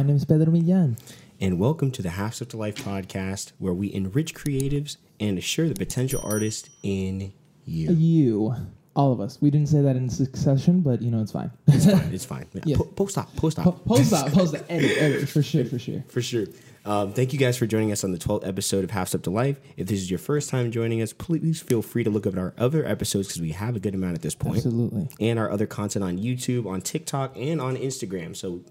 My 0.00 0.06
name 0.06 0.16
is 0.16 0.24
Pedro 0.24 0.50
Millan. 0.50 0.96
and 1.42 1.58
welcome 1.58 1.90
to 1.90 2.00
the 2.00 2.08
Half 2.08 2.36
Step 2.36 2.48
to 2.48 2.56
Life 2.56 2.76
podcast, 2.76 3.52
where 3.58 3.74
we 3.74 3.92
enrich 3.92 4.34
creatives 4.34 4.96
and 5.20 5.36
assure 5.36 5.68
the 5.68 5.74
potential 5.74 6.22
artist 6.24 6.70
in 6.82 7.34
you. 7.66 7.92
You, 7.92 8.54
all 8.96 9.12
of 9.12 9.20
us. 9.20 9.36
We 9.42 9.50
didn't 9.50 9.68
say 9.68 9.82
that 9.82 9.96
in 9.96 10.08
succession, 10.08 10.80
but 10.80 11.02
you 11.02 11.10
know 11.10 11.20
it's 11.20 11.32
fine. 11.32 11.50
It's 11.66 11.84
fine. 11.84 12.08
It's 12.14 12.24
fine. 12.24 12.46
Yeah. 12.64 12.78
Po- 12.78 12.84
post 12.84 13.18
op. 13.18 13.36
Post 13.36 13.58
op. 13.58 13.64
Po- 13.64 13.72
post 13.72 14.14
up, 14.14 14.32
post 14.32 14.54
up, 14.54 14.64
edit, 14.70 14.96
edit 14.96 15.28
for 15.28 15.42
sure, 15.42 15.66
for 15.66 15.78
sure. 15.78 16.02
For 16.08 16.22
sure. 16.22 16.46
Um, 16.86 17.12
thank 17.12 17.34
you 17.34 17.38
guys 17.38 17.58
for 17.58 17.66
joining 17.66 17.92
us 17.92 18.02
on 18.02 18.12
the 18.12 18.18
12th 18.18 18.48
episode 18.48 18.84
of 18.84 18.92
Half 18.92 19.08
Step 19.08 19.22
to 19.24 19.30
Life. 19.30 19.60
If 19.76 19.86
this 19.86 20.00
is 20.00 20.10
your 20.10 20.18
first 20.18 20.48
time 20.48 20.70
joining 20.70 21.02
us, 21.02 21.12
please 21.12 21.60
feel 21.60 21.82
free 21.82 22.04
to 22.04 22.10
look 22.10 22.26
up 22.26 22.32
at 22.32 22.38
our 22.38 22.54
other 22.56 22.86
episodes 22.86 23.28
because 23.28 23.42
we 23.42 23.50
have 23.50 23.76
a 23.76 23.80
good 23.80 23.94
amount 23.94 24.14
at 24.14 24.22
this 24.22 24.34
point. 24.34 24.56
Absolutely. 24.56 25.10
And 25.20 25.38
our 25.38 25.50
other 25.50 25.66
content 25.66 26.02
on 26.06 26.16
YouTube, 26.16 26.64
on 26.66 26.80
TikTok, 26.80 27.36
and 27.36 27.60
on 27.60 27.76
Instagram. 27.76 28.34
So 28.34 28.62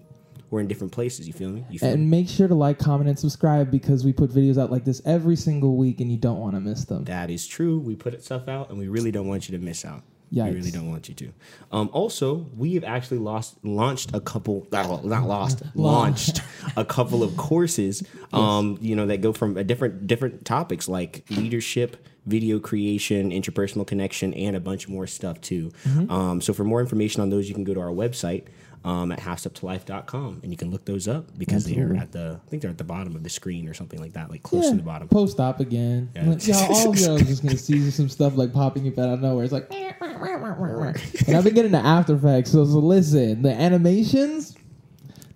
we're 0.50 0.60
in 0.60 0.68
different 0.68 0.92
places. 0.92 1.26
You 1.26 1.32
feel 1.32 1.50
me? 1.50 1.64
You 1.70 1.78
feel 1.78 1.88
me? 1.88 1.94
And 1.94 2.10
make 2.10 2.28
sure 2.28 2.48
to 2.48 2.54
like, 2.54 2.78
comment, 2.78 3.08
and 3.08 3.18
subscribe 3.18 3.70
because 3.70 4.04
we 4.04 4.12
put 4.12 4.30
videos 4.30 4.60
out 4.60 4.70
like 4.70 4.84
this 4.84 5.00
every 5.04 5.36
single 5.36 5.76
week, 5.76 6.00
and 6.00 6.10
you 6.10 6.16
don't 6.16 6.40
want 6.40 6.54
to 6.54 6.60
miss 6.60 6.84
them. 6.84 7.04
That 7.04 7.30
is 7.30 7.46
true. 7.46 7.78
We 7.78 7.96
put 7.96 8.22
stuff 8.22 8.48
out, 8.48 8.70
and 8.70 8.78
we 8.78 8.88
really 8.88 9.10
don't 9.10 9.28
want 9.28 9.48
you 9.48 9.56
to 9.56 9.64
miss 9.64 9.84
out. 9.84 10.02
We 10.32 10.54
really 10.54 10.70
don't 10.70 10.88
want 10.88 11.08
you 11.08 11.14
to. 11.16 11.32
Um, 11.72 11.90
also, 11.92 12.46
we 12.56 12.74
have 12.74 12.84
actually 12.84 13.18
lost 13.18 13.56
launched 13.64 14.14
a 14.14 14.20
couple, 14.20 14.66
not 14.70 15.04
lost, 15.04 15.62
launched 15.74 16.40
a 16.76 16.84
couple 16.84 17.22
of 17.24 17.36
courses. 17.36 18.04
Um, 18.32 18.78
you 18.80 18.94
know 18.94 19.06
that 19.06 19.22
go 19.22 19.32
from 19.32 19.56
a 19.56 19.64
different 19.64 20.06
different 20.06 20.44
topics 20.44 20.88
like 20.88 21.24
leadership, 21.30 22.06
video 22.26 22.60
creation, 22.60 23.32
interpersonal 23.32 23.86
connection, 23.86 24.32
and 24.34 24.54
a 24.54 24.60
bunch 24.60 24.88
more 24.88 25.06
stuff 25.06 25.40
too. 25.40 25.72
Mm-hmm. 25.84 26.12
Um, 26.12 26.40
so 26.40 26.52
for 26.52 26.62
more 26.62 26.80
information 26.80 27.22
on 27.22 27.30
those, 27.30 27.48
you 27.48 27.54
can 27.54 27.64
go 27.64 27.74
to 27.74 27.80
our 27.80 27.88
website. 27.88 28.44
Um, 28.82 29.12
at 29.12 29.18
halfsteptolife.com 29.20 30.40
and 30.42 30.50
you 30.50 30.56
can 30.56 30.70
look 30.70 30.86
those 30.86 31.06
up 31.06 31.36
because 31.36 31.66
they're 31.66 31.94
at 31.96 32.12
the 32.12 32.40
I 32.42 32.48
think 32.48 32.62
they're 32.62 32.70
at 32.70 32.78
the 32.78 32.84
bottom 32.84 33.14
of 33.14 33.22
the 33.22 33.28
screen 33.28 33.68
or 33.68 33.74
something 33.74 34.00
like 34.00 34.14
that, 34.14 34.30
like 34.30 34.42
close 34.42 34.70
to 34.70 34.76
the 34.76 34.82
bottom. 34.82 35.06
Post 35.06 35.38
op 35.38 35.60
again. 35.60 36.08
Yeah. 36.16 36.30
Like, 36.30 36.46
yeah, 36.46 36.66
all 36.70 36.88
of 36.88 36.96
are 36.96 37.18
just 37.22 37.42
gonna 37.42 37.58
see 37.58 37.90
some 37.90 38.08
stuff 38.08 38.38
like 38.38 38.54
popping 38.54 38.88
up 38.88 38.98
out 38.98 39.10
of 39.10 39.20
nowhere. 39.20 39.44
It's 39.44 39.52
like, 39.52 39.70
and 39.70 41.36
I've 41.36 41.44
been 41.44 41.54
getting 41.54 41.72
the 41.72 41.82
After 41.84 42.14
Effects. 42.14 42.52
So, 42.52 42.64
so 42.64 42.78
listen, 42.78 43.42
the 43.42 43.52
animations 43.52 44.56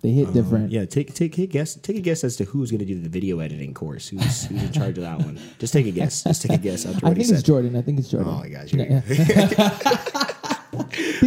they 0.05 0.11
hit 0.11 0.33
different. 0.33 0.65
Um, 0.65 0.69
Yeah, 0.69 0.85
take 0.85 1.15
take 1.15 1.35
a 1.39 1.47
guess. 1.47 1.73
Take 1.73 1.97
a 1.97 2.01
guess 2.01 2.23
as 2.23 2.35
to 2.35 2.45
who's 2.45 2.69
going 2.69 2.79
to 2.79 2.85
do 2.85 2.99
the 2.99 3.09
video 3.09 3.39
editing 3.39 3.73
course. 3.73 4.07
Who's 4.07 4.45
who's 4.45 4.61
in 4.61 4.71
charge 4.71 4.99
of 4.99 5.03
that 5.03 5.17
one? 5.17 5.39
Just 5.57 5.73
take 5.73 5.87
a 5.87 5.91
guess. 5.91 6.23
Just 6.23 6.43
take 6.43 6.51
a 6.51 6.57
guess. 6.59 6.85
After 6.85 7.07
I 7.07 7.09
think 7.09 7.21
it's 7.21 7.29
said. 7.29 7.43
Jordan. 7.43 7.75
I 7.75 7.81
think 7.81 7.97
it's 7.97 8.09
Jordan. 8.09 8.31
Oh 8.31 8.37
my 8.37 8.49
gosh, 8.49 8.71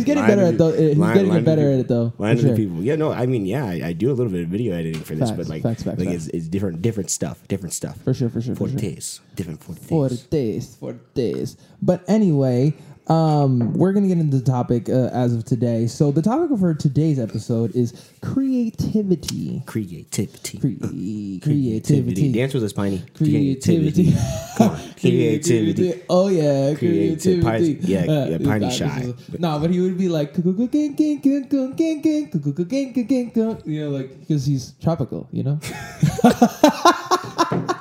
getting 0.09 0.27
better 0.27 0.43
at 0.43 0.59
though. 0.59 0.73
He's 0.73 0.97
line- 0.97 1.15
getting 1.15 1.31
line 1.31 1.45
better 1.45 1.73
at 1.73 1.79
it 1.81 1.89
though. 1.89 2.13
Line 2.19 2.37
for 2.37 2.43
the 2.43 2.49
sure. 2.49 2.57
people. 2.57 2.83
Yeah, 2.83 2.97
no, 2.97 3.13
I 3.13 3.27
mean, 3.27 3.47
yeah, 3.47 3.65
I, 3.65 3.81
I 3.89 3.93
do 3.93 4.11
a 4.11 4.15
little 4.15 4.33
bit 4.33 4.43
of 4.43 4.49
video 4.49 4.75
editing 4.75 5.03
for 5.03 5.15
this, 5.15 5.31
Facts, 5.31 5.37
but 5.39 5.49
like, 5.49 5.63
facts, 5.63 5.83
facts, 5.85 5.99
like. 5.99 6.09
It's, 6.09 6.27
it's 6.29 6.49
different, 6.49 6.83
different 6.83 7.11
stuff, 7.11 7.47
different 7.49 7.73
stuff. 7.73 7.97
For 8.03 8.13
sure, 8.13 8.29
for 8.29 8.41
sure, 8.41 8.55
for 8.57 8.69
sure. 8.69 8.79
Fortes, 8.79 9.21
different 9.35 9.63
fortes. 9.63 9.87
For 9.87 10.09
days, 10.31 10.77
for 10.77 10.93
days. 11.15 11.57
But 11.81 12.03
anyway, 12.09 12.75
um, 13.09 13.73
we're 13.75 13.93
gonna 13.93 14.09
get 14.09 14.19
into 14.19 14.37
the 14.39 14.45
topic 14.45 14.89
uh, 14.89 15.09
as 15.13 15.35
of 15.35 15.45
today. 15.45 15.87
So 15.87 16.11
the 16.13 16.23
topic 16.23 16.57
for 16.59 16.75
today's 16.75 17.19
episode 17.19 17.75
is 17.75 17.93
creativity. 18.21 19.63
Creativity. 19.67 20.59
Cre- 20.59 21.43
creativity. 21.45 22.33
Dance 22.33 22.55
with 22.55 22.65
us, 22.65 22.73
Piney. 22.73 23.03
Creativity. 23.17 24.13
Come 24.57 24.77
creativity. 25.01 26.03
Oh 26.11 26.29
yeah, 26.29 26.75
creativity. 26.75 27.79
Yeah, 27.83 28.05
yeah, 28.05 28.39
this 28.39 28.47
Piney 28.47 28.71
shy. 28.71 29.01
is- 29.01 29.39
No, 29.41 29.59
but 29.59 29.71
he 29.71 29.81
would 29.81 29.97
be 29.97 30.09
like, 30.09 30.37
you 30.37 30.45
know, 33.81 33.91
like 33.91 34.21
because 34.21 34.45
he's 34.47 34.73
tropical, 34.83 35.29
you 35.33 35.43
know. 35.45 35.59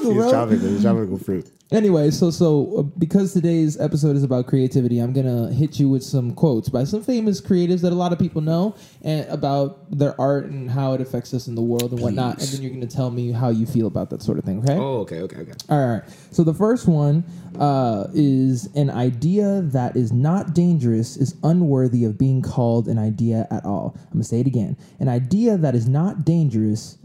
he's 0.00 0.02
tropical, 0.02 0.12
He's 0.14 0.22
bro. 0.22 0.30
tropical, 0.30 0.68
he's 0.68 0.82
tropical 0.82 1.18
fruit. 1.18 1.50
Anyway, 1.70 2.10
so 2.10 2.30
so 2.30 2.76
uh, 2.78 2.82
because 2.82 3.32
today's 3.32 3.80
episode 3.80 4.14
is 4.14 4.22
about 4.22 4.46
creativity, 4.46 4.98
I'm 4.98 5.14
gonna 5.14 5.50
hit 5.50 5.80
you 5.80 5.88
with 5.88 6.02
some 6.02 6.34
quotes 6.34 6.68
by 6.68 6.84
some 6.84 7.02
famous 7.02 7.40
creatives 7.40 7.80
that 7.80 7.92
a 7.92 7.94
lot 7.94 8.12
of 8.12 8.18
people 8.18 8.42
know 8.42 8.74
and 9.00 9.26
about 9.30 9.90
their 9.90 10.18
art 10.20 10.44
and 10.44 10.70
how 10.70 10.92
it 10.92 11.00
affects 11.00 11.32
us 11.32 11.46
in 11.48 11.54
the 11.54 11.62
world 11.62 11.92
and 11.92 12.00
whatnot. 12.00 12.40
And 12.40 12.48
then 12.48 12.60
you're 12.62 12.72
gonna 12.72 12.86
tell 12.86 13.10
me 13.10 13.32
how 13.32 13.48
you 13.48 13.64
feel 13.64 13.86
about 13.86 14.10
that 14.10 14.20
sort 14.22 14.36
of 14.38 14.44
thing. 14.44 14.58
Okay. 14.58 14.76
Oh, 14.76 14.98
okay, 14.98 15.22
okay, 15.22 15.36
okay. 15.38 15.52
All 15.70 15.86
right. 15.86 16.02
So 16.30 16.44
the 16.44 16.52
first 16.52 16.86
one 16.86 17.24
uh, 17.58 18.06
is 18.12 18.66
an 18.74 18.90
idea 18.90 19.62
that 19.62 19.96
is 19.96 20.12
not 20.12 20.52
dangerous 20.54 21.16
is 21.16 21.36
unworthy 21.42 22.04
of 22.04 22.18
being 22.18 22.42
called 22.42 22.86
an 22.86 22.98
idea 22.98 23.46
at 23.50 23.64
all. 23.64 23.96
I'm 23.96 24.12
gonna 24.12 24.24
say 24.24 24.40
it 24.40 24.46
again. 24.46 24.76
An 25.00 25.08
idea 25.08 25.56
that 25.56 25.74
is 25.74 25.88
not 25.88 26.26
dangerous 26.26 26.98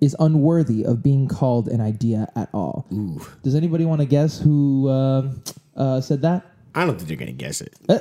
is 0.00 0.16
unworthy 0.18 0.84
of 0.84 1.02
being 1.02 1.28
called 1.28 1.68
an 1.68 1.80
idea 1.80 2.28
at 2.36 2.48
all. 2.52 2.86
Ooh, 2.92 3.20
Does 3.42 3.54
anybody 3.54 3.84
want 3.84 4.00
to 4.00 4.06
guess 4.06 4.38
who 4.38 4.88
um 4.90 5.42
uh, 5.76 6.00
said 6.00 6.22
that? 6.22 6.46
I 6.74 6.84
don't 6.84 6.96
think 6.96 7.08
they're 7.08 7.16
gonna 7.16 7.32
guess 7.32 7.60
it. 7.60 7.74
Eh. 7.88 7.98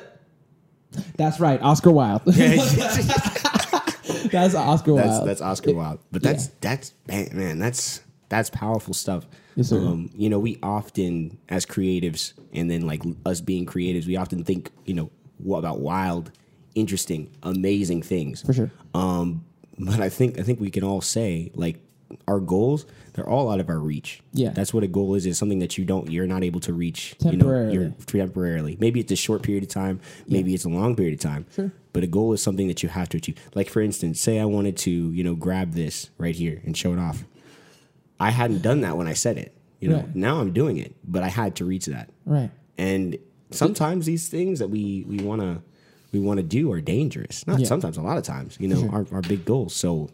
That's 1.17 1.39
right, 1.39 1.61
Oscar 1.61 1.91
Wilde. 1.91 2.21
that's 4.31 4.55
Oscar 4.55 4.95
Wilde. 4.95 5.27
that's 5.27 5.41
Oscar 5.41 5.73
Wilde. 5.73 5.99
But 6.11 6.23
that's 6.23 6.47
that's 6.61 6.93
man, 7.07 7.29
man, 7.33 7.59
that's 7.59 8.01
that's 8.29 8.49
powerful 8.49 8.93
stuff. 8.93 9.25
Yes. 9.55 9.71
Um, 9.71 10.09
you 10.15 10.29
know, 10.29 10.39
we 10.39 10.57
often 10.63 11.37
as 11.49 11.65
creatives, 11.65 12.33
and 12.53 12.71
then 12.71 12.87
like 12.87 13.03
us 13.25 13.41
being 13.41 13.65
creatives, 13.65 14.07
we 14.07 14.15
often 14.15 14.43
think, 14.43 14.71
you 14.85 14.93
know, 14.93 15.11
what 15.37 15.59
about 15.59 15.79
wild, 15.79 16.31
interesting, 16.75 17.29
amazing 17.43 18.01
things. 18.01 18.41
For 18.41 18.53
sure. 18.53 18.71
Um, 18.93 19.45
but 19.77 19.99
I 19.99 20.09
think 20.09 20.39
I 20.39 20.43
think 20.43 20.59
we 20.59 20.69
can 20.69 20.83
all 20.83 21.01
say 21.01 21.51
like 21.55 21.79
our 22.27 22.39
goals, 22.39 22.85
they're 23.13 23.27
all 23.29 23.51
out 23.51 23.59
of 23.59 23.69
our 23.69 23.77
reach. 23.79 24.21
Yeah. 24.33 24.49
That's 24.49 24.73
what 24.73 24.83
a 24.83 24.87
goal 24.87 25.15
is, 25.15 25.25
is 25.25 25.37
something 25.37 25.59
that 25.59 25.77
you 25.77 25.85
don't 25.85 26.09
you're 26.09 26.25
not 26.27 26.43
able 26.43 26.59
to 26.61 26.73
reach 26.73 27.15
Temporarily. 27.19 27.73
You 27.73 27.79
know, 27.79 27.85
you're 27.85 27.91
temporarily. 28.27 28.77
Maybe 28.79 28.99
it's 28.99 29.11
a 29.11 29.15
short 29.15 29.43
period 29.43 29.63
of 29.63 29.69
time, 29.69 29.99
maybe 30.27 30.53
it's 30.53 30.65
a 30.65 30.69
long 30.69 30.95
period 30.95 31.13
of 31.15 31.19
time. 31.19 31.45
Sure. 31.53 31.71
But 31.93 32.03
a 32.03 32.07
goal 32.07 32.33
is 32.33 32.41
something 32.43 32.67
that 32.67 32.81
you 32.83 32.89
have 32.89 33.09
to 33.09 33.17
achieve. 33.17 33.37
Like 33.55 33.69
for 33.69 33.81
instance, 33.81 34.19
say 34.19 34.39
I 34.39 34.45
wanted 34.45 34.77
to, 34.77 34.91
you 34.91 35.23
know, 35.23 35.35
grab 35.35 35.73
this 35.73 36.09
right 36.17 36.35
here 36.35 36.61
and 36.65 36.75
show 36.77 36.93
it 36.93 36.99
off. 36.99 37.23
I 38.19 38.31
hadn't 38.31 38.61
done 38.61 38.81
that 38.81 38.97
when 38.97 39.07
I 39.07 39.13
said 39.13 39.37
it. 39.37 39.55
You 39.79 39.89
know, 39.89 39.95
Right. 39.97 40.15
now 40.15 40.39
I'm 40.41 40.51
doing 40.51 40.77
it, 40.77 40.93
but 41.05 41.23
I 41.23 41.29
had 41.29 41.55
to 41.57 41.65
reach 41.65 41.85
that. 41.85 42.09
right. 42.25 42.51
And 42.77 43.17
sometimes 43.51 44.05
these 44.05 44.27
things 44.29 44.59
that 44.59 44.69
we 44.69 45.03
we 45.07 45.17
want 45.19 45.41
to 45.41 45.61
we 46.11 46.19
want 46.19 46.37
to 46.37 46.43
do 46.43 46.71
are 46.71 46.81
dangerous. 46.81 47.45
Not 47.45 47.59
Yeah. 47.59 47.67
sometimes, 47.67 47.97
a 47.97 48.01
lot 48.01 48.17
of 48.17 48.23
times. 48.23 48.57
You 48.59 48.67
know, 48.67 48.89
our, 48.89 49.05
our 49.11 49.21
big 49.21 49.45
goals. 49.45 49.75
So 49.75 50.09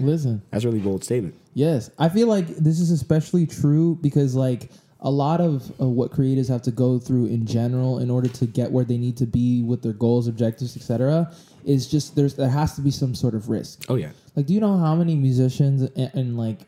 Listen. 0.00 0.42
that's 0.50 0.64
a 0.64 0.68
really 0.68 0.80
bold 0.80 1.04
statement. 1.04 1.34
Yes, 1.54 1.90
I 1.98 2.08
feel 2.08 2.28
like 2.28 2.46
this 2.46 2.78
is 2.78 2.90
especially 2.90 3.46
true 3.46 3.98
because 4.00 4.34
like 4.34 4.70
a 5.00 5.10
lot 5.10 5.40
of 5.40 5.70
uh, 5.80 5.86
what 5.86 6.10
creators 6.10 6.48
have 6.48 6.62
to 6.62 6.70
go 6.70 6.98
through 6.98 7.26
in 7.26 7.46
general 7.46 7.98
in 7.98 8.10
order 8.10 8.28
to 8.28 8.46
get 8.46 8.70
where 8.70 8.84
they 8.84 8.96
need 8.96 9.16
to 9.16 9.26
be 9.26 9.62
with 9.62 9.82
their 9.82 9.92
goals, 9.92 10.26
objectives, 10.28 10.76
etc. 10.76 11.32
is 11.64 11.88
just 11.88 12.16
there's 12.16 12.34
there 12.34 12.48
has 12.48 12.74
to 12.74 12.80
be 12.80 12.90
some 12.90 13.14
sort 13.14 13.34
of 13.34 13.48
risk. 13.48 13.84
Oh 13.88 13.94
yeah. 13.94 14.10
Like, 14.34 14.46
do 14.46 14.54
you 14.54 14.60
know 14.60 14.76
how 14.78 14.94
many 14.94 15.14
musicians 15.14 15.82
and, 15.82 16.10
and 16.14 16.36
like 16.36 16.60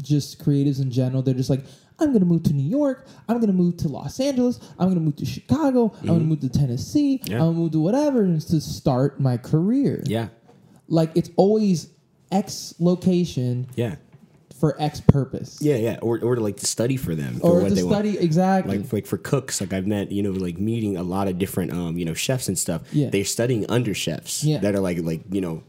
just 0.00 0.42
creatives 0.42 0.80
in 0.80 0.90
general? 0.90 1.22
They're 1.22 1.34
just 1.34 1.50
like, 1.50 1.64
I'm 1.98 2.12
gonna 2.12 2.24
move 2.24 2.42
to 2.44 2.52
New 2.52 2.68
York. 2.68 3.06
I'm 3.28 3.40
gonna 3.40 3.52
move 3.52 3.78
to 3.78 3.88
Los 3.88 4.20
Angeles. 4.20 4.60
I'm 4.78 4.88
gonna 4.88 5.00
move 5.00 5.16
to 5.16 5.26
Chicago. 5.26 5.92
I'm 6.00 6.08
gonna 6.08 6.20
move 6.20 6.40
to 6.40 6.48
Tennessee. 6.48 7.18
Mm-hmm. 7.18 7.32
Yeah. 7.32 7.38
I'm 7.38 7.44
gonna 7.44 7.58
move 7.58 7.72
to 7.72 7.80
whatever 7.80 8.24
to 8.26 8.60
start 8.60 9.20
my 9.20 9.36
career. 9.36 10.02
Yeah. 10.04 10.28
Like 10.88 11.10
it's 11.14 11.30
always 11.36 11.91
X 12.32 12.74
location 12.78 13.66
Yeah. 13.76 13.96
for 14.58 14.74
X 14.80 15.00
purpose. 15.00 15.58
Yeah, 15.60 15.76
yeah. 15.76 15.98
Or 16.02 16.18
or 16.20 16.34
to 16.36 16.40
like 16.40 16.56
to 16.58 16.66
study 16.66 16.96
for 16.96 17.14
them 17.14 17.40
for 17.40 17.46
Or 17.46 17.60
what 17.62 17.68
to 17.70 17.74
they 17.74 17.82
want. 17.82 17.94
study 17.96 18.18
exactly. 18.18 18.78
like 18.78 18.92
like 18.92 19.06
for 19.06 19.18
cooks 19.18 19.60
like 19.60 19.72
i've 19.72 19.86
met 19.86 20.10
you 20.12 20.22
know 20.22 20.30
like 20.30 20.58
meeting 20.58 20.96
a 20.96 21.02
lot 21.02 21.26
of 21.28 21.38
different 21.38 21.72
um 21.72 21.98
you 21.98 22.04
know 22.04 22.14
chefs 22.14 22.48
and 22.48 22.58
stuff 22.58 22.82
Yeah. 22.92 23.10
they're 23.10 23.24
studying 23.24 23.66
under 23.68 23.92
chefs 23.94 24.44
Yeah. 24.44 24.58
that 24.58 24.74
are 24.74 24.80
like 24.80 24.98
like 24.98 25.22
you 25.30 25.40
know 25.40 25.62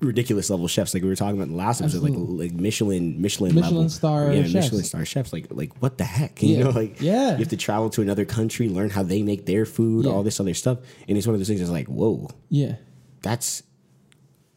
ridiculous 0.00 0.48
level 0.48 0.68
chefs 0.68 0.94
like 0.94 1.02
we 1.02 1.08
were 1.08 1.16
talking 1.16 1.34
about 1.34 1.48
in 1.48 1.50
the 1.50 1.56
last 1.56 1.80
episode 1.80 2.02
like 2.02 2.12
like 2.16 2.52
michelin 2.52 3.20
michelin 3.20 3.52
Michelin 3.52 3.74
level. 3.74 3.88
star 3.90 4.32
yeah 4.32 4.42
chefs. 4.42 4.54
michelin 4.54 4.84
star 4.84 5.04
chefs 5.04 5.32
like 5.32 5.46
like 5.50 5.72
what 5.82 5.98
the 5.98 6.04
heck 6.04 6.40
you 6.50 6.62
know 6.62 6.70
like 6.70 7.00
Yeah. 7.00 7.32
you 7.32 7.38
have 7.38 7.48
to 7.48 7.56
travel 7.56 7.90
to 7.90 8.02
another 8.02 8.24
country 8.24 8.68
learn 8.68 8.90
how 8.90 9.02
they 9.02 9.22
make 9.22 9.46
their 9.46 9.66
food 9.66 10.04
Yeah. 10.04 10.12
all 10.12 10.22
this 10.22 10.38
other 10.38 10.54
stuff 10.54 10.78
and 11.08 11.18
it's 11.18 11.26
one 11.26 11.34
of 11.34 11.40
those 11.40 11.48
things 11.48 11.58
that's 11.58 11.72
like 11.72 11.88
whoa 11.88 12.28
yeah. 12.48 12.76
that's 13.22 13.64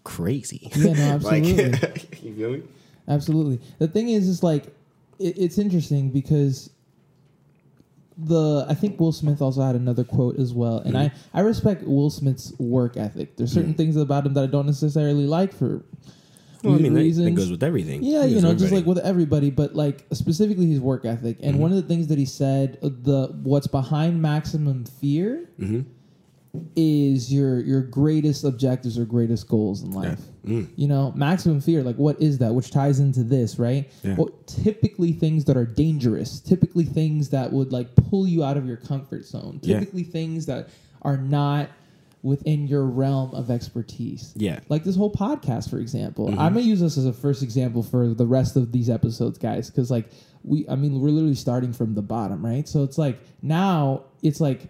crazy 0.04 0.72
Yeah, 0.76 0.94
no, 0.94 1.18
like 1.24 1.44
absolutely. 1.44 2.20
you 2.22 2.36
feel 2.36 2.52
me 2.52 2.64
Absolutely. 3.08 3.60
The 3.80 3.88
thing 3.88 4.10
is, 4.10 4.28
is 4.28 4.44
like, 4.44 4.68
it, 5.20 5.38
it's 5.38 5.58
interesting 5.58 6.10
because 6.12 6.70
the 8.18 8.66
I 8.70 8.74
think 8.74 9.00
Will 9.00 9.12
Smith 9.12 9.42
also 9.42 9.62
had 9.62 9.76
another 9.76 10.04
quote 10.04 10.38
as 10.38 10.54
well, 10.54 10.78
and 10.78 10.94
mm-hmm. 10.94 11.16
I 11.36 11.40
I 11.40 11.44
respect 11.44 11.84
Will 11.84 12.10
Smith's 12.10 12.54
work 12.60 12.98
ethic. 12.98 13.36
There's 13.36 13.52
certain 13.52 13.72
mm-hmm. 13.72 13.78
things 13.78 13.96
about 13.96 14.26
him 14.26 14.34
that 14.36 14.44
I 14.44 14.48
don't 14.48 14.66
necessarily 14.66 15.26
like 15.26 15.54
for 15.54 15.84
well, 16.64 16.76
I 16.76 16.78
mean 16.78 16.94
that, 16.94 17.24
that 17.24 17.36
goes 17.36 17.50
with 17.50 17.64
everything 17.64 18.04
Yeah, 18.04 18.26
you 18.26 18.40
know, 18.40 18.54
just 18.54 18.72
like 18.72 18.86
with 18.86 19.00
everybody, 19.00 19.50
but 19.50 19.76
like 19.76 20.06
specifically 20.14 20.68
his 20.68 20.80
work 20.80 21.06
ethic. 21.06 21.38
And 21.42 21.54
mm-hmm. 21.54 21.62
one 21.62 21.72
of 21.72 21.78
the 21.78 21.88
things 21.88 22.08
that 22.08 22.20
he 22.20 22.26
said, 22.26 22.78
the 22.82 23.28
what's 23.42 23.68
behind 23.68 24.22
maximum 24.22 24.86
fear 24.86 25.50
Mm-hmm. 25.60 25.82
Is 26.76 27.34
your 27.34 27.60
your 27.62 27.82
greatest 27.82 28.44
objectives 28.44 29.00
or 29.00 29.06
greatest 29.06 29.48
goals 29.48 29.84
in 29.84 29.92
life. 29.92 30.20
Mm. 30.46 30.68
You 30.76 30.88
know, 30.88 31.14
maximum 31.16 31.62
fear, 31.62 31.82
like 31.84 31.96
what 31.96 32.22
is 32.22 32.40
that? 32.40 32.54
Which 32.54 32.72
ties 32.72 33.00
into 33.00 33.24
this, 33.24 33.58
right? 33.58 33.90
Yeah. 34.04 34.16
Well, 34.16 34.32
typically 34.48 35.14
things 35.14 35.46
that 35.46 35.56
are 35.56 35.66
dangerous, 35.66 36.40
typically 36.42 36.84
things 36.84 37.30
that 37.30 37.54
would 37.54 37.72
like 37.72 37.96
pull 37.96 38.28
you 38.28 38.44
out 38.44 38.58
of 38.58 38.66
your 38.66 38.78
comfort 38.78 39.26
zone, 39.26 39.60
Yeah. 39.64 39.80
typically 39.80 40.04
things 40.04 40.46
that 40.48 40.70
are 41.04 41.18
not 41.18 41.70
within 42.24 42.68
your 42.68 42.86
realm 42.86 43.34
of 43.34 43.50
expertise. 43.50 44.34
Yeah. 44.36 44.60
Like 44.68 44.84
this 44.84 44.96
whole 44.96 45.12
podcast, 45.12 45.70
for 45.70 45.80
example. 45.80 46.28
Mm-hmm. 46.28 46.40
I'm 46.40 46.54
gonna 46.54 46.66
use 46.66 46.82
this 46.82 46.98
as 46.98 47.06
a 47.06 47.14
first 47.14 47.44
example 47.44 47.82
for 47.82 48.14
the 48.14 48.28
rest 48.28 48.58
of 48.58 48.72
these 48.72 48.90
episodes, 48.90 49.38
guys, 49.38 49.70
because 49.70 49.90
like 49.90 50.10
we, 50.44 50.68
I 50.68 50.76
mean, 50.76 51.00
we're 51.00 51.10
literally 51.10 51.36
starting 51.36 51.72
from 51.72 51.94
the 51.96 52.02
bottom, 52.02 52.46
right? 52.46 52.68
So 52.68 52.84
it's 52.84 52.98
like 52.98 53.20
now 53.42 54.04
it's 54.22 54.42
like, 54.42 54.68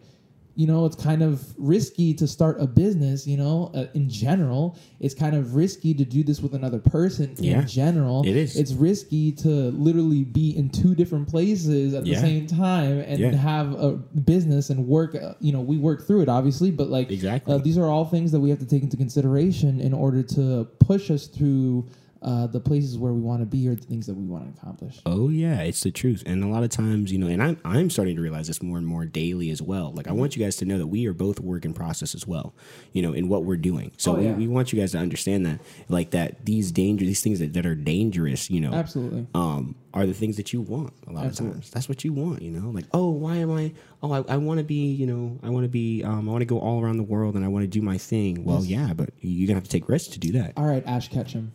you 0.55 0.67
know, 0.67 0.85
it's 0.85 0.95
kind 1.01 1.23
of 1.23 1.53
risky 1.57 2.13
to 2.15 2.27
start 2.27 2.57
a 2.59 2.67
business. 2.67 3.25
You 3.25 3.37
know, 3.37 3.71
uh, 3.73 3.85
in 3.93 4.09
general, 4.09 4.77
it's 4.99 5.13
kind 5.13 5.35
of 5.35 5.55
risky 5.55 5.93
to 5.93 6.03
do 6.05 6.23
this 6.23 6.41
with 6.41 6.53
another 6.53 6.79
person. 6.79 7.33
Yeah. 7.39 7.61
In 7.61 7.67
general, 7.67 8.23
It 8.25 8.35
is. 8.35 8.55
It's 8.57 8.73
risky 8.73 9.31
to 9.33 9.47
literally 9.71 10.23
be 10.23 10.55
in 10.57 10.69
two 10.69 10.93
different 10.95 11.27
places 11.27 11.93
at 11.93 12.05
Yeah. 12.05 12.15
the 12.15 12.21
same 12.27 12.47
time 12.47 12.99
and 12.99 13.19
Yeah. 13.19 13.31
have 13.35 13.73
a 13.73 13.91
business 14.25 14.69
and 14.69 14.87
work. 14.87 15.15
Uh, 15.15 15.33
you 15.39 15.51
know, 15.53 15.61
we 15.61 15.77
work 15.77 16.05
through 16.05 16.21
it 16.21 16.29
obviously, 16.29 16.71
but 16.71 16.89
like 16.89 17.11
Exactly. 17.11 17.53
uh, 17.53 17.57
these 17.57 17.77
are 17.77 17.85
all 17.89 18.05
things 18.05 18.31
that 18.31 18.39
we 18.39 18.49
have 18.49 18.59
to 18.59 18.65
take 18.65 18.83
into 18.83 18.97
consideration 18.97 19.79
in 19.79 19.93
order 19.93 20.21
to 20.23 20.67
push 20.79 21.09
us 21.09 21.27
through 21.27 21.85
uh, 22.21 22.45
the 22.47 22.59
places 22.59 22.97
where 22.97 23.11
we 23.13 23.19
want 23.21 23.41
to 23.41 23.45
be 23.45 23.67
or 23.67 23.73
the 23.75 23.81
things 23.85 24.05
that 24.05 24.13
we 24.15 24.23
want 24.25 24.43
to 24.53 24.61
accomplish. 24.61 24.99
Oh 25.05 25.29
yeah, 25.29 25.61
it's 25.61 25.81
the 25.81 25.91
truth. 25.91 26.21
And 26.25 26.43
a 26.43 26.47
lot 26.47 26.63
of 26.63 26.69
times, 26.69 27.11
you 27.11 27.17
know, 27.17 27.27
and 27.27 27.41
I'm 27.41 27.59
I'm 27.65 27.89
starting 27.89 28.15
to 28.15 28.21
realize 28.21 28.47
this 28.47 28.61
more 28.61 28.77
and 28.77 28.85
more 28.85 29.05
daily 29.05 29.49
as 29.49 29.61
well. 29.61 29.91
Like 29.93 30.07
I 30.07 30.11
want 30.11 30.35
you 30.35 30.43
guys 30.43 30.55
to 30.57 30.65
know 30.65 30.77
that 30.77 30.87
we 30.87 31.07
are 31.07 31.13
both 31.13 31.39
work 31.39 31.65
in 31.65 31.73
process 31.73 32.13
as 32.13 32.27
well, 32.27 32.53
you 32.93 33.01
know, 33.01 33.13
in 33.13 33.27
what 33.27 33.43
we're 33.45 33.57
doing. 33.57 33.91
So 33.97 34.17
Oh, 34.17 34.19
yeah. 34.19 34.33
we, 34.33 34.47
we 34.47 34.53
want 34.53 34.71
you 34.71 34.79
guys 34.79 34.91
to 34.91 34.97
understand 34.99 35.45
that, 35.45 35.59
like 35.89 36.11
that 36.11 36.45
these 36.45 36.71
danger, 36.71 37.05
these 37.05 37.21
things 37.21 37.39
that, 37.39 37.53
that 37.53 37.65
are 37.65 37.75
dangerous, 37.75 38.49
you 38.51 38.61
know, 38.61 38.73
Absolutely. 38.73 39.25
um, 39.33 39.75
are 39.93 40.05
the 40.05 40.13
things 40.13 40.37
that 40.37 40.53
you 40.53 40.61
want 40.61 40.93
a 41.07 41.11
lot 41.11 41.25
Absolutely. 41.25 41.57
of 41.57 41.63
times. 41.63 41.71
That's 41.71 41.89
what 41.89 42.03
you 42.05 42.13
want, 42.13 42.41
you 42.41 42.51
know. 42.51 42.69
Like, 42.69 42.85
oh, 42.93 43.09
why 43.09 43.37
am 43.37 43.51
I? 43.51 43.73
Oh, 44.03 44.11
I, 44.11 44.33
I 44.33 44.37
want 44.37 44.59
to 44.59 44.63
be, 44.63 44.91
you 44.91 45.05
know, 45.07 45.39
I 45.43 45.49
want 45.49 45.63
to 45.65 45.69
be, 45.69 46.03
um, 46.03 46.29
I 46.29 46.31
want 46.31 46.41
to 46.41 46.45
go 46.45 46.59
all 46.59 46.81
around 46.81 46.97
the 46.97 47.03
world 47.03 47.35
and 47.35 47.43
I 47.43 47.47
want 47.47 47.63
to 47.63 47.67
do 47.67 47.81
my 47.81 47.97
thing. 47.97 48.43
Well, 48.45 48.63
yeah, 48.63 48.93
but 48.93 49.09
you're 49.19 49.47
gonna 49.47 49.55
have 49.57 49.63
to 49.65 49.69
take 49.69 49.89
risks 49.89 50.13
to 50.13 50.19
do 50.19 50.31
that. 50.33 50.53
All 50.57 50.65
right, 50.65 50.83
Ash 50.85 51.07
Ketchum. 51.09 51.51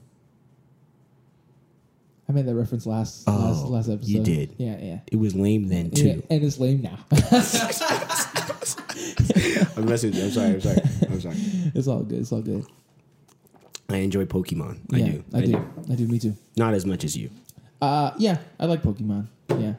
I 2.29 2.33
made 2.33 2.47
that 2.47 2.55
reference 2.55 2.87
last 2.87 3.27
last, 3.29 3.65
Oh, 3.65 3.69
last 3.69 3.89
episode. 3.89 4.09
you 4.09 4.23
did. 4.23 4.55
Yeah, 4.59 4.77
yeah. 4.81 4.99
It 5.13 5.17
was 5.17 5.35
lame 5.35 5.69
then 5.69 5.91
Yeah, 5.93 6.15
too. 6.15 6.23
and 6.29 6.43
it's 6.45 6.59
lame 6.59 6.83
now. 6.83 6.99
I'm 9.77 9.85
messing 9.87 10.11
with 10.11 10.19
you. 10.19 10.25
I'm 10.25 10.31
sorry. 10.31 10.55
I'm 10.55 10.61
sorry. 10.61 10.81
I'm 11.09 11.21
sorry. 11.21 11.37
it's 11.75 11.87
all 11.89 12.03
good. 12.03 12.19
It's 12.21 12.33
all 12.33 12.43
good. 12.43 12.65
I 13.89 13.99
enjoy 13.99 14.25
Pokemon. 14.25 14.79
I 14.93 14.97
yeah, 14.97 15.07
do. 15.07 15.25
I, 15.33 15.41
do. 15.43 15.65
I 15.91 15.95
do. 15.95 16.07
Me 16.09 16.19
too. 16.19 16.35
Not 16.57 16.75
as 16.75 16.85
much 16.85 17.05
as 17.05 17.17
you. 17.17 17.31
Uh, 17.81 18.11
yeah, 18.19 18.39
I 18.59 18.67
like 18.67 18.83
Pokemon. 18.83 19.29
Yeah, 19.51 19.75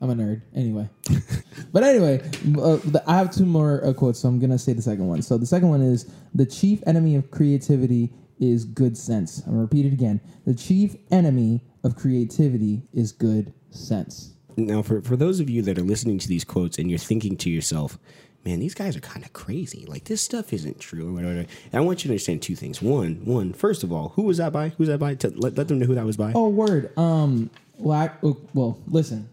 I'm 0.00 0.10
a 0.10 0.14
nerd. 0.14 0.42
Anyway, 0.54 0.88
but 1.72 1.84
anyway, 1.84 2.20
uh, 2.58 2.76
the, 2.82 3.02
I 3.06 3.16
have 3.18 3.30
two 3.30 3.46
more 3.46 3.84
uh, 3.86 3.92
quotes, 3.92 4.18
so 4.18 4.28
I'm 4.28 4.40
gonna 4.40 4.58
say 4.58 4.72
the 4.72 4.82
second 4.82 5.06
one. 5.06 5.22
So 5.22 5.38
the 5.38 5.46
second 5.46 5.68
one 5.68 5.82
is 5.82 6.10
the 6.34 6.46
chief 6.46 6.82
enemy 6.86 7.14
of 7.14 7.30
creativity 7.30 8.10
is 8.40 8.64
good 8.64 8.96
sense. 8.98 9.38
I'm 9.46 9.52
gonna 9.52 9.62
repeat 9.62 9.86
it 9.86 9.92
again. 9.92 10.20
The 10.46 10.54
chief 10.54 10.96
enemy 11.12 11.62
of 11.86 11.96
creativity 11.96 12.82
is 12.92 13.12
good 13.12 13.54
sense. 13.70 14.32
Now, 14.56 14.82
for, 14.82 15.00
for 15.02 15.16
those 15.16 15.38
of 15.38 15.48
you 15.48 15.62
that 15.62 15.78
are 15.78 15.82
listening 15.82 16.18
to 16.18 16.28
these 16.28 16.44
quotes 16.44 16.78
and 16.78 16.90
you're 16.90 16.98
thinking 16.98 17.36
to 17.38 17.50
yourself, 17.50 17.98
man, 18.44 18.58
these 18.58 18.74
guys 18.74 18.96
are 18.96 19.00
kind 19.00 19.24
of 19.24 19.32
crazy. 19.32 19.84
Like 19.86 20.04
this 20.04 20.20
stuff 20.20 20.52
isn't 20.52 20.80
true 20.80 21.08
or 21.08 21.12
whatever. 21.12 21.32
And 21.32 21.48
I 21.72 21.80
want 21.80 22.00
you 22.04 22.08
to 22.08 22.14
understand 22.14 22.42
two 22.42 22.56
things. 22.56 22.82
One, 22.82 23.24
one, 23.24 23.52
first 23.52 23.84
of 23.84 23.92
all, 23.92 24.10
who 24.10 24.22
was 24.22 24.38
that 24.38 24.52
by? 24.52 24.70
Who's 24.70 24.88
that 24.88 24.98
by? 24.98 25.14
To 25.16 25.28
let, 25.28 25.56
let 25.56 25.68
them 25.68 25.78
know 25.78 25.86
who 25.86 25.94
that 25.94 26.04
was 26.04 26.16
by. 26.16 26.32
Oh, 26.34 26.48
word. 26.48 26.96
Um, 26.98 27.50
well, 27.78 27.98
I, 27.98 28.10
oh, 28.22 28.36
well, 28.52 28.80
listen. 28.88 29.28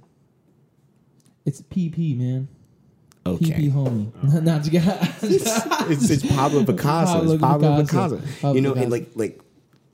It's 1.45 1.61
PP, 1.61 2.17
man. 2.17 2.47
okay. 3.25 3.45
PP 3.45 3.71
homie. 3.71 4.44
Not 4.44 4.65
you 4.65 4.79
got. 4.79 4.97
it's, 5.23 6.09
it's 6.09 6.25
Pablo 6.25 6.63
Picasso. 6.65 7.13
Pablo 7.13 7.33
it's 7.33 7.41
Pablo 7.41 7.81
Picasso. 7.81 8.15
Picasso. 8.17 8.41
Pablo 8.41 8.55
you 8.55 8.61
know, 8.61 8.73
Picasso. 8.73 8.83
and 8.83 8.91
like 8.91 9.09
like 9.15 9.39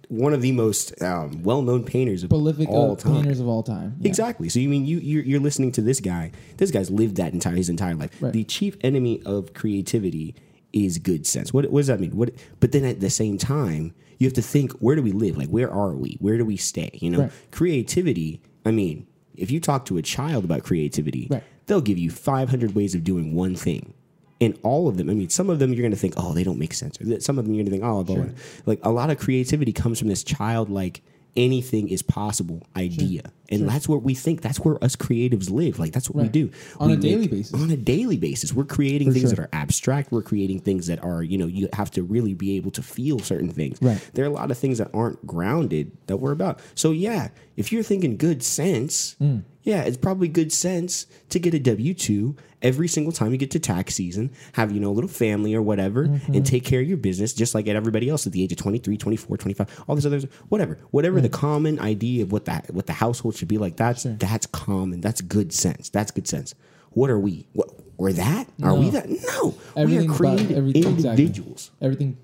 one 0.09 0.33
of 0.33 0.41
the 0.41 0.51
most 0.51 1.00
um, 1.03 1.44
well-known 1.44 1.83
painters 1.83 2.23
of 2.23 2.29
prolific 2.29 2.67
all 2.67 2.94
uh, 2.94 2.95
time. 2.95 3.13
painters 3.13 3.39
of 3.39 3.47
all 3.47 3.63
time. 3.63 3.95
Yeah. 4.00 4.07
Exactly. 4.09 4.50
So 4.50 4.59
you 4.59 4.67
mean 4.67 4.85
you 4.85 4.97
you're, 4.97 5.23
you're 5.23 5.39
listening 5.39 5.71
to 5.73 5.81
this 5.81 6.00
guy? 6.00 6.31
This 6.57 6.71
guy's 6.71 6.89
lived 6.89 7.15
that 7.17 7.31
entire 7.33 7.56
his 7.56 7.69
entire 7.69 7.95
life. 7.95 8.11
Right. 8.19 8.33
The 8.33 8.44
chief 8.44 8.75
enemy 8.81 9.21
of 9.25 9.53
creativity 9.53 10.35
is 10.73 10.97
good 10.97 11.25
sense. 11.25 11.53
What, 11.53 11.69
what 11.71 11.79
does 11.81 11.88
that 11.88 12.00
mean? 12.00 12.11
What? 12.17 12.31
But 12.59 12.71
then 12.71 12.85
at 12.85 13.00
the 13.00 13.09
same 13.09 13.38
time, 13.38 13.94
you 14.17 14.25
have 14.27 14.33
to 14.33 14.41
think: 14.41 14.71
where 14.73 14.95
do 14.95 15.03
we 15.03 15.11
live? 15.11 15.38
Like, 15.38 15.50
where 15.50 15.71
are 15.71 15.94
we? 15.95 16.17
Where 16.19 16.38
do 16.38 16.45
we 16.45 16.57
stay? 16.57 16.89
You 17.01 17.11
know, 17.11 17.19
Right. 17.21 17.31
creativity. 17.51 18.41
I 18.65 18.71
mean, 18.71 19.07
if 19.35 19.51
you 19.51 19.59
talk 19.59 19.85
to 19.85 19.97
a 19.97 20.01
child 20.01 20.44
about 20.44 20.63
creativity, 20.63 21.27
Right. 21.29 21.44
they'll 21.67 21.81
give 21.81 21.97
you 22.00 22.09
500 22.09 22.75
ways 22.75 22.95
of 22.95 23.03
doing 23.03 23.33
one 23.33 23.56
thing. 23.56 23.94
And 24.41 24.57
all 24.63 24.88
of 24.88 24.97
them, 24.97 25.09
I 25.09 25.13
mean, 25.13 25.30
some 25.30 25.50
of 25.50 25.59
them 25.59 25.74
you're 25.74 25.81
going 25.81 25.91
to 25.91 25.97
think, 25.97 26.13
oh, 26.18 26.33
they 26.33 26.44
don't 26.45 26.59
make 26.59 26.74
sense. 26.74 27.00
Or 27.01 27.19
Some 27.19 27.38
of 27.38 27.45
them 27.45 27.53
you're 27.53 27.63
going 27.65 27.71
to 27.74 27.77
think, 27.80 27.83
oh, 27.83 28.03
blah, 28.03 28.15
blah. 28.15 28.25
like 28.65 28.80
a 28.83 28.89
lot 28.89 29.09
of 29.09 29.19
creativity 29.19 29.74
comes 29.74 30.00
from 30.00 30.07
this 30.07 30.24
childlike, 30.24 31.01
anything 31.36 31.89
is 31.89 32.01
possible 32.01 32.63
idea. 32.75 33.21
And 33.50 33.68
that's 33.68 33.88
where 33.89 33.97
we 34.00 34.13
think, 34.13 34.41
that's 34.41 34.59
where 34.59 34.81
us 34.83 34.95
creatives 34.95 35.50
live. 35.50 35.77
Like, 35.80 35.91
that's 35.91 36.09
what 36.09 36.21
we 36.24 36.30
do. 36.30 36.51
On 36.80 36.88
We 36.89 36.94
a 36.94 36.97
daily 36.97 37.27
basis. 37.27 37.53
On 37.53 37.69
a 37.69 37.75
daily 37.77 38.15
basis. 38.18 38.53
We're 38.53 38.63
creating 38.63 39.09
For 39.09 39.13
things 39.15 39.30
sure. 39.30 39.36
that 39.36 39.39
are 39.41 39.50
abstract. 39.51 40.12
We're 40.12 40.21
creating 40.21 40.59
things 40.62 40.88
that 40.88 41.03
are, 41.03 41.21
you 41.24 41.38
know, 41.38 41.47
you 41.47 41.68
have 41.74 41.92
to 41.92 42.03
really 42.03 42.33
be 42.33 42.56
able 42.57 42.71
to 42.71 42.81
feel 42.81 43.19
certain 43.19 43.50
things. 43.50 43.77
Right. 43.81 44.00
There 44.13 44.24
are 44.24 44.27
a 44.27 44.31
lot 44.31 44.51
of 44.51 44.57
things 44.57 44.77
that 44.77 44.89
aren't 44.94 45.25
grounded 45.27 45.92
that 46.07 46.18
we're 46.18 46.31
about. 46.31 46.59
So, 46.75 46.92
yeah, 46.92 47.30
if 47.57 47.71
you're 47.71 47.83
thinking 47.83 48.18
good 48.18 48.42
sense, 48.44 49.15
Mm. 49.19 49.44
yeah, 49.63 49.81
it's 49.81 49.97
probably 49.97 50.27
good 50.27 50.51
sense 50.53 51.07
to 51.30 51.39
get 51.39 51.53
a 51.53 51.59
W 51.59 51.94
2 51.94 52.35
every 52.61 52.87
single 52.87 53.11
time 53.13 53.31
you 53.31 53.37
get 53.37 53.51
to 53.51 53.59
tax 53.59 53.95
season, 53.95 54.31
have, 54.54 54.71
you 54.71 54.80
know, 54.80 54.89
a 54.89 54.92
little 54.92 55.09
family 55.09 55.56
or 55.56 55.61
whatever, 55.61 56.07
Mm-hmm. 56.07 56.33
and 56.33 56.45
take 56.45 56.66
care 56.66 56.81
of 56.81 56.87
your 56.87 56.97
business 56.97 57.33
just 57.33 57.56
like 57.56 57.68
at 57.68 57.75
everybody 57.75 58.09
else 58.09 58.28
at 58.28 58.33
the 58.33 58.44
age 58.44 58.51
of 58.51 58.57
23, 58.57 58.97
24, 58.97 59.37
25, 59.37 59.83
all 59.87 59.95
these 59.95 60.06
others, 60.06 60.25
whatever. 60.49 60.78
Whatever 60.92 61.21
the 61.21 61.30
common 61.30 61.80
idea 61.80 62.23
of 62.23 62.31
what 62.31 62.45
that 62.45 62.73
what 62.73 62.85
the 62.85 62.94
household 62.94 63.35
should 63.35 63.47
be 63.47 63.57
like, 63.57 63.75
that's 63.78 64.04
that's 64.04 64.45
common. 64.47 65.01
That's 65.01 65.21
good 65.21 65.54
sense. 65.54 65.89
That's 65.89 66.11
good 66.11 66.28
sense. 66.28 66.56
What 66.92 67.09
are 67.09 67.19
we? 67.19 67.47
What 67.54 67.69
we're 67.97 68.13
that? 68.13 68.47
Are 68.63 68.73
we 68.75 68.85
No. 68.85 68.92
that? 68.92 69.09
No. 69.09 69.56
Everything 69.75 70.07
we 70.07 70.13
are 70.13 70.18
created 70.18 70.51
everything- 70.51 70.83
exactly. 70.94 71.09
individuals. 71.23 71.71
everything 71.81 72.18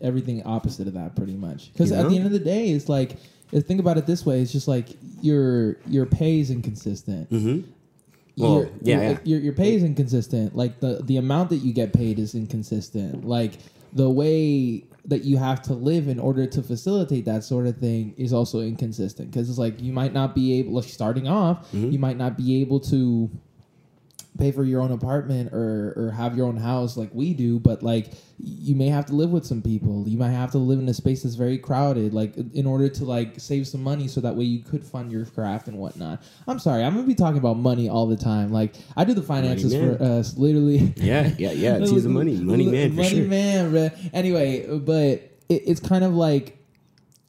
everything 0.00 0.40
opposite 0.44 0.86
of 0.86 0.94
that 0.94 1.16
pretty 1.16 1.34
much 1.34 1.72
because 1.72 1.90
at 1.90 2.08
the 2.08 2.16
end 2.16 2.26
of 2.26 2.30
the 2.32 2.38
day 2.38 2.70
it's 2.70 2.88
like 2.88 3.16
think 3.66 3.80
about 3.80 3.98
it 3.98 4.06
this 4.06 4.24
way 4.24 4.40
it's 4.40 4.52
just 4.52 4.68
like 4.68 4.86
your 5.20 5.76
your 5.88 6.06
pay 6.06 6.38
is 6.38 6.48
inconsistent 6.50 7.28
Mm-hmm. 7.30 7.68
Well, 8.36 8.58
your, 8.58 8.70
yeah, 8.82 8.94
your, 8.94 9.02
yeah. 9.12 9.18
Your, 9.24 9.40
your 9.40 9.52
pay 9.52 9.74
is 9.74 9.82
inconsistent 9.84 10.56
like 10.56 10.80
the 10.80 11.00
the 11.04 11.16
amount 11.18 11.50
that 11.50 11.58
you 11.58 11.72
get 11.72 11.92
paid 11.92 12.18
is 12.18 12.34
inconsistent 12.34 13.24
like 13.24 13.52
the 13.92 14.10
way 14.10 14.84
that 15.06 15.22
you 15.22 15.36
have 15.36 15.60
to 15.62 15.74
live 15.74 16.08
in 16.08 16.18
order 16.18 16.46
to 16.46 16.62
facilitate 16.62 17.26
that 17.26 17.44
sort 17.44 17.66
of 17.66 17.76
thing 17.76 18.14
is 18.16 18.32
also 18.32 18.60
inconsistent 18.60 19.30
because 19.30 19.48
it's 19.50 19.58
like 19.58 19.80
you 19.80 19.92
might 19.92 20.12
not 20.12 20.34
be 20.34 20.58
able 20.58 20.72
like 20.72 20.84
starting 20.84 21.28
off 21.28 21.70
Mm-hmm. 21.72 21.90
you 21.90 21.98
might 21.98 22.16
not 22.16 22.36
be 22.36 22.60
able 22.62 22.80
to 22.80 23.30
pay 24.38 24.50
for 24.50 24.64
your 24.64 24.80
own 24.80 24.90
apartment 24.90 25.52
or 25.52 25.92
or 25.96 26.10
have 26.10 26.36
your 26.36 26.46
own 26.46 26.56
house 26.56 26.96
like 26.96 27.08
we 27.12 27.32
do 27.32 27.60
but 27.60 27.82
like 27.82 28.12
you 28.38 28.74
may 28.74 28.88
have 28.88 29.06
to 29.06 29.14
live 29.14 29.30
with 29.30 29.46
some 29.46 29.62
people 29.62 30.08
you 30.08 30.18
might 30.18 30.30
have 30.30 30.50
to 30.50 30.58
live 30.58 30.78
in 30.80 30.88
a 30.88 30.94
space 30.94 31.22
that's 31.22 31.36
very 31.36 31.56
crowded 31.56 32.12
like 32.12 32.36
in 32.52 32.66
order 32.66 32.88
to 32.88 33.04
like 33.04 33.38
save 33.38 33.66
some 33.66 33.82
money 33.82 34.08
so 34.08 34.20
that 34.20 34.34
way 34.34 34.44
you 34.44 34.62
could 34.62 34.84
fund 34.84 35.12
your 35.12 35.24
craft 35.24 35.68
and 35.68 35.78
whatnot 35.78 36.20
i'm 36.48 36.58
sorry 36.58 36.82
i'm 36.82 36.94
gonna 36.94 37.06
be 37.06 37.14
talking 37.14 37.38
about 37.38 37.56
money 37.56 37.88
all 37.88 38.06
the 38.06 38.16
time 38.16 38.52
like 38.52 38.74
i 38.96 39.04
do 39.04 39.14
the 39.14 39.22
finances 39.22 39.72
for 39.72 40.02
us 40.02 40.36
uh, 40.36 40.40
literally 40.40 40.92
Yeah, 40.96 41.30
yeah, 41.38 41.52
yeah. 41.52 41.76
It's 41.76 42.02
the 42.02 42.08
money, 42.08 42.36
money 42.40 42.66
man 42.66 42.90
for 42.90 42.96
money 42.96 43.08
sure. 43.10 43.28
man 43.28 43.72
bruh. 43.72 44.10
anyway 44.12 44.66
but 44.78 45.20
it, 45.48 45.62
it's 45.66 45.80
kind 45.80 46.02
of 46.02 46.12
like 46.14 46.58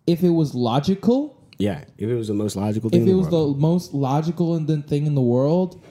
if 0.07 0.23
it 0.23 0.29
was 0.29 0.55
logical 0.55 1.35
Yeah, 1.57 1.83
if 1.97 2.09
it 2.09 2.15
was 2.15 2.27
the 2.27 2.33
most 2.33 2.55
logical 2.55 2.89
thing, 2.89 3.03
if 3.03 3.07
it 3.07 3.13
was 3.13 3.29
the 3.29 3.47
most 3.59 3.93
logical 3.93 4.55
and 4.55 4.67
the 4.67 4.81
thing 4.81 5.05
in 5.05 5.15
the 5.15 5.21
world 5.21 5.83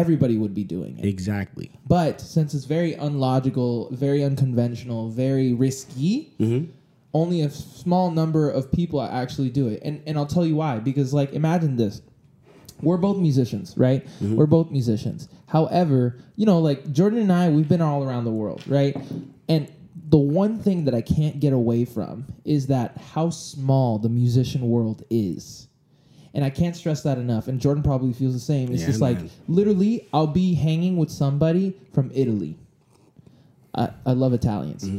everybody 0.00 0.36
would 0.38 0.54
be 0.54 0.64
doing 0.64 0.98
it 0.98 1.04
exactly. 1.04 1.70
but 1.86 2.20
since 2.20 2.54
it's 2.54 2.64
very 2.64 2.94
unlogical, 2.94 3.88
very 3.92 4.22
unconventional, 4.24 5.08
very 5.10 5.52
risky, 5.52 6.32
Mm-hmm. 6.40 6.70
only 7.14 7.40
a 7.42 7.50
small 7.50 8.10
number 8.10 8.48
of 8.50 8.70
people 8.72 9.00
actually 9.02 9.50
do 9.50 9.68
it. 9.68 9.80
And 9.86 10.00
and 10.06 10.16
I'll 10.18 10.26
tell 10.36 10.46
you 10.46 10.56
why. 10.56 10.78
Because 10.78 11.12
like 11.14 11.32
imagine 11.32 11.76
this. 11.76 12.00
We're 12.80 12.96
both 12.98 13.18
musicians, 13.18 13.74
right? 13.76 14.06
Mm-hmm. 14.06 14.36
We're 14.36 14.46
both 14.46 14.70
musicians. 14.70 15.28
However, 15.46 16.18
you 16.36 16.46
know, 16.46 16.58
like 16.60 16.92
Jordan 16.92 17.18
and 17.18 17.32
I, 17.32 17.48
we've 17.48 17.68
been 17.68 17.80
all 17.80 18.04
around 18.04 18.24
the 18.24 18.30
world, 18.30 18.62
right? 18.68 18.96
And 19.48 19.72
the 20.10 20.18
one 20.18 20.58
thing 20.60 20.84
that 20.84 20.94
I 20.94 21.02
can't 21.02 21.40
get 21.40 21.52
away 21.52 21.84
from 21.84 22.26
is 22.44 22.68
that 22.68 22.96
how 23.14 23.30
small 23.30 23.98
the 23.98 24.08
musician 24.08 24.68
world 24.68 25.02
is. 25.10 25.67
And 26.34 26.44
I 26.44 26.50
can't 26.50 26.76
stress 26.76 27.02
that 27.02 27.18
enough. 27.18 27.48
And 27.48 27.60
Jordan 27.60 27.82
probably 27.82 28.12
feels 28.12 28.34
the 28.34 28.40
same. 28.40 28.70
It's 28.72 28.82
Yeah, 28.82 28.88
just 28.88 29.00
like 29.00 29.18
man. 29.18 29.30
literally, 29.48 30.06
I'll 30.12 30.26
be 30.26 30.54
hanging 30.54 30.96
with 30.96 31.10
somebody 31.10 31.74
from 31.92 32.10
Italy. 32.14 32.56
I, 33.74 33.90
I 34.04 34.12
love 34.12 34.32
Italians. 34.32 34.84
Mm-hmm. 34.84 34.98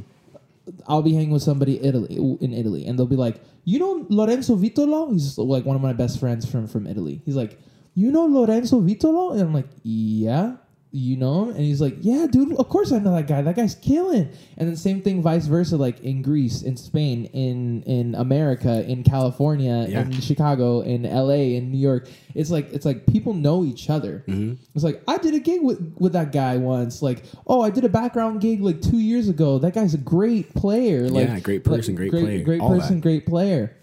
I'll 0.87 1.01
be 1.01 1.13
hanging 1.13 1.31
with 1.31 1.41
somebody 1.41 1.83
Italy 1.83 2.15
in 2.41 2.53
Italy, 2.53 2.85
and 2.85 2.97
they'll 2.97 3.07
be 3.07 3.15
like, 3.15 3.41
"You 3.65 3.79
know 3.79 4.05
Lorenzo 4.09 4.55
Vitolo? 4.55 5.11
He's 5.11 5.37
like 5.37 5.65
one 5.65 5.75
of 5.75 5.81
my 5.81 5.93
best 5.93 6.19
friends 6.19 6.49
from 6.49 6.67
from 6.67 6.85
Italy. 6.85 7.21
He's 7.25 7.35
like, 7.35 7.59
you 7.95 8.11
know 8.11 8.25
Lorenzo 8.25 8.79
Vitolo? 8.79 9.31
And 9.33 9.41
I'm 9.41 9.53
like, 9.53 9.67
yeah. 9.83 10.57
You 10.91 11.17
know 11.17 11.43
him? 11.43 11.49
And 11.49 11.59
he's 11.59 11.81
like, 11.81 11.97
yeah, 12.01 12.25
dude, 12.25 12.55
of 12.55 12.67
course 12.67 12.91
I 12.91 12.97
know 12.97 13.13
that 13.15 13.27
guy. 13.27 13.43
That 13.43 13.55
guy's 13.55 13.75
killing. 13.75 14.27
And 14.57 14.67
then 14.67 14.75
same 14.75 15.03
thing, 15.03 15.21
vice 15.21 15.45
versa, 15.45 15.77
like 15.77 15.99
in 15.99 16.23
Greece, 16.23 16.63
in 16.63 16.77
Spain, 16.77 17.25
in 17.25 17.83
in 17.83 18.15
America, 18.15 18.83
in 18.89 19.03
California, 19.03 19.85
Yeah. 19.87 20.01
in 20.01 20.11
Chicago, 20.19 20.81
in 20.81 21.03
LA, 21.03 21.53
in 21.57 21.69
New 21.71 21.77
York. 21.77 22.09
It's 22.33 22.49
like 22.49 22.73
it's 22.73 22.85
like 22.85 23.05
people 23.05 23.33
know 23.35 23.63
each 23.63 23.87
other. 23.91 24.23
Mm-hmm. 24.27 24.53
It's 24.73 24.83
like 24.83 25.03
I 25.07 25.19
did 25.19 25.35
a 25.35 25.39
gig 25.39 25.61
with 25.61 25.95
with 25.99 26.13
that 26.13 26.31
guy 26.31 26.57
once. 26.57 27.03
Like, 27.03 27.23
oh, 27.45 27.61
I 27.61 27.69
did 27.69 27.83
a 27.85 27.89
background 27.89 28.41
gig 28.41 28.61
like 28.61 28.81
two 28.81 28.97
years 28.97 29.29
ago. 29.29 29.59
That 29.59 29.75
guy's 29.75 29.93
a 29.93 29.99
great 29.99 30.55
player. 30.55 31.07
Like, 31.07 31.27
Yeah, 31.27 31.39
great 31.39 31.63
person, 31.63 31.93
great 31.93 32.09
player, 32.11 32.43
great 32.43 32.61
all 32.61 32.69
person, 32.69 32.95
that. 32.95 33.01
great 33.01 33.27
player. 33.27 33.75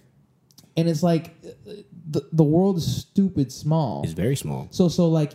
And 0.77 0.89
it's 0.89 1.05
like 1.05 1.37
uh, 1.47 1.71
the 2.11 2.29
the 2.33 2.43
world 2.45 2.79
is 2.79 2.97
stupid 2.97 3.53
small. 3.53 4.03
It's 4.03 4.13
very 4.13 4.35
small. 4.35 4.67
So 4.73 4.89
so 4.89 5.09
like 5.09 5.35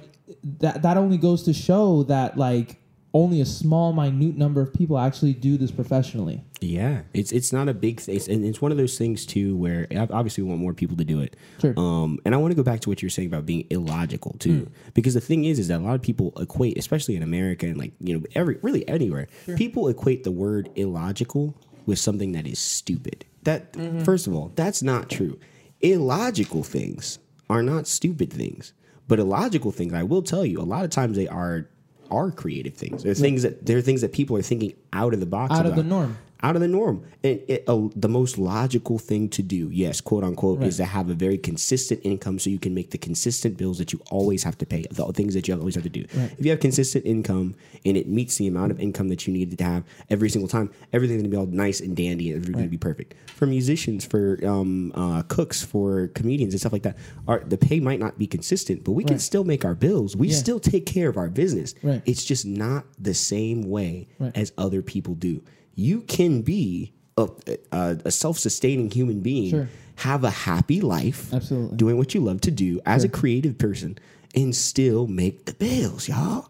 that 0.60 0.82
that 0.82 0.98
only 0.98 1.18
goes 1.18 1.44
to 1.44 1.54
show 1.54 2.04
that 2.04 2.38
like 2.38 2.82
only 3.14 3.42
a 3.42 3.46
small 3.46 3.92
minute 3.92 4.38
number 4.38 4.62
of 4.62 4.74
people 4.74 4.98
actually 4.98 5.34
do 5.34 5.58
this 5.58 5.72
professionally. 5.72 6.44
Yeah, 6.62 7.02
it's 7.14 7.32
it's 7.32 7.52
not 7.52 7.68
a 7.68 7.74
big 7.74 8.00
thing, 8.00 8.16
it's, 8.16 8.28
and 8.28 8.46
it's 8.46 8.62
one 8.62 8.72
of 8.72 8.78
those 8.78 8.98
things 8.98 9.26
too 9.26 9.58
where 9.58 9.88
obviously 9.92 10.44
we 10.44 10.50
want 10.50 10.62
more 10.62 10.74
people 10.74 10.96
to 10.98 11.04
do 11.04 11.20
it. 11.20 11.36
Sure. 11.60 11.74
Um, 11.78 12.20
and 12.24 12.34
I 12.34 12.38
want 12.38 12.52
to 12.52 12.56
go 12.56 12.64
back 12.64 12.80
to 12.82 12.90
what 12.90 13.02
you're 13.02 13.10
saying 13.10 13.28
about 13.28 13.46
being 13.46 13.66
illogical 13.70 14.36
too, 14.40 14.70
because 14.94 15.14
the 15.14 15.22
thing 15.22 15.46
is, 15.46 15.60
is 15.60 15.68
that 15.68 15.80
a 15.80 15.84
lot 15.84 15.96
of 15.96 16.02
people 16.02 16.34
equate, 16.38 16.78
especially 16.78 17.16
in 17.16 17.24
America 17.24 17.66
and 17.66 17.78
like 17.78 17.94
you 18.00 18.18
know 18.18 18.26
every 18.36 18.58
really 18.62 18.88
anywhere, 18.88 19.28
people 19.56 19.88
equate 19.88 20.24
the 20.24 20.32
word 20.32 20.70
illogical 20.76 21.58
with 21.86 22.00
something 22.00 22.32
that 22.34 22.48
is 22.48 22.60
stupid. 22.60 23.26
That 23.44 23.76
first 24.06 24.28
of 24.28 24.36
all, 24.36 24.52
that's 24.56 24.82
not 24.84 25.10
true. 25.10 25.40
Illogical 25.82 26.64
things 26.64 27.18
are 27.50 27.64
not 27.64 27.88
stupid 27.88 28.32
things, 28.32 28.72
but 29.12 29.20
illogical 29.20 29.74
things, 29.74 29.94
I 29.94 30.04
will 30.04 30.22
tell 30.22 30.46
you, 30.46 30.62
a 30.62 30.64
lot 30.64 30.86
of 30.86 30.90
times 30.90 31.18
they 31.18 31.28
are 31.28 31.68
are 32.10 32.32
creative 32.32 32.76
things. 32.76 33.04
They're 33.04 33.14
things 33.14 33.42
that 33.44 33.66
they're 33.66 33.82
things 33.82 34.00
that 34.00 34.14
people 34.14 34.38
are 34.38 34.42
thinking 34.42 34.74
out 34.94 35.14
of 35.14 35.20
the 35.20 35.26
box, 35.26 35.52
Out 35.54 35.66
of 35.66 35.76
the 35.76 35.82
about 35.82 35.86
norm. 35.90 36.18
Out 36.44 36.56
of 36.56 36.62
the 36.62 36.68
norm. 36.68 37.04
And 37.24 37.40
it, 37.48 37.64
uh, 37.68 37.88
the 37.96 38.10
most 38.10 38.38
logical 38.38 38.98
thing 38.98 39.30
to 39.30 39.42
do, 39.44 39.70
yes, 39.72 40.02
quote 40.02 40.24
unquote, 40.24 40.64
is 40.64 40.78
to 40.78 40.86
have 40.86 41.10
a 41.10 41.14
very 41.14 41.38
consistent 41.38 42.02
income 42.04 42.40
so 42.40 42.50
you 42.50 42.60
can 42.60 42.74
make 42.74 42.92
the 42.92 42.98
consistent 42.98 43.58
bills 43.58 43.78
that 43.78 43.94
you 43.94 44.02
always 44.10 44.44
have 44.44 44.58
to 44.60 44.66
pay, 44.66 44.86
the 44.90 45.06
things 45.14 45.34
that 45.34 45.48
you 45.48 45.56
always 45.56 45.76
have 45.76 45.84
to 45.84 45.90
do. 45.90 46.06
If 46.38 46.44
you 46.46 46.52
have 46.52 46.60
consistent 46.60 47.06
income 47.06 47.56
and 47.86 47.96
it 47.98 48.08
meets 48.08 48.38
the 48.38 48.48
amount 48.48 48.72
of 48.72 48.80
income 48.80 49.10
that 49.10 49.28
you 49.28 49.34
need 49.34 49.56
to 49.58 49.64
have 49.64 49.84
every 50.10 50.30
single 50.30 50.48
time, 50.48 50.72
everything's 50.94 51.22
gonna 51.22 51.30
be 51.30 51.38
all 51.38 51.46
nice 51.46 51.80
and 51.80 51.96
dandy 51.96 52.30
and 52.32 52.38
everything's 52.38 52.58
gonna 52.58 52.70
be 52.70 52.78
perfect. 52.78 53.14
For 53.36 53.46
musicians, 53.46 54.06
for 54.06 54.40
um, 54.46 54.92
uh, 54.96 55.22
cooks, 55.24 55.64
for 55.64 56.08
comedians 56.10 56.54
and 56.54 56.60
stuff 56.60 56.74
like 56.74 56.84
that, 56.84 56.98
our, 57.28 57.40
the 57.42 57.58
pay 57.58 57.80
might 57.80 58.00
not 58.00 58.18
be 58.18 58.28
consistent, 58.28 58.84
but 58.84 58.92
we 58.94 59.04
can 59.04 59.20
still 59.20 59.44
make 59.44 59.64
our 59.66 59.76
bills. 59.76 60.16
We 60.16 60.30
Yeah. 60.30 60.36
still 60.36 60.60
take 60.60 60.86
care 60.86 61.10
of 61.10 61.18
our 61.18 61.30
business. 61.30 61.76
Right. 61.84 62.02
It's 62.06 62.24
just 62.26 62.46
not 62.46 62.86
the 63.00 63.14
same 63.14 63.64
way 63.70 64.08
Right. 64.20 64.36
as 64.36 64.52
other 64.58 64.82
people 64.82 65.14
do. 65.16 65.42
You 65.76 66.02
can 66.02 66.42
be 66.42 66.94
a, 67.18 67.28
a, 67.72 67.98
a 68.06 68.12
self-sustaining 68.12 68.92
human 68.92 69.22
being, 69.22 69.50
Sure. 69.52 69.70
have 69.98 70.24
a 70.24 70.30
happy 70.30 70.82
life, 70.82 71.34
Absolutely. 71.34 71.78
doing 71.78 71.98
what 71.98 72.14
you 72.14 72.22
love 72.22 72.42
to 72.42 72.52
do 72.52 72.80
as 72.86 73.04
a 73.04 73.10
creative 73.10 73.58
person, 73.58 73.98
and 74.36 74.56
still 74.56 75.08
make 75.08 75.46
the 75.46 75.54
bills, 75.54 76.08
y'all. 76.08 76.48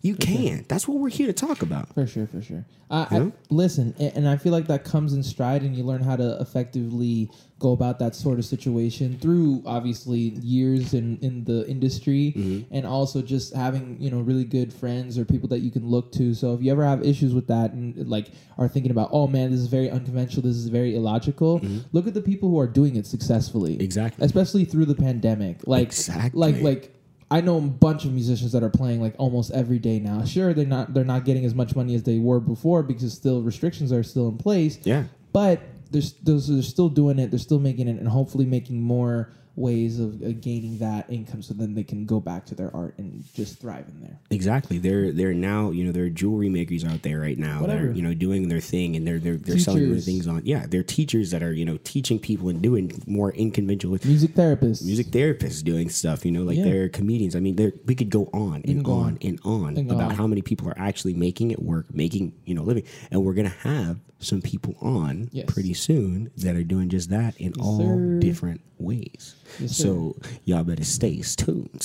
You 0.00 0.14
can. 0.14 0.64
That's 0.68 0.86
what 0.86 0.98
we're 0.98 1.08
here 1.08 1.26
to 1.26 1.32
talk 1.32 1.62
about. 1.62 1.92
For 1.92 2.06
sure, 2.06 2.26
for 2.28 2.40
sure. 2.40 2.64
Uh, 2.90 3.06
I, 3.10 3.32
listen, 3.50 3.94
and 3.98 4.26
I 4.28 4.36
feel 4.36 4.52
like 4.52 4.66
that 4.68 4.82
comes 4.84 5.12
in 5.12 5.22
stride, 5.22 5.62
and 5.62 5.76
you 5.76 5.82
learn 5.82 6.02
how 6.02 6.16
to 6.16 6.38
effectively 6.40 7.30
go 7.58 7.72
about 7.72 7.98
that 7.98 8.14
sort 8.14 8.38
of 8.38 8.44
situation 8.44 9.18
through 9.18 9.62
obviously 9.66 10.18
years 10.40 10.94
in, 10.94 11.18
in 11.18 11.44
the 11.44 11.68
industry, 11.68 12.32
Mm-hmm. 12.36 12.72
and 12.74 12.86
also 12.86 13.20
just 13.20 13.52
having 13.54 13.96
you 14.00 14.10
know 14.10 14.20
really 14.20 14.44
good 14.44 14.72
friends 14.72 15.18
or 15.18 15.24
people 15.24 15.48
that 15.48 15.58
you 15.58 15.70
can 15.70 15.84
look 15.86 16.12
to. 16.12 16.32
So 16.32 16.54
if 16.54 16.62
you 16.62 16.70
ever 16.70 16.84
have 16.84 17.02
issues 17.04 17.34
with 17.34 17.48
that, 17.48 17.72
and 17.72 18.08
like 18.08 18.28
are 18.56 18.68
thinking 18.68 18.92
about, 18.92 19.10
oh 19.12 19.26
man, 19.26 19.50
this 19.50 19.60
is 19.60 19.66
very 19.66 19.90
unconventional, 19.90 20.42
this 20.42 20.56
is 20.56 20.68
very 20.68 20.94
illogical, 20.94 21.60
look 21.92 22.06
at 22.06 22.14
the 22.14 22.22
people 22.22 22.48
who 22.48 22.58
are 22.60 22.68
doing 22.68 22.96
it 22.96 23.06
successfully, 23.06 23.72
Mm-hmm. 23.72 23.82
Exactly. 23.82 24.24
especially 24.24 24.64
through 24.64 24.86
the 24.86 24.94
pandemic. 24.94 25.66
Like, 25.66 25.82
Exactly. 25.88 26.38
like, 26.40 26.62
like. 26.62 26.94
I 27.30 27.40
know 27.42 27.58
a 27.58 27.60
bunch 27.60 28.04
of 28.04 28.12
musicians 28.12 28.52
that 28.52 28.62
are 28.62 28.70
playing 28.70 29.02
like 29.02 29.14
almost 29.18 29.50
every 29.52 29.78
day 29.78 29.98
now. 29.98 30.24
Sure, 30.24 30.54
they're 30.54 30.64
not 30.64 30.94
they're 30.94 31.04
not 31.04 31.24
getting 31.24 31.44
as 31.44 31.54
much 31.54 31.76
money 31.76 31.94
as 31.94 32.02
they 32.02 32.18
were 32.18 32.40
before 32.40 32.82
because 32.82 33.12
still 33.12 33.42
restrictions 33.42 33.92
are 33.92 34.02
still 34.02 34.28
in 34.28 34.38
place. 34.38 34.78
Yeah. 34.84 35.04
But 35.32 35.60
they're, 35.90 36.02
they're 36.22 36.62
still 36.62 36.88
doing 36.88 37.18
it. 37.18 37.30
They're 37.30 37.38
still 37.38 37.58
making 37.58 37.88
it, 37.88 37.98
and 37.98 38.08
hopefully 38.08 38.46
making 38.46 38.80
more 38.80 39.32
ways 39.58 39.98
of 39.98 40.22
uh, 40.22 40.28
gaining 40.40 40.78
that 40.78 41.10
income, 41.10 41.42
so 41.42 41.52
then 41.54 41.74
they 41.74 41.84
can 41.84 42.06
go 42.06 42.20
back 42.20 42.46
to 42.46 42.54
their 42.54 42.74
art 42.74 42.94
and 42.98 43.24
just 43.34 43.60
thrive 43.60 43.86
in 43.88 44.00
there. 44.00 44.18
Exactly. 44.30 44.78
They're 44.78 45.12
they're 45.12 45.34
now 45.34 45.70
you 45.70 45.84
know 45.84 45.92
there 45.92 46.04
are 46.04 46.10
jewelry 46.10 46.48
makers 46.48 46.84
out 46.84 47.02
there 47.02 47.20
right 47.20 47.38
now. 47.38 47.60
Whatever. 47.60 47.86
They're 47.86 47.92
you 47.92 48.02
know 48.02 48.14
doing 48.14 48.48
their 48.48 48.60
thing 48.60 48.96
and 48.96 49.06
they're 49.06 49.18
they're, 49.18 49.36
they're 49.36 49.58
selling 49.58 49.90
their 49.90 50.00
things 50.00 50.26
on. 50.26 50.42
Yeah, 50.44 50.66
they're 50.68 50.82
teachers 50.82 51.30
that 51.32 51.42
are 51.42 51.52
you 51.52 51.64
know 51.64 51.78
teaching 51.84 52.18
people 52.18 52.48
and 52.48 52.62
doing 52.62 52.92
more 53.06 53.34
unconventional 53.36 53.98
Music 54.04 54.34
therapists, 54.34 54.84
music 54.84 55.08
therapists 55.08 55.62
doing 55.62 55.88
stuff. 55.88 56.24
You 56.24 56.30
know, 56.32 56.42
like 56.42 56.56
Yeah. 56.58 56.64
they're 56.64 56.88
comedians. 56.88 57.34
I 57.34 57.40
mean, 57.40 57.56
they're, 57.56 57.72
we 57.86 57.94
could 57.94 58.10
go 58.10 58.28
on 58.32 58.62
and 58.66 58.84
go 58.84 58.92
on, 58.92 59.00
on. 59.00 59.18
and 59.22 59.40
on 59.44 59.78
about 59.78 60.10
on. 60.10 60.14
how 60.14 60.26
many 60.26 60.42
people 60.42 60.68
are 60.68 60.78
actually 60.78 61.14
making 61.14 61.50
it 61.50 61.60
work, 61.62 61.92
making 61.92 62.32
you 62.44 62.54
know 62.54 62.62
living, 62.62 62.84
and 63.10 63.24
we're 63.24 63.34
gonna 63.34 63.48
have 63.48 63.98
some 64.20 64.40
people 64.42 64.74
on 64.80 65.28
Yes. 65.32 65.46
pretty 65.48 65.74
soon 65.74 66.30
that 66.38 66.56
are 66.56 66.64
doing 66.64 66.88
just 66.88 67.10
that 67.10 67.36
in 67.40 67.52
all 67.60 67.78
sir. 67.80 68.18
different 68.18 68.60
ways. 68.78 69.34
Yes, 69.60 69.76
so 69.76 70.16
y'all 70.44 70.64
better 70.64 70.84
stay 70.84 71.20
tuned, 71.22 71.82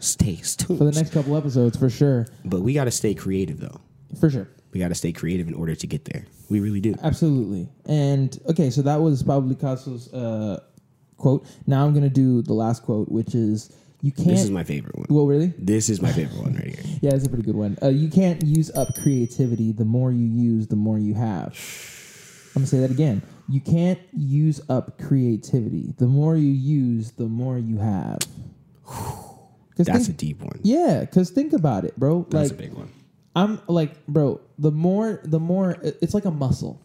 stay 0.00 0.36
tuned. 0.36 0.78
for 0.78 0.84
the 0.84 0.92
next 0.92 1.12
couple 1.12 1.36
episodes 1.36 1.76
for 1.76 1.90
sure, 1.90 2.26
but 2.44 2.60
we 2.62 2.72
got 2.72 2.84
to 2.84 2.90
stay 2.90 3.14
creative 3.14 3.60
though. 3.60 3.80
for 4.18 4.30
sure. 4.30 4.48
We 4.72 4.80
got 4.80 4.88
to 4.88 4.94
stay 4.94 5.12
creative 5.12 5.46
in 5.46 5.54
order 5.54 5.74
to 5.74 5.86
get 5.86 6.04
there. 6.06 6.24
We 6.50 6.58
really 6.60 6.80
do. 6.80 6.94
Absolutely. 7.02 7.68
And 7.86 8.36
okay, 8.48 8.70
so 8.70 8.82
that 8.82 9.00
was 9.00 9.22
Pablo 9.22 9.54
Picasso's 9.54 10.12
uh, 10.12 10.60
quote. 11.16 11.46
Now 11.66 11.86
I'm 11.86 11.94
gonna 11.94 12.08
do 12.10 12.42
the 12.42 12.54
last 12.54 12.82
quote, 12.82 13.08
which 13.08 13.34
is 13.34 13.70
you 14.04 14.12
can't. 14.12 14.28
This 14.28 14.44
is 14.44 14.50
my 14.50 14.64
favorite 14.64 14.94
one. 14.98 15.06
well, 15.08 15.26
really? 15.26 15.54
This 15.56 15.88
is 15.88 16.02
my 16.02 16.12
favorite 16.18 16.38
one 16.38 16.54
right 16.56 16.78
here. 16.78 16.98
Yeah, 17.00 17.14
it's 17.14 17.24
a 17.24 17.28
pretty 17.30 17.44
good 17.44 17.56
one. 17.56 17.78
Uh, 17.82 17.88
you 17.88 18.10
can't 18.10 18.44
use 18.44 18.70
up 18.76 18.94
creativity. 19.02 19.72
The 19.72 19.86
more 19.86 20.12
you 20.12 20.26
use, 20.26 20.66
the 20.66 20.76
more 20.76 20.98
you 20.98 21.14
have. 21.14 21.56
I'm 22.54 22.60
gonna 22.60 22.66
say 22.66 22.80
that 22.80 22.90
again. 22.90 23.22
You 23.48 23.62
can't 23.62 23.98
use 24.12 24.60
up 24.68 24.98
creativity. 24.98 25.94
The 25.96 26.06
more 26.06 26.36
you 26.36 26.50
use, 26.52 27.12
the 27.12 27.24
more 27.24 27.56
you 27.56 27.78
have. 27.78 28.18
That's 29.78 30.08
a 30.08 30.12
deep 30.12 30.40
one. 30.40 30.60
yeah. 30.62 31.00
Because 31.00 31.30
think 31.30 31.54
about 31.54 31.84
it, 31.86 31.98
bro. 31.98 32.26
That's 32.28 32.50
like 32.50 32.60
a 32.60 32.62
big 32.62 32.74
one. 32.74 32.92
I'm 33.34 33.58
like, 33.68 34.06
bro. 34.06 34.40
The 34.58 34.70
more, 34.70 35.20
the 35.24 35.40
more. 35.40 35.78
It's 35.82 36.12
like 36.12 36.26
a 36.26 36.30
muscle. 36.30 36.78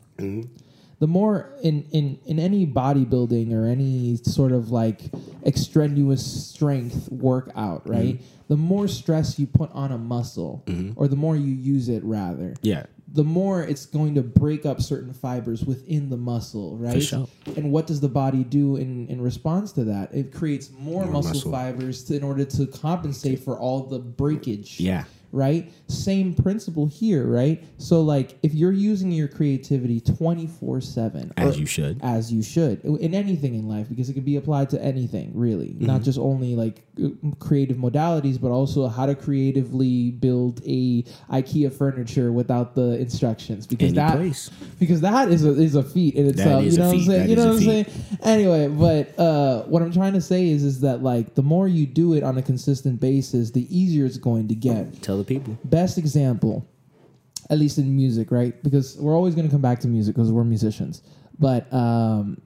The 1.00 1.08
more 1.08 1.50
in 1.63 1.84
in 1.91 2.20
in 2.25 2.39
any 2.39 2.68
bodybuilding 2.68 3.53
or 3.53 3.65
any 3.65 4.18
sort 4.18 4.51
of 4.51 4.70
like 4.72 5.01
extraneous 5.46 6.50
strength 6.50 7.10
workout, 7.12 7.88
right? 7.88 8.15
Mm-hmm. 8.15 8.24
The 8.50 8.58
more 8.58 8.88
stress 8.88 9.38
you 9.39 9.48
put 9.48 9.72
on 9.74 9.91
a 9.91 9.98
muscle, 9.98 10.63
mm-hmm. 10.65 10.94
or 11.00 11.08
the 11.08 11.15
more 11.15 11.36
you 11.36 11.53
use 11.53 11.88
it, 11.88 12.03
rather, 12.03 12.56
Yeah. 12.63 12.84
the 13.13 13.24
more 13.24 13.62
it's 13.63 13.86
going 13.86 14.15
to 14.15 14.24
break 14.24 14.65
up 14.65 14.82
certain 14.82 15.13
fibers 15.13 15.63
within 15.63 16.10
the 16.10 16.18
muscle, 16.18 16.75
right? 16.77 17.01
sure. 17.01 17.27
And 17.56 17.72
what 17.72 17.86
does 17.86 18.00
the 18.01 18.10
body 18.10 18.44
do 18.44 18.75
in, 18.77 19.08
in 19.08 19.22
response 19.22 19.72
to 19.74 19.84
that? 19.86 20.13
It 20.15 20.34
creates 20.34 20.72
more, 20.72 21.03
More 21.03 21.13
muscle, 21.13 21.34
muscle. 21.36 21.51
fibers 21.51 22.03
to, 22.06 22.15
in 22.18 22.24
order 22.24 22.44
to 22.44 22.65
compensate 22.65 23.39
for 23.39 23.58
all 23.58 23.84
the 23.84 24.00
breakage. 24.00 24.79
Yeah. 24.79 25.03
Right? 25.31 25.71
Same 25.88 26.33
principle 26.33 26.88
here, 26.88 27.25
right? 27.27 27.63
So, 27.77 28.01
like, 28.01 28.38
if 28.41 28.53
you're 28.53 28.71
using 28.71 29.12
your 29.12 29.27
creativity 29.27 30.00
24 30.01 30.81
7, 30.81 31.33
As 31.38 31.59
you 31.59 31.65
should. 31.65 32.00
as 32.01 32.31
you 32.33 32.41
should 32.41 32.83
in 32.83 33.13
anything 33.13 33.53
in 33.55 33.67
life 33.67 33.88
because 33.89 34.09
it 34.09 34.13
can 34.13 34.24
be 34.24 34.38
applied 34.38 34.69
to 34.71 34.83
anything 34.83 35.31
really 35.36 35.69
Mm-hmm. 35.69 35.86
not 35.86 36.01
just 36.01 36.17
only 36.17 36.55
like 36.55 36.81
uh, 37.03 37.09
creative 37.39 37.77
modalities 37.77 38.39
but 38.41 38.50
also 38.50 38.88
how 38.88 39.05
to 39.05 39.13
creatively 39.15 40.12
build 40.12 40.62
a 40.65 41.03
ikea 41.31 41.71
furniture 41.71 42.31
without 42.31 42.75
the 42.75 42.98
instructions 43.00 43.67
because 43.67 43.89
Any 43.89 43.95
that 43.95 44.15
place. 44.17 44.50
because 44.79 45.01
that 45.01 45.29
is 45.29 45.45
a 45.45 45.51
is 45.51 45.75
a 45.75 45.83
feat 45.83 46.15
in 46.15 46.27
itself 46.27 46.63
you 46.63 46.77
know 46.77 46.88
what 46.88 46.95
i'm 46.95 47.01
saying 47.03 47.19
That 47.21 47.29
you 47.29 47.36
know 47.36 47.45
what 47.48 47.55
i'm 47.55 47.59
saying 47.62 47.86
anyway 48.24 48.67
but 48.67 49.19
uh 49.19 49.63
what 49.63 49.81
i'm 49.81 49.91
trying 49.93 50.13
to 50.13 50.21
say 50.21 50.50
is 50.50 50.63
is 50.63 50.81
that 50.81 51.03
like 51.03 51.36
the 51.36 51.43
more 51.43 51.67
you 51.67 51.86
do 51.86 52.13
it 52.13 52.24
on 52.24 52.38
a 52.38 52.41
consistent 52.41 53.00
basis 53.00 53.51
the 53.51 53.67
easier 53.75 54.05
it's 54.05 54.17
going 54.17 54.48
to 54.48 54.55
get 54.55 55.01
Tell 55.01 55.18
the 55.19 55.25
people. 55.25 55.57
best 55.65 55.97
example, 55.97 56.67
at 57.49 57.57
least 57.59 57.77
in 57.77 57.95
music, 57.95 58.31
right? 58.31 58.61
Because 58.63 58.97
we're 58.97 59.15
always 59.15 59.35
going 59.35 59.47
to 59.47 59.51
come 59.51 59.61
back 59.61 59.79
to 59.81 59.88
music 59.88 60.15
because 60.15 60.31
we're 60.31 60.43
musicians. 60.43 61.01
But 61.38 61.71
um, 61.73 62.41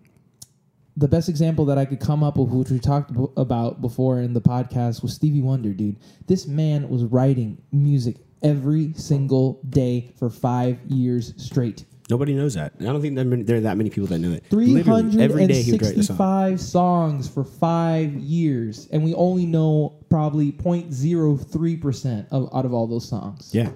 the 0.98 1.08
best 1.08 1.30
example 1.30 1.66
that 1.66 1.78
I 1.78 1.86
could 1.86 2.00
come 2.00 2.24
up 2.24 2.38
with, 2.38 2.50
which 2.50 2.70
we 2.70 2.80
talked 2.80 3.12
ab- 3.12 3.32
about 3.38 3.82
before 3.82 4.20
in 4.20 4.34
the 4.34 4.42
podcast, 4.42 5.02
was 5.02 5.14
Stevie 5.14 5.42
Wonder, 5.42 5.74
dude. 5.74 5.98
This 6.28 6.48
man 6.48 6.90
was 6.90 7.04
writing 7.04 7.62
music 7.72 8.18
every 8.44 8.94
single 8.94 9.60
day 9.70 10.12
for 10.18 10.30
five 10.30 10.78
years 10.88 11.34
straight. 11.38 11.86
Nobody 12.10 12.34
knows 12.34 12.56
that. 12.56 12.74
I 12.82 12.84
don't 12.84 13.02
think 13.02 13.16
there 13.16 13.26
are 13.26 13.28
many- 13.28 13.44
there 13.44 13.58
are 13.58 13.62
that 13.62 13.78
many 13.78 13.90
people 13.90 14.08
that 14.08 14.20
know 14.20 14.32
it. 14.34 14.44
Three 14.50 14.82
hundred 14.82 15.22
every 15.22 15.44
and 15.44 15.52
day 15.52 15.62
he 15.62 15.72
would 15.72 15.82
write 15.82 15.98
a 15.98 16.04
song. 16.04 16.58
songs 16.58 17.28
for 17.30 17.44
five 17.44 18.14
years, 18.16 18.90
and 18.92 19.04
we 19.04 19.14
only 19.14 19.46
know 19.46 19.96
probably 20.10 20.52
0.03 20.52 21.78
percent 21.82 22.28
of 22.32 22.50
out 22.54 22.66
of 22.66 22.74
all 22.74 22.88
those 22.88 23.08
songs. 23.08 23.52
Yeah. 23.54 23.72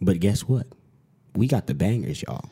But 0.00 0.20
guess 0.20 0.42
what? 0.42 0.66
We 1.34 1.46
got 1.48 1.66
the 1.66 1.74
bangers, 1.74 2.22
y'all. 2.22 2.44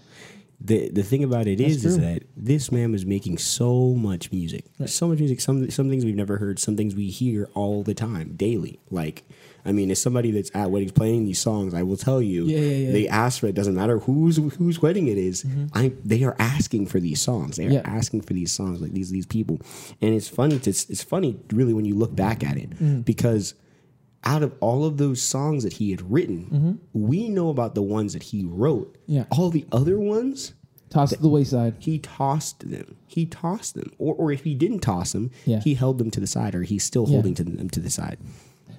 The 0.61 0.91
the 0.91 1.03
thing 1.03 1.25
about 1.25 1.47
it 1.49 1.61
is, 1.61 1.85
is 1.85 1.97
true. 1.97 2.05
that 2.05 2.23
this 2.37 2.71
man 2.71 2.93
was 2.93 3.05
making 3.05 3.39
so 3.39 3.95
much 3.95 4.31
music. 4.31 4.65
So 4.87 5.09
much 5.09 5.19
music, 5.19 5.41
some 5.41 5.69
some 5.71 5.89
things 5.91 6.05
we've 6.05 6.15
never 6.17 6.39
heard, 6.39 6.59
some 6.59 6.77
things 6.77 6.95
we 6.95 7.09
hear 7.09 7.49
all 7.55 7.83
the 7.83 7.95
time, 7.95 8.35
daily. 8.37 8.81
Like 8.91 9.25
I 9.65 9.71
mean, 9.73 9.91
as 9.93 10.03
somebody 10.03 10.31
that's 10.33 10.51
at 10.55 10.71
weddings 10.73 10.93
playing 10.93 11.25
these 11.25 11.39
songs, 11.39 11.73
I 11.73 11.83
will 11.85 11.97
tell 11.97 12.21
you, 12.21 12.47
Yeah, 12.47 12.59
yeah, 12.59 12.77
yeah. 12.87 12.93
they 12.93 13.09
ask 13.09 13.41
for 13.41 13.47
it. 13.47 13.55
Doesn't 13.55 13.75
matter 13.77 13.99
whose 14.01 14.37
whose 14.59 14.83
wedding 14.83 15.07
it 15.07 15.19
is, 15.19 15.45
I 15.73 15.93
they 16.05 16.25
are 16.25 16.35
asking 16.39 16.87
for 16.87 16.99
these 17.01 17.21
songs. 17.21 17.57
They 17.57 17.67
are 17.67 17.71
Mm-hmm. 17.83 17.97
Asking 17.97 18.21
for 18.23 18.33
these 18.33 18.51
songs, 18.53 18.81
like 18.81 18.93
these 18.93 19.11
these 19.11 19.27
people. 19.27 19.61
And 20.01 20.15
it's 20.15 20.29
funny. 20.29 20.59
To, 20.59 20.71
it's 20.71 21.03
funny, 21.05 21.39
really, 21.53 21.73
when 21.75 21.85
you 21.85 21.95
look 21.95 22.15
back 22.17 22.43
at 22.45 22.57
it, 22.57 22.71
Mm. 22.79 23.05
because 23.05 23.55
out 24.25 24.43
of 24.43 24.53
all 24.61 24.85
of 24.85 24.99
those 24.99 25.21
songs 25.21 25.65
that 25.65 25.75
he 25.75 25.91
had 25.91 26.03
written, 26.11 26.47
Mm-hmm. 26.53 26.73
we 27.09 27.29
know 27.29 27.49
about 27.49 27.75
the 27.75 27.83
ones 27.83 28.13
that 28.15 28.23
he 28.25 28.45
wrote. 28.45 28.97
Yeah. 29.07 29.25
All 29.31 29.51
the 29.51 29.65
other 29.73 29.99
ones, 29.99 30.55
Tossed 30.91 31.15
to 31.15 31.23
the 31.23 31.29
wayside. 31.29 31.75
he 31.79 31.99
tossed 31.99 32.69
them. 32.69 32.97
He 33.07 33.27
tossed 33.27 33.75
them. 33.75 33.91
Or, 33.99 34.15
or 34.15 34.31
if 34.33 34.45
he 34.45 34.55
didn't 34.55 34.81
toss 34.81 35.13
them, 35.13 35.31
Yeah. 35.47 35.61
he 35.61 35.75
held 35.75 35.99
them 35.99 36.11
to 36.11 36.21
the 36.21 36.27
side, 36.27 36.55
or 36.55 36.63
he's 36.65 36.85
still 36.85 37.05
Yeah. 37.07 37.15
holding 37.15 37.35
to 37.35 37.45
them 37.45 37.71
to 37.71 37.81
the 37.81 37.91
side. 37.91 38.19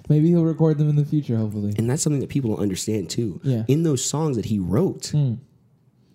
Maybe 0.08 0.28
he'll 0.28 0.44
record 0.44 0.78
them 0.78 0.88
in 0.88 0.96
the 0.96 1.04
future. 1.04 1.36
Hopefully. 1.36 1.74
And 1.78 1.88
that's 1.88 2.02
something 2.02 2.20
that 2.20 2.28
people 2.28 2.50
don't 2.50 2.62
understand 2.62 3.10
too. 3.10 3.40
Yeah. 3.42 3.64
In 3.68 3.82
those 3.82 4.04
songs 4.04 4.36
that 4.36 4.44
he 4.46 4.58
wrote, 4.58 5.08
hmm. 5.08 5.34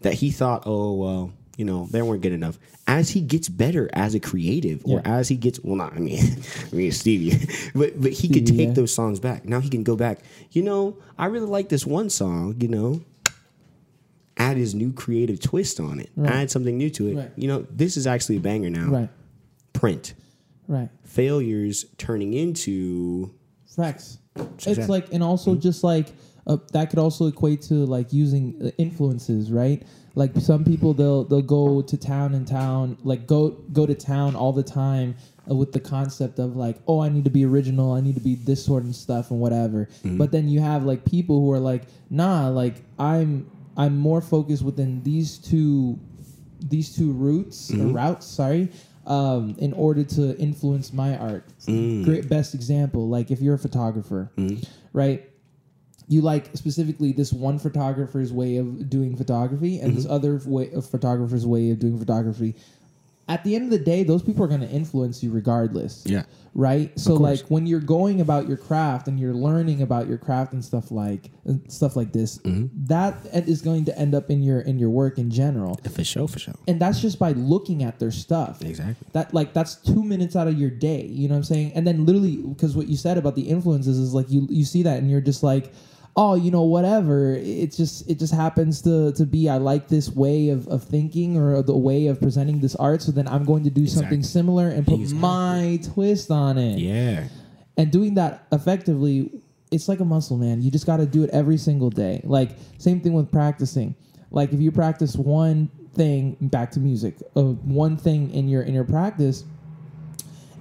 that 0.02 0.14
he 0.14 0.32
thought, 0.32 0.64
oh 0.66 0.94
well, 0.94 1.34
you 1.58 1.66
know, 1.66 1.88
they 1.92 2.02
weren't 2.02 2.22
good 2.22 2.32
enough. 2.32 2.58
As 2.88 3.10
he 3.10 3.22
gets 3.22 3.50
better 3.50 3.90
as 3.94 4.16
a 4.16 4.20
creative, 4.20 4.82
or 4.86 5.02
as 5.06 5.28
he 5.28 5.36
gets, 5.36 5.60
well, 5.60 5.76
not 5.76 5.94
I 5.94 6.00
mean, 6.00 6.24
I 6.72 6.76
mean 6.76 6.92
Stevie, 6.92 7.46
but 7.76 8.00
but 8.02 8.12
he 8.12 8.30
could 8.30 8.48
take 8.48 8.70
yeah. 8.70 8.74
those 8.74 8.94
songs 8.94 9.20
back. 9.20 9.46
Now 9.46 9.60
he 9.60 9.70
can 9.70 9.84
go 9.84 9.96
back. 9.96 10.20
You 10.52 10.64
know, 10.64 10.98
I 11.18 11.26
really 11.26 11.48
like 11.48 11.70
this 11.70 11.86
one 11.86 12.10
song. 12.10 12.56
You 12.60 12.68
know, 12.70 13.02
add 14.38 14.58
his 14.58 14.74
new 14.74 14.94
creative 14.94 15.40
twist 15.40 15.80
on 15.80 16.00
it. 16.00 16.10
Right. 16.16 16.32
Add 16.32 16.52
something 16.52 16.78
new 16.78 16.90
to 16.92 17.08
it. 17.10 17.16
Right. 17.16 17.32
You 17.36 17.48
know, 17.48 17.68
this 17.70 17.98
is 17.98 18.08
actually 18.08 18.38
a 18.38 18.40
banger 18.40 18.70
now. 18.70 18.88
Right. 18.88 19.10
Print 19.74 20.14
Right. 20.68 20.90
failures 21.04 21.86
turning 21.98 22.34
into 22.34 23.34
Facts. 23.76 24.18
It's 24.66 24.90
like, 24.90 25.14
and 25.14 25.24
also 25.24 25.56
just 25.56 25.84
like 25.84 26.08
uh, 26.48 26.58
that 26.74 26.90
could 26.90 27.00
also 27.00 27.28
equate 27.28 27.62
to 27.64 27.74
like 27.86 28.12
using 28.12 28.60
uh, 28.64 28.70
influences, 28.78 29.52
right? 29.52 29.84
Like 30.16 30.32
some 30.38 30.66
people 30.66 30.94
they'll 30.94 31.24
they'll 31.24 31.42
go 31.42 31.82
to 31.82 31.98
town 31.98 32.34
and 32.34 32.48
town, 32.48 32.98
like 33.04 33.28
go 33.28 33.50
go 33.72 33.86
to 33.86 33.94
town 33.94 34.36
all 34.36 34.52
the 34.52 34.64
time 34.64 35.16
uh, 35.50 35.56
with 35.56 35.72
the 35.72 35.80
concept 35.80 36.40
of 36.40 36.56
like, 36.56 36.78
oh, 36.88 37.00
I 37.02 37.10
need 37.10 37.24
to 37.26 37.30
be 37.30 37.46
original, 37.46 37.94
I 37.94 38.02
need 38.02 38.16
to 38.16 38.22
be 38.22 38.36
this 38.36 38.66
sort 38.66 38.84
of 38.84 38.96
stuff 38.96 39.32
and 39.32 39.40
whatever. 39.40 39.88
But 40.18 40.32
then 40.32 40.50
you 40.50 40.60
have 40.62 40.84
like 40.84 41.06
people 41.06 41.40
who 41.40 41.52
are 41.52 41.60
like, 41.60 41.84
nah, 42.10 42.50
like 42.50 42.84
I'm 42.98 43.50
I'm 43.78 43.98
more 43.98 44.22
focused 44.22 44.64
within 44.64 45.04
these 45.04 45.38
two 45.38 46.00
these 46.62 46.94
two 46.94 47.14
routes 47.14 47.72
or 47.72 47.86
routes 47.94 48.26
sorry 48.26 48.70
um, 49.10 49.56
in 49.58 49.74
order 49.74 50.04
to 50.04 50.38
influence 50.38 50.94
my 50.94 51.18
art. 51.18 51.44
Mm. 51.66 52.06
Great 52.06 52.30
best 52.30 52.54
example 52.54 53.10
like 53.10 53.32
if 53.32 53.42
you're 53.42 53.56
a 53.56 53.60
photographer 53.60 54.32
mm. 54.38 54.66
right? 54.94 55.26
You 56.08 56.22
like 56.22 56.56
specifically 56.56 57.12
this 57.12 57.34
one 57.34 57.60
photographer's 57.60 58.32
way 58.32 58.58
of 58.58 58.90
doing 58.90 59.16
photography 59.16 59.80
and 59.80 59.96
this 59.96 60.06
mm-hmm. 60.06 60.14
other 60.14 60.42
way 60.46 60.72
of 60.72 60.90
photographer's 60.90 61.46
way 61.46 61.70
of 61.70 61.78
doing 61.78 62.00
photography 62.00 62.56
at 63.30 63.44
the 63.46 63.56
end 63.56 63.64
of 63.66 63.70
the 63.70 63.80
day 63.80 64.04
those 64.04 64.22
people 64.24 64.44
are 64.44 64.48
going 64.48 64.60
to 64.60 64.70
influence 64.70 65.24
you 65.24 65.32
regardless 65.32 66.04
Yeah. 66.06 66.24
right 66.56 66.92
so 67.00 67.14
like 67.14 67.40
when 67.48 67.66
you're 67.68 67.80
going 67.80 68.20
about 68.22 68.48
your 68.48 68.58
craft 68.58 69.08
and 69.08 69.20
you're 69.20 69.34
learning 69.36 69.82
about 69.82 70.08
your 70.08 70.18
craft 70.18 70.52
and 70.54 70.66
stuff 70.66 70.90
like 70.92 71.30
and 71.46 71.62
stuff 71.72 71.96
like 71.96 72.12
this 72.12 72.40
Mm-hmm. 72.40 72.66
that 72.88 73.14
is 73.48 73.62
going 73.62 73.86
to 73.86 73.98
end 73.98 74.14
up 74.16 74.30
in 74.30 74.42
your 74.44 74.62
in 74.62 74.80
your 74.80 74.90
work 74.90 75.18
in 75.18 75.30
general 75.30 75.80
for 75.92 76.04
sure, 76.04 76.28
for 76.28 76.40
sure. 76.40 76.56
and 76.68 76.80
that's 76.82 77.00
just 77.02 77.18
by 77.20 77.32
looking 77.34 77.84
at 77.84 78.00
their 78.00 78.12
stuff 78.12 78.62
Exactly. 78.62 79.08
that 79.14 79.34
like 79.34 79.54
that's 79.54 79.76
two 79.76 80.04
minutes 80.04 80.36
out 80.36 80.48
of 80.48 80.58
your 80.60 80.70
day 80.72 81.06
you 81.06 81.28
know 81.28 81.36
what 81.36 81.38
i'm 81.38 81.44
saying 81.44 81.72
and 81.76 81.86
then 81.88 82.06
literally 82.06 82.38
because 82.38 82.76
what 82.76 82.88
you 82.88 82.98
said 82.98 83.18
about 83.18 83.36
the 83.36 83.44
influences 83.44 83.98
is 84.00 84.14
like 84.14 84.30
you 84.30 84.48
you 84.50 84.66
see 84.66 84.84
that 84.84 84.98
and 85.00 85.10
you're 85.12 85.22
just 85.22 85.44
like 85.44 85.72
oh 86.20 86.36
you 86.36 86.52
know 86.52 86.64
whatever. 86.64 87.34
It's 87.40 87.78
just 87.78 88.10
it 88.12 88.20
just 88.20 88.34
happens 88.34 88.82
to 88.84 89.14
to 89.14 89.26
be 89.26 89.48
i 89.50 89.58
like 89.58 89.88
this 89.88 90.08
way 90.24 90.50
of, 90.50 90.68
of 90.68 90.84
thinking 90.84 91.38
or 91.38 91.64
the 91.64 91.78
way 91.78 92.08
of 92.08 92.20
presenting 92.20 92.60
this 92.60 92.76
art. 92.76 93.02
So 93.02 93.12
then 93.12 93.28
i'm 93.28 93.46
going 93.46 93.64
to 93.64 93.70
do 93.82 93.88
something 93.88 94.22
similar 94.24 94.68
and 94.76 94.86
put 94.86 95.00
Exactly. 95.00 95.20
my 95.20 95.80
twist 95.94 96.30
on 96.32 96.58
it. 96.58 96.78
Yeah. 96.80 97.28
and 97.78 97.92
doing 97.92 98.16
that 98.16 98.46
effectively 98.52 99.32
it's 99.72 99.88
like 99.88 100.00
a 100.02 100.06
muscle 100.06 100.38
man. 100.38 100.62
You 100.64 100.70
just 100.72 100.86
got 100.86 100.98
to 100.98 101.06
do 101.06 101.24
it 101.24 101.30
every 101.30 101.58
single 101.58 101.92
day. 101.92 102.22
Like 102.24 102.50
same 102.80 103.00
thing 103.02 103.14
with 103.14 103.32
practicing. 103.32 103.96
Like 104.32 104.52
if 104.52 104.60
you 104.60 104.72
practice 104.72 105.16
one 105.16 105.70
thing 105.94 106.36
back 106.42 106.70
to 106.72 106.80
music 106.80 107.16
uh, 107.36 107.42
one 107.84 107.98
thing 107.98 108.32
in 108.32 108.48
your 108.48 108.62
in 108.64 108.74
your 108.74 108.84
practice 108.84 109.44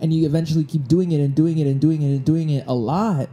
and 0.01 0.13
you 0.13 0.27
eventually 0.27 0.65
keep 0.65 0.87
doing 0.89 1.13
it 1.13 1.21
and 1.21 1.35
doing 1.35 1.59
it 1.59 1.67
and 1.67 1.81
doing 1.81 2.03
it 2.03 2.07
and 2.17 2.25
doing 2.25 2.51
it 2.51 2.65
a 2.67 2.75
lot 2.75 3.29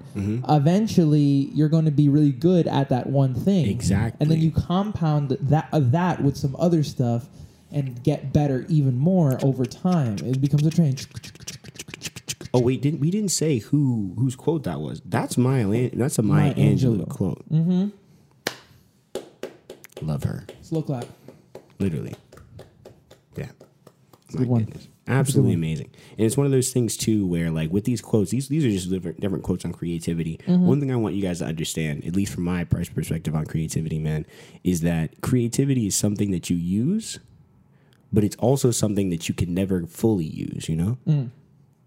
eventually 0.49 1.49
you're 1.54 1.69
going 1.69 1.86
to 1.86 1.91
be 1.91 2.10
really 2.10 2.32
good 2.32 2.67
at 2.67 2.89
that 2.89 3.08
one 3.08 3.34
thing 3.34 3.67
Exactly. 3.67 4.17
and 4.21 4.32
then 4.32 4.39
you 4.41 4.51
compound 4.51 5.30
that 5.41 5.67
uh, 5.71 5.80
that 5.80 6.21
with 6.23 6.36
some 6.38 6.56
other 6.58 6.84
stuff 6.84 7.28
and 7.71 8.01
get 8.04 8.32
better 8.34 8.65
even 8.69 8.97
more 8.97 9.38
over 9.43 9.65
time 9.65 10.15
it 10.19 10.39
becomes 10.41 10.65
a 10.65 10.69
train 10.71 10.95
Oh 12.54 12.62
wait, 12.62 12.82
didn't 12.82 13.01
we 13.01 13.12
didn't 13.12 13.32
say 13.32 13.60
who 13.60 14.13
whose 14.17 14.38
quote 14.38 14.63
that 14.63 14.80
was? 14.80 15.01
That's 15.04 15.38
Maya. 15.38 15.89
That's 15.91 16.17
a 16.17 16.21
Maya, 16.21 16.54
Maya 16.54 16.54
Angelou 16.56 17.01
Angelou. 17.06 17.10
quote. 17.10 17.49
Mm-hmm. 17.51 17.89
Love 20.01 20.23
her, 20.23 20.45
slow 20.62 20.82
clap 20.82 21.06
literally. 21.80 22.15
Yeah, 23.36 23.47
a 24.34 24.38
good 24.38 24.47
one. 24.47 24.73
Absolutely 25.07 25.53
amazing. 25.53 25.89
And 26.17 26.25
it's 26.25 26.37
one 26.37 26.45
of 26.45 26.51
those 26.51 26.71
things 26.71 26.97
too, 26.97 27.25
where 27.25 27.51
like 27.51 27.71
with 27.71 27.83
these 27.83 28.01
quotes, 28.01 28.31
these 28.31 28.47
these 28.47 28.65
are 28.65 28.69
just 28.69 28.89
different 28.89 29.19
different 29.19 29.43
quotes 29.43 29.65
on 29.65 29.71
creativity. 29.73 30.39
Mm-hmm. 30.47 30.65
One 30.65 30.79
thing 30.79 30.91
I 30.91 30.95
want 30.95 31.15
you 31.15 31.21
guys 31.21 31.39
to 31.39 31.45
understand, 31.45 32.05
at 32.05 32.15
least 32.15 32.33
from 32.33 32.43
my 32.43 32.63
pers- 32.63 32.89
perspective 32.89 33.35
on 33.35 33.45
creativity, 33.45 33.99
man, 33.99 34.25
is 34.63 34.81
that 34.81 35.21
creativity 35.21 35.87
is 35.87 35.95
something 35.95 36.31
that 36.31 36.49
you 36.49 36.57
use, 36.57 37.19
but 38.11 38.23
it's 38.23 38.35
also 38.37 38.71
something 38.71 39.09
that 39.09 39.27
you 39.29 39.35
can 39.35 39.53
never 39.53 39.85
fully 39.85 40.25
use. 40.25 40.69
You 40.69 40.75
know. 40.75 40.97
Mm. 41.07 41.29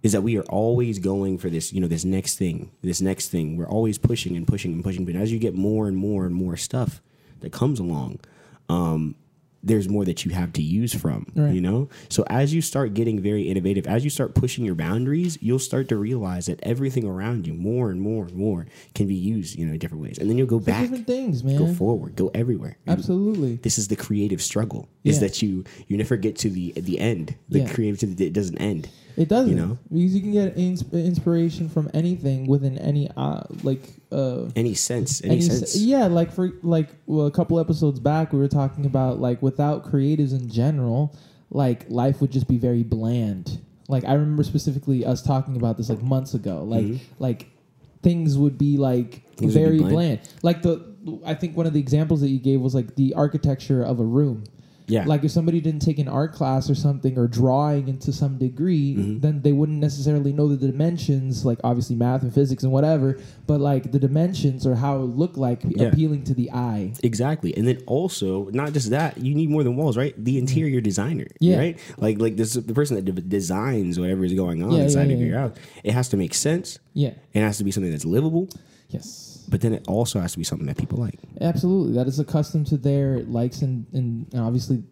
is 0.03 0.13
that 0.13 0.23
we 0.23 0.39
are 0.39 0.45
always 0.45 1.01
going 1.01 1.37
for 1.39 1.51
this, 1.51 1.73
you 1.73 1.81
know, 1.81 1.89
this 1.89 2.05
next 2.05 2.39
thing, 2.39 2.71
this 2.83 3.01
next 3.01 3.31
thing. 3.31 3.57
We're 3.57 3.69
always 3.69 3.99
pushing 3.99 4.37
and 4.37 4.47
pushing 4.47 4.73
and 4.73 4.85
pushing. 4.85 5.05
But 5.05 5.17
as 5.17 5.33
you 5.33 5.41
get 5.41 5.55
more 5.55 5.89
and 5.89 5.97
more 5.97 6.25
and 6.25 6.35
more 6.35 6.57
stuff 6.57 7.03
that 7.41 7.51
comes 7.51 7.81
along, 7.81 8.21
um, 8.69 9.17
there's 9.63 9.89
more 9.89 10.05
that 10.05 10.25
you 10.25 10.31
have 10.31 10.53
to 10.53 10.63
use 10.63 10.95
from, 10.95 11.27
Right. 11.35 11.53
you 11.55 11.61
know? 11.61 11.89
So 12.09 12.25
as 12.31 12.55
you 12.55 12.61
start 12.63 12.95
getting 12.95 13.21
very 13.21 13.43
innovative, 13.49 13.87
as 13.87 14.05
you 14.05 14.11
start 14.11 14.35
pushing 14.35 14.65
your 14.65 14.77
boundaries, 14.77 15.37
you'll 15.41 15.59
start 15.59 15.89
to 15.89 15.97
realize 15.97 16.47
that 16.47 16.61
everything 16.63 17.05
around 17.05 17.47
you, 17.47 17.55
more 17.55 17.91
and 17.91 18.01
more 18.01 18.25
and 18.27 18.35
more, 18.35 18.67
can 18.95 19.09
be 19.09 19.17
used, 19.17 19.59
you 19.59 19.67
know, 19.67 19.73
in 19.73 19.79
different 19.79 20.03
ways. 20.03 20.19
And 20.19 20.31
then 20.31 20.39
you'll 20.39 20.47
go 20.47 20.61
back, 20.61 20.83
different 20.83 21.07
things 21.07 21.43
man 21.43 21.57
go 21.59 21.67
forward, 21.75 22.15
go 22.15 22.31
everywhere. 22.35 22.79
And 22.87 22.99
Absolutely. 22.99 23.57
this 23.57 23.79
is 23.79 23.89
the 23.89 23.97
creative 23.97 24.41
struggle 24.41 24.89
is 25.05 25.21
that 25.21 25.43
you 25.43 25.65
you 25.89 25.97
never 25.97 26.17
get 26.17 26.37
to 26.37 26.51
the 26.51 26.73
the 26.77 26.99
end 26.99 27.35
the 27.49 27.61
Yeah. 27.61 27.69
creativity 27.73 28.27
it 28.27 28.33
doesn't 28.35 28.59
end 28.59 28.89
It 29.19 29.29
doesn't. 29.29 29.51
You 29.51 29.57
know? 29.57 29.79
Because 29.93 30.15
you 30.15 30.21
can 30.21 30.33
get 30.33 30.57
ins- 30.57 30.93
inspiration 30.93 31.69
from 31.69 31.91
anything 31.93 32.47
within 32.47 32.79
any 32.79 33.11
uh 33.17 33.43
like 33.65 33.83
uh 34.13 34.45
any 34.55 34.75
sense 34.75 35.23
any, 35.25 35.33
any 35.33 35.41
sense 35.43 35.77
yeah, 35.77 36.07
like 36.07 36.33
for 36.33 36.53
like 36.63 36.89
well, 37.07 37.27
a 37.27 37.31
couple 37.33 37.59
episodes 37.59 37.99
back 37.99 38.33
we 38.33 38.39
were 38.39 38.49
talking 38.49 38.87
about 38.87 39.19
like 39.19 39.43
without 39.43 39.85
creatives 39.85 40.33
in 40.33 40.49
general, 40.49 41.17
like 41.51 41.85
life 41.91 42.21
would 42.21 42.31
just 42.31 42.47
be 42.47 42.59
very 42.59 42.85
bland. 42.85 43.61
Like 43.89 44.05
I 44.05 44.13
remember 44.13 44.45
specifically 44.45 45.05
us 45.05 45.21
talking 45.21 45.57
about 45.57 45.77
this 45.79 45.89
like 45.89 46.03
months 46.03 46.35
ago. 46.35 46.63
Like 46.63 47.01
like 47.19 47.49
things 48.03 48.39
would 48.39 48.57
be 48.57 48.77
like 48.77 49.25
Mm-hmm. 49.39 49.47
Things 49.47 49.55
would 49.55 49.61
be 49.61 49.65
very 49.65 49.79
bland. 49.79 49.93
bland. 49.95 50.21
Like 50.43 50.63
the 50.63 51.21
I 51.25 51.35
think 51.35 51.57
one 51.57 51.67
of 51.67 51.73
the 51.73 51.81
examples 51.81 52.21
that 52.23 52.29
you 52.29 52.39
gave 52.41 52.61
was 52.61 52.75
like 52.75 52.97
the 52.97 53.15
architecture 53.15 53.83
of 53.83 54.01
a 54.01 54.05
room. 54.05 54.45
Yeah. 54.89 55.05
Like 55.07 55.23
if 55.23 55.31
somebody 55.31 55.61
didn't 55.61 55.83
take 55.83 55.99
an 55.99 56.09
art 56.09 56.33
class 56.33 56.69
or 56.71 56.75
something 56.75 57.19
or 57.19 57.29
drawing 57.29 57.89
into 57.89 58.13
some 58.13 58.39
degree, 58.39 58.97
Mm-hmm. 58.97 59.21
then 59.21 59.43
they 59.43 59.53
wouldn't 59.53 59.79
necessarily 59.79 60.33
know 60.33 60.49
the 60.49 60.57
dimensions, 60.57 61.45
like 61.45 61.59
obviously 61.63 61.95
math 61.95 62.23
and 62.23 62.33
physics 62.33 62.63
and 62.63 62.73
whatever, 62.73 63.19
but 63.47 63.61
like 63.61 63.93
the 63.93 63.99
dimensions 63.99 64.67
or 64.67 64.75
how 64.75 64.97
it 64.97 65.01
would 65.01 65.17
look 65.17 65.37
like 65.37 65.61
Yeah. 65.69 65.89
appealing 65.89 66.25
to 66.25 66.35
the 66.35 66.51
eye. 66.53 66.93
Exactly, 67.03 67.55
and 67.57 67.69
then 67.69 67.79
also 67.87 68.49
not 68.51 68.73
just 68.73 68.91
that, 68.91 69.19
you 69.19 69.35
need 69.35 69.51
more 69.51 69.63
than 69.63 69.77
walls, 69.77 69.97
right? 69.97 70.15
The 70.23 70.39
interior 70.39 70.81
designer, 70.81 71.27
Yeah. 71.39 71.59
right? 71.59 71.79
Like 71.99 72.19
like 72.21 72.37
this 72.37 72.55
the 72.55 72.73
person 72.75 72.97
that 72.97 73.05
de- 73.05 73.13
designs 73.21 73.99
whatever 74.01 74.25
is 74.25 74.33
going 74.35 74.63
on 74.63 74.73
Yeah, 74.73 74.85
inside 74.85 75.11
of 75.11 75.21
your 75.21 75.39
house. 75.39 75.57
It 75.85 75.93
has 75.93 76.09
to 76.11 76.17
make 76.17 76.33
sense. 76.35 76.79
Yeah. 76.95 77.13
It 77.35 77.41
has 77.41 77.59
to 77.59 77.65
be 77.65 77.71
something 77.71 77.91
that's 77.93 78.05
livable. 78.07 78.49
Yes. 78.89 79.28
But 79.49 79.61
then 79.61 79.73
it 79.73 79.85
also 79.89 80.21
has 80.21 80.33
to 80.33 80.39
be 80.39 80.45
something 80.45 80.67
that 80.67 80.77
people 80.77 80.99
like. 80.99 81.19
Absolutely. 81.41 81.95
That 81.95 82.07
is 82.07 82.19
accustomed 82.19 82.67
to 82.69 82.77
their 82.77 83.21
likes 83.21 83.63
and, 83.63 83.87
and 83.93 84.27
obviously 84.35 84.83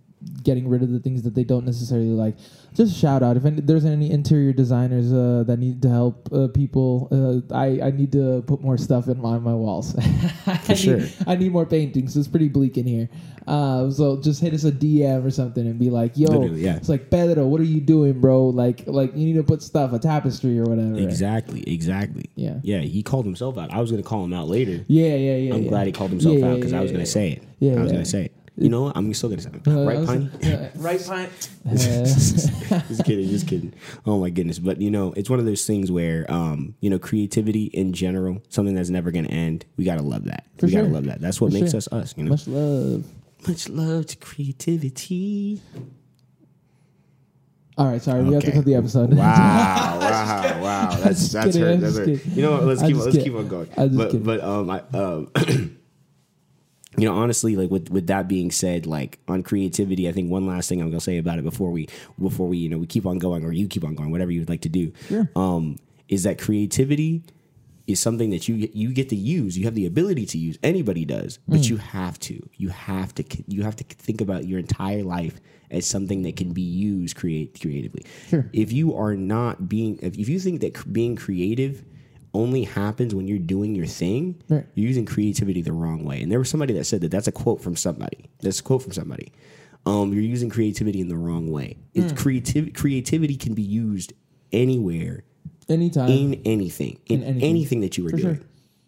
getting 0.42 0.68
rid 0.68 0.82
of 0.82 0.90
the 0.90 1.00
things 1.00 1.22
that 1.22 1.34
they 1.34 1.44
don't 1.44 1.64
necessarily 1.64 2.08
like. 2.08 2.36
Just 2.74 2.96
shout 2.96 3.22
out 3.22 3.36
if 3.36 3.44
any, 3.44 3.60
there's 3.60 3.84
any 3.84 4.10
interior 4.10 4.52
designers 4.52 5.12
uh, 5.12 5.44
that 5.46 5.58
need 5.58 5.80
to 5.82 5.88
help 5.88 6.28
uh, 6.32 6.48
people. 6.48 7.08
Uh, 7.10 7.54
I 7.54 7.80
I 7.86 7.90
need 7.90 8.12
to 8.12 8.42
put 8.46 8.60
more 8.60 8.76
stuff 8.76 9.08
in 9.08 9.20
my 9.20 9.38
my 9.38 9.54
walls. 9.54 9.96
I 10.46 10.56
For 10.58 10.74
sure. 10.74 10.98
Need, 10.98 11.14
I 11.26 11.36
need 11.36 11.52
more 11.52 11.66
paintings. 11.66 12.16
It's 12.16 12.28
pretty 12.28 12.48
bleak 12.48 12.76
in 12.76 12.86
here. 12.86 13.08
Uh, 13.46 13.90
so 13.90 14.20
just 14.20 14.40
hit 14.40 14.52
us 14.52 14.64
a 14.64 14.72
DM 14.72 15.24
or 15.24 15.30
something 15.30 15.66
and 15.66 15.78
be 15.78 15.88
like, 15.88 16.16
"Yo, 16.16 16.28
Literally, 16.28 16.62
yeah. 16.62 16.76
it's 16.76 16.88
like 16.88 17.10
Pedro, 17.10 17.46
what 17.46 17.60
are 17.60 17.64
you 17.64 17.80
doing, 17.80 18.20
bro? 18.20 18.46
Like 18.48 18.82
like 18.86 19.12
you 19.14 19.24
need 19.24 19.36
to 19.36 19.44
put 19.44 19.62
stuff, 19.62 19.92
a 19.92 19.98
tapestry 19.98 20.58
or 20.58 20.64
whatever." 20.64 20.98
Exactly, 20.98 21.62
exactly. 21.62 22.28
Yeah. 22.34 22.58
yeah. 22.62 22.80
He 22.80 23.02
called 23.02 23.24
himself 23.24 23.56
out. 23.56 23.72
I 23.72 23.80
was 23.80 23.90
gonna 23.90 24.02
call 24.02 24.24
him 24.24 24.32
out 24.32 24.48
later. 24.48 24.84
Yeah, 24.88 25.14
yeah, 25.14 25.36
yeah. 25.36 25.54
I'm 25.54 25.62
yeah. 25.62 25.68
glad 25.68 25.86
he 25.86 25.92
called 25.92 26.10
himself 26.10 26.38
Yeah, 26.38 26.48
out 26.48 26.56
because 26.56 26.72
I 26.72 26.80
was 26.80 26.90
gonna 26.90 27.06
say 27.06 27.32
it. 27.32 27.42
Yeah, 27.60 27.76
I 27.78 27.82
was 27.82 27.92
gonna 27.92 28.04
say 28.04 28.26
it. 28.26 28.32
You 28.58 28.70
know 28.70 28.84
what? 28.84 28.96
I'm 28.96 29.12
still 29.12 29.28
gonna 29.28 29.42
say 29.42 29.50
it. 29.52 29.68
Uh, 29.68 29.84
right, 29.84 30.06
Piney? 30.06 30.30
yeah, 30.40 30.70
right, 30.76 31.04
Pine. 31.04 31.28
just 31.76 33.04
kidding, 33.04 33.28
just 33.28 33.46
kidding. 33.46 33.74
Oh 34.06 34.18
my 34.18 34.30
goodness. 34.30 34.58
But 34.58 34.80
you 34.80 34.90
know, 34.90 35.12
it's 35.14 35.28
one 35.28 35.38
of 35.38 35.44
those 35.44 35.66
things 35.66 35.92
where 35.92 36.24
um, 36.30 36.74
you 36.80 36.88
know, 36.88 36.98
creativity 36.98 37.64
in 37.66 37.92
general, 37.92 38.42
something 38.48 38.74
that's 38.74 38.88
never 38.88 39.10
gonna 39.10 39.28
end. 39.28 39.66
We 39.76 39.84
gotta 39.84 40.02
love 40.02 40.24
that. 40.24 40.46
For 40.58 40.66
we 40.66 40.72
gotta 40.72 40.88
love 40.88 41.04
that. 41.04 41.20
That's 41.20 41.38
what 41.38 41.52
For 41.52 41.58
makes 41.58 41.72
sure. 41.72 41.78
us 41.78 41.88
us, 41.88 42.14
you 42.16 42.24
know. 42.24 42.30
Much 42.30 42.48
love. 42.48 43.04
Much 43.46 43.68
love 43.68 44.06
to 44.06 44.16
creativity. 44.16 45.60
All 47.78 47.86
right, 47.86 48.00
sorry, 48.00 48.24
we 48.24 48.32
have 48.32 48.42
to 48.44 48.52
cut 48.52 48.64
the 48.64 48.74
episode. 48.74 49.12
Wow, 49.12 49.18
wow, 50.00 50.62
wow. 50.62 50.96
That's 50.96 51.30
that's 51.30 51.54
kidding. 51.54 51.74
I'm 51.74 51.80
That's 51.82 51.98
kidding. 51.98 52.20
You 52.32 52.42
know 52.42 52.52
what? 52.52 52.64
Let's 52.64 52.80
keep 52.80 52.94
just 52.94 53.04
let's 53.04 53.18
keep 53.18 53.34
on 53.34 53.48
going. 53.48 53.68
But 53.76 54.06
kidding. 54.12 54.22
but 54.22 54.40
um 54.42 54.70
I 54.70 54.80
um 54.94 55.30
you 56.98 57.04
know 57.08 57.14
honestly 57.14 57.56
like 57.56 57.70
with 57.70 57.90
with 57.90 58.06
that 58.06 58.28
being 58.28 58.50
said 58.50 58.86
like 58.86 59.18
on 59.28 59.42
creativity 59.42 60.08
I 60.08 60.12
think 60.12 60.30
one 60.30 60.46
last 60.46 60.68
thing 60.68 60.80
I'm 60.80 60.88
gonna 60.90 61.00
say 61.00 61.18
about 61.18 61.38
it 61.38 61.44
before 61.44 61.70
we 61.70 61.88
before 62.20 62.48
we 62.48 62.58
you 62.58 62.68
know 62.68 62.78
we 62.78 62.86
keep 62.86 63.06
on 63.06 63.18
going 63.18 63.44
or 63.44 63.52
you 63.52 63.68
keep 63.68 63.84
on 63.84 63.94
going 63.94 64.10
whatever 64.10 64.30
you'd 64.30 64.48
like 64.48 64.62
to 64.62 64.68
do 64.68 64.92
Sure. 65.08 65.28
um 65.36 65.76
is 66.08 66.22
that 66.24 66.38
creativity 66.38 67.22
is 67.86 68.00
something 68.00 68.30
that 68.30 68.48
you 68.48 68.68
you 68.74 68.92
get 68.92 69.08
to 69.10 69.14
use. 69.16 69.56
You 69.56 69.64
have 69.66 69.76
the 69.76 69.86
ability 69.86 70.26
to 70.26 70.38
use. 70.38 70.58
Anybody 70.62 71.04
does, 71.04 71.38
but 71.46 71.60
Mm. 71.60 71.68
you 71.70 71.76
have 71.76 72.18
to. 72.20 72.48
You 72.56 72.70
have 72.70 73.14
to. 73.14 73.22
You 73.46 73.62
have 73.62 73.76
to 73.76 73.84
think 73.84 74.20
about 74.20 74.44
your 74.44 74.58
entire 74.58 75.04
life 75.04 75.40
as 75.70 75.86
something 75.86 76.22
that 76.22 76.34
can 76.34 76.52
be 76.52 76.62
used 76.62 77.14
create 77.14 77.60
creatively. 77.60 78.04
Sure. 78.28 78.50
If 78.52 78.72
you 78.72 78.96
are 78.96 79.14
not 79.14 79.68
being, 79.68 80.00
if 80.02 80.18
if 80.18 80.28
you 80.28 80.40
think 80.40 80.62
that 80.62 80.92
being 80.92 81.14
creative 81.14 81.84
only 82.36 82.64
happens 82.64 83.14
when 83.14 83.26
you're 83.26 83.38
doing 83.38 83.74
your 83.74 83.86
thing, 83.86 84.36
Right. 84.48 84.66
you're 84.74 84.88
using 84.88 85.06
creativity 85.06 85.62
the 85.62 85.72
wrong 85.72 86.04
way. 86.04 86.20
And 86.22 86.30
there 86.30 86.38
was 86.38 86.48
somebody 86.50 86.74
that 86.74 86.84
said 86.84 87.00
that. 87.00 87.10
That's 87.10 87.26
a 87.28 87.32
quote 87.32 87.60
from 87.62 87.76
somebody. 87.76 88.26
That's 88.40 88.60
a 88.60 88.62
quote 88.62 88.82
from 88.82 88.92
somebody. 88.92 89.32
Um, 89.86 90.12
you're 90.12 90.22
using 90.22 90.48
creativity 90.50 91.00
in 91.00 91.08
the 91.08 91.16
wrong 91.16 91.50
way. 91.50 91.76
It's 91.94 92.12
Mm. 92.12 92.16
creativity. 92.16 92.72
Creativity 92.72 93.36
can 93.36 93.54
be 93.54 93.62
used 93.62 94.12
anywhere 94.52 95.24
Anytime. 95.68 96.08
in 96.10 96.34
anything, 96.44 96.98
in, 97.06 97.22
In 97.22 97.28
anything. 97.28 97.48
anything. 97.50 97.80
that 97.80 97.96
you 97.96 98.04
were 98.04 98.10
For 98.10 98.16
doing. 98.16 98.34
sure. 98.36 98.44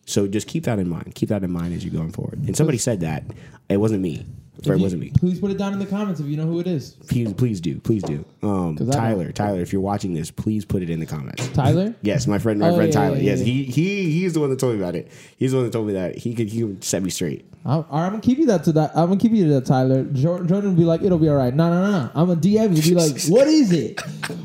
So 0.07 0.27
just 0.27 0.47
keep 0.47 0.65
that 0.65 0.79
in 0.79 0.89
mind. 0.89 1.15
Keep 1.15 1.29
that 1.31 1.43
in 1.45 1.51
mind 1.51 1.75
as 1.75 1.85
you're 1.85 1.93
going 1.95 2.13
forward. 2.13 2.41
And 2.47 2.57
somebody 2.57 2.79
said 2.79 3.01
that 3.01 3.25
it 3.69 3.77
wasn't 3.79 4.03
me. 4.03 4.25
If 4.59 4.67
it 4.67 4.79
wasn't 4.81 5.03
me. 5.03 5.13
Please 5.19 5.39
put 5.39 5.51
it 5.53 5.57
down 5.59 5.73
in 5.73 5.79
the 5.79 5.87
comments 5.87 6.21
if 6.21 6.27
you 6.27 6.37
know 6.37 6.45
who 6.47 6.59
it 6.59 6.67
is. 6.67 6.91
Please, 7.09 7.33
please 7.35 7.61
do, 7.61 7.79
please 7.79 8.03
do. 8.03 8.25
Um, 8.43 8.77
'Cause 8.77 8.89
I 8.91 8.95
Tyler, 8.95 9.31
Tyler, 9.33 9.61
if 9.61 9.73
you're 9.73 9.81
watching 9.83 10.15
this, 10.15 10.31
please 10.33 10.65
put 10.65 10.83
it 10.83 10.91
in 10.91 10.99
the 11.01 11.07
comments. 11.07 11.47
Tyler? 11.51 11.95
Yes, 12.03 12.27
my 12.27 12.39
friend, 12.39 12.59
my 12.59 12.71
Oh, 12.71 12.77
friend 12.77 12.93
yeah, 12.93 13.01
Tyler. 13.01 13.17
yeah, 13.17 13.23
yes, 13.23 13.39
yeah. 13.39 13.45
he 13.45 13.63
he 13.65 14.11
he's 14.11 14.35
the 14.35 14.41
one 14.41 14.51
that 14.51 14.59
told 14.59 14.75
me 14.75 14.81
about 14.81 14.95
it. 14.97 15.11
He's 15.37 15.53
the 15.53 15.59
one 15.59 15.67
that 15.67 15.73
told 15.73 15.87
me 15.87 15.93
that 15.93 16.17
he 16.19 16.35
could 16.35 16.49
he 16.49 16.61
could 16.61 16.83
set 16.83 17.03
me 17.03 17.11
straight. 17.11 17.45
I'm, 17.65 17.85
all 17.91 18.01
right, 18.01 18.07
I'm 18.07 18.11
gonna 18.13 18.21
keep 18.23 18.39
you 18.39 18.47
that 18.47 18.65
to 18.65 18.73
that. 18.73 18.91
I'm 18.97 19.09
gonna 19.09 19.21
keep 19.21 19.33
you 19.33 19.45
to 19.49 19.55
that, 19.55 19.67
Tyler. 19.67 20.05
Jor- 20.05 20.43
Jordan 20.45 20.71
will 20.71 20.77
be 20.79 20.85
like, 20.85 21.03
it'll 21.03 21.19
be 21.19 21.29
all 21.29 21.37
right. 21.37 21.55
No, 21.55 21.71
no, 21.71 21.83
no, 21.83 21.91
no. 21.91 22.11
I'm 22.15 22.27
gonna 22.29 22.41
DM 22.41 22.75
you. 22.77 22.83
Be 22.83 22.95
like, 22.95 23.23
what 23.29 23.47
is 23.47 23.71
it? 23.73 24.01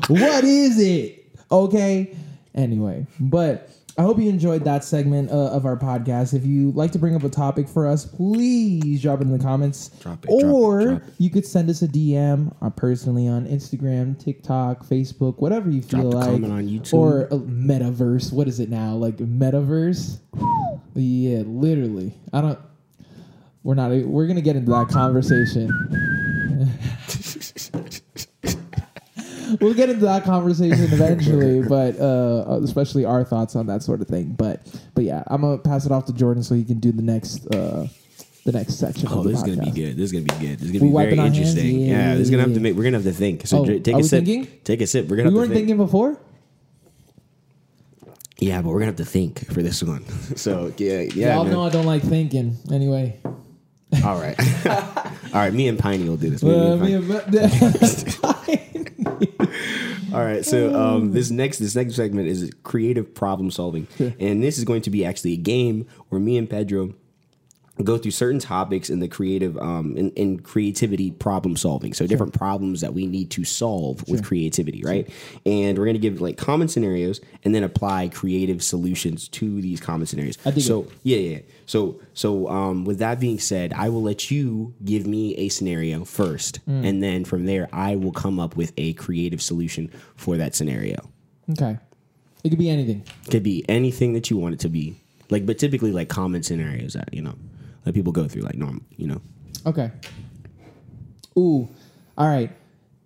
What 0.08 0.44
is 0.44 0.78
it? 0.78 1.26
Okay. 1.50 2.14
Anyway, 2.54 3.06
but 3.18 3.68
I 3.96 4.02
hope 4.02 4.18
you 4.18 4.28
enjoyed 4.28 4.64
that 4.64 4.82
segment 4.82 5.30
uh, 5.30 5.50
of 5.52 5.64
our 5.64 5.76
podcast. 5.76 6.34
If 6.34 6.44
you 6.44 6.72
like 6.72 6.90
to 6.92 6.98
bring 6.98 7.14
up 7.14 7.22
a 7.22 7.28
topic 7.28 7.68
for 7.68 7.86
us, 7.86 8.04
please 8.04 9.00
drop 9.00 9.20
it 9.20 9.22
in 9.22 9.30
the 9.30 9.38
comments. 9.38 9.90
Drop 10.00 10.24
it, 10.24 10.28
drop 10.28 10.40
it, 10.42 10.46
or 10.46 10.84
drop 10.84 11.02
it. 11.02 11.14
you 11.18 11.30
could 11.30 11.46
send 11.46 11.70
us 11.70 11.80
a 11.82 11.86
DM 11.86 12.52
uh, 12.60 12.70
personally 12.70 13.28
on 13.28 13.46
Instagram, 13.46 14.18
TikTok, 14.18 14.84
Facebook, 14.84 15.38
whatever 15.40 15.70
you 15.70 15.80
feel 15.80 16.10
the 16.10 16.16
like. 16.16 16.26
comment 16.26 16.52
on 16.52 16.66
YouTube. 16.66 16.94
Or 16.94 17.22
a 17.26 17.38
metaverse. 17.38 18.32
What 18.32 18.48
is 18.48 18.58
it 18.58 18.68
now? 18.68 18.94
Like 18.94 19.18
metaverse? 19.18 20.18
Yeah, 20.94 21.42
literally. 21.46 22.14
I 22.32 22.40
don't. 22.40 22.58
We're 23.62 23.74
not. 23.74 23.92
We're 23.92 24.26
gonna 24.26 24.40
get 24.40 24.56
into 24.56 24.72
that 24.72 24.88
conversation. 24.88 25.70
We'll 29.60 29.74
get 29.74 29.90
into 29.90 30.04
that 30.06 30.24
conversation 30.24 30.84
eventually, 30.92 31.62
but 31.62 31.98
uh, 32.00 32.60
especially 32.62 33.04
our 33.04 33.24
thoughts 33.24 33.56
on 33.56 33.66
that 33.66 33.82
sort 33.82 34.00
of 34.00 34.08
thing. 34.08 34.30
But 34.36 34.60
but 34.94 35.04
yeah, 35.04 35.22
I'm 35.26 35.40
gonna 35.42 35.58
pass 35.58 35.86
it 35.86 35.92
off 35.92 36.06
to 36.06 36.12
Jordan 36.12 36.42
so 36.42 36.54
he 36.54 36.64
can 36.64 36.78
do 36.80 36.92
the 36.92 37.02
next 37.02 37.46
uh, 37.54 37.86
the 38.44 38.52
next 38.52 38.74
section. 38.74 39.08
Oh, 39.10 39.22
this 39.22 39.38
is 39.38 39.42
gonna 39.42 39.64
be 39.64 39.70
good. 39.70 39.96
This 39.96 40.10
is 40.10 40.12
gonna 40.12 40.24
be 40.24 40.46
good. 40.46 40.58
This 40.58 40.66
is 40.66 40.72
gonna 40.72 40.84
be 40.84 40.90
wiping 40.90 41.16
very 41.16 41.28
interesting. 41.28 41.80
Yeah, 41.80 41.86
Yeah, 41.86 42.14
this 42.14 42.22
is 42.24 42.30
gonna 42.30 42.42
have 42.42 42.54
to 42.54 42.60
make. 42.60 42.74
We're 42.76 42.84
gonna 42.84 42.96
have 42.98 43.04
to 43.04 43.12
think. 43.12 43.46
So 43.46 43.58
Oh, 43.60 43.66
j- 43.66 43.80
take 43.80 43.96
a 43.96 44.02
sip. 44.04 44.24
thinking? 44.24 44.60
Take 44.64 44.80
a 44.82 44.86
sip. 44.86 45.08
We're 45.08 45.16
gonna. 45.16 45.30
We 45.30 45.34
have 45.34 45.38
weren't 45.40 45.48
to 45.50 45.54
think. 45.54 45.68
thinking 45.68 45.84
before. 45.84 46.18
Yeah, 48.38 48.60
but 48.62 48.68
we're 48.70 48.80
gonna 48.80 48.86
have 48.86 48.96
to 48.96 49.04
think 49.04 49.46
for 49.52 49.62
this 49.62 49.82
one. 49.82 50.04
So 50.36 50.72
yeah, 50.76 51.00
yeah. 51.14 51.34
Y'all 51.36 51.44
man. 51.44 51.52
know 51.52 51.62
I 51.62 51.70
don't 51.70 51.86
like 51.86 52.02
thinking. 52.02 52.56
Anyway, 52.72 53.18
All 54.04 54.18
right, 54.20 54.36
all 55.34 55.40
right. 55.40 55.52
Me 55.52 55.68
and 55.68 55.78
Piney 55.78 56.08
will 56.08 56.16
do 56.16 56.30
this. 56.30 56.42
Me 56.42 56.50
Uh, 56.54 56.72
and 56.74 56.80
me 56.82 56.94
Piney. 58.22 58.60
and- 58.74 58.90
All 60.14 60.20
right. 60.24 60.44
So 60.44 60.74
um, 60.80 61.12
this 61.12 61.30
next 61.30 61.58
this 61.58 61.74
next 61.74 61.94
segment 61.96 62.28
is 62.28 62.50
creative 62.62 63.14
problem 63.14 63.50
solving, 63.50 63.86
and 63.98 64.42
this 64.42 64.58
is 64.58 64.64
going 64.64 64.82
to 64.82 64.90
be 64.90 65.04
actually 65.04 65.32
a 65.32 65.36
game 65.36 65.86
where 66.08 66.20
me 66.20 66.36
and 66.36 66.48
Pedro 66.48 66.94
go 67.82 67.98
through 67.98 68.12
certain 68.12 68.38
topics 68.38 68.88
in 68.88 69.00
the 69.00 69.08
creative 69.08 69.58
um 69.58 69.96
in, 69.96 70.10
in 70.12 70.38
creativity 70.38 71.10
problem 71.10 71.56
solving. 71.56 71.92
So 71.92 72.06
different 72.06 72.32
problems 72.32 72.80
that 72.82 72.94
we 72.94 73.06
need 73.06 73.30
to 73.32 73.44
solve 73.44 74.06
with 74.08 74.24
creativity 74.24 74.82
right? 74.84 75.08
And 75.44 75.76
we're 75.76 75.84
going 75.84 75.94
to 75.94 76.00
give 76.00 76.20
like 76.20 76.36
common 76.36 76.68
scenarios 76.68 77.20
and 77.42 77.52
then 77.54 77.64
apply 77.64 78.08
creative 78.10 78.62
solutions 78.62 79.26
to 79.30 79.60
these 79.60 79.80
common 79.80 80.06
scenarios. 80.06 80.38
I 80.46 80.52
dig 80.52 80.62
so 80.62 80.86
yeah 81.02 81.16
yeah 81.16 81.38
so 81.66 82.00
so 82.12 82.48
um 82.48 82.84
with 82.84 82.98
that 82.98 83.18
being 83.18 83.38
said 83.40 83.72
i 83.72 83.88
will 83.88 84.02
let 84.02 84.30
you 84.30 84.74
give 84.84 85.06
me 85.06 85.34
a 85.36 85.48
scenario 85.48 86.04
first 86.04 86.60
Mm. 86.68 86.86
and 86.88 87.02
then 87.02 87.24
from 87.24 87.46
there 87.46 87.68
i 87.72 87.96
will 87.96 88.12
come 88.12 88.38
up 88.38 88.54
with 88.54 88.72
a 88.76 88.92
creative 88.94 89.40
solution 89.42 89.90
for 90.16 90.36
that 90.36 90.54
scenario. 90.54 91.10
Okay, 91.50 91.78
it 92.44 92.50
could 92.50 92.58
be 92.58 92.70
anything. 92.70 93.02
could 93.30 93.42
be 93.42 93.64
anything 93.68 94.12
that 94.12 94.30
you 94.30 94.36
want 94.36 94.54
it 94.54 94.60
to 94.60 94.68
be. 94.68 95.00
Like 95.30 95.44
but 95.46 95.58
typically 95.58 95.90
like 95.92 96.08
common 96.08 96.42
scenarios 96.42 96.92
that 96.94 97.12
you 97.12 97.22
know 97.22 97.34
that 97.84 97.94
people 97.94 98.12
go 98.12 98.26
through 98.26 98.42
like 98.42 98.56
normal 98.56 98.82
you 98.96 99.06
know 99.06 99.20
Okay. 99.66 99.90
Ooh, 101.38 101.68
all 102.18 102.28
right. 102.28 102.50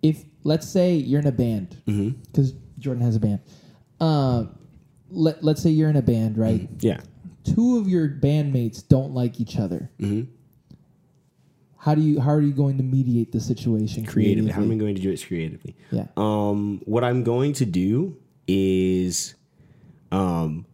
If 0.01 0.23
let's 0.43 0.67
say 0.67 0.93
you're 0.95 1.21
in 1.21 1.27
a 1.27 1.31
band, 1.31 1.77
because 1.85 2.53
Jordan 2.77 3.03
has 3.03 3.15
a 3.15 3.19
band. 3.19 3.39
Uh, 3.99 4.45
let 5.09 5.43
let's 5.43 5.61
say 5.61 5.69
you're 5.69 5.89
in 5.89 5.95
a 5.95 6.01
band, 6.01 6.37
right? 6.37 6.69
yeah 6.79 6.99
Two 7.43 7.77
of 7.77 7.87
your 7.87 8.07
bandmates 8.09 8.85
don't 8.87 9.13
like 9.13 9.39
each 9.39 9.57
other. 9.57 9.89
How 11.77 11.95
do 11.95 12.01
you 12.01 12.19
how 12.19 12.31
are 12.31 12.41
you 12.41 12.51
going 12.51 12.77
to 12.77 12.83
mediate 12.83 13.31
the 13.31 13.39
situation 13.39 14.05
creatively. 14.05 14.51
How 14.51 14.57
am 14.61 14.65
I 14.65 14.75
creatively? 14.75 14.79
going 14.85 14.95
to 14.95 15.01
do 15.01 15.11
it 15.11 15.25
creatively? 15.25 15.75
Yeah. 15.91 16.07
Um, 16.17 16.81
what 16.85 17.03
I'm 17.05 17.23
going 17.23 17.53
to 17.53 17.65
do 17.65 18.17
is, 18.47 19.35
um, 20.11 20.65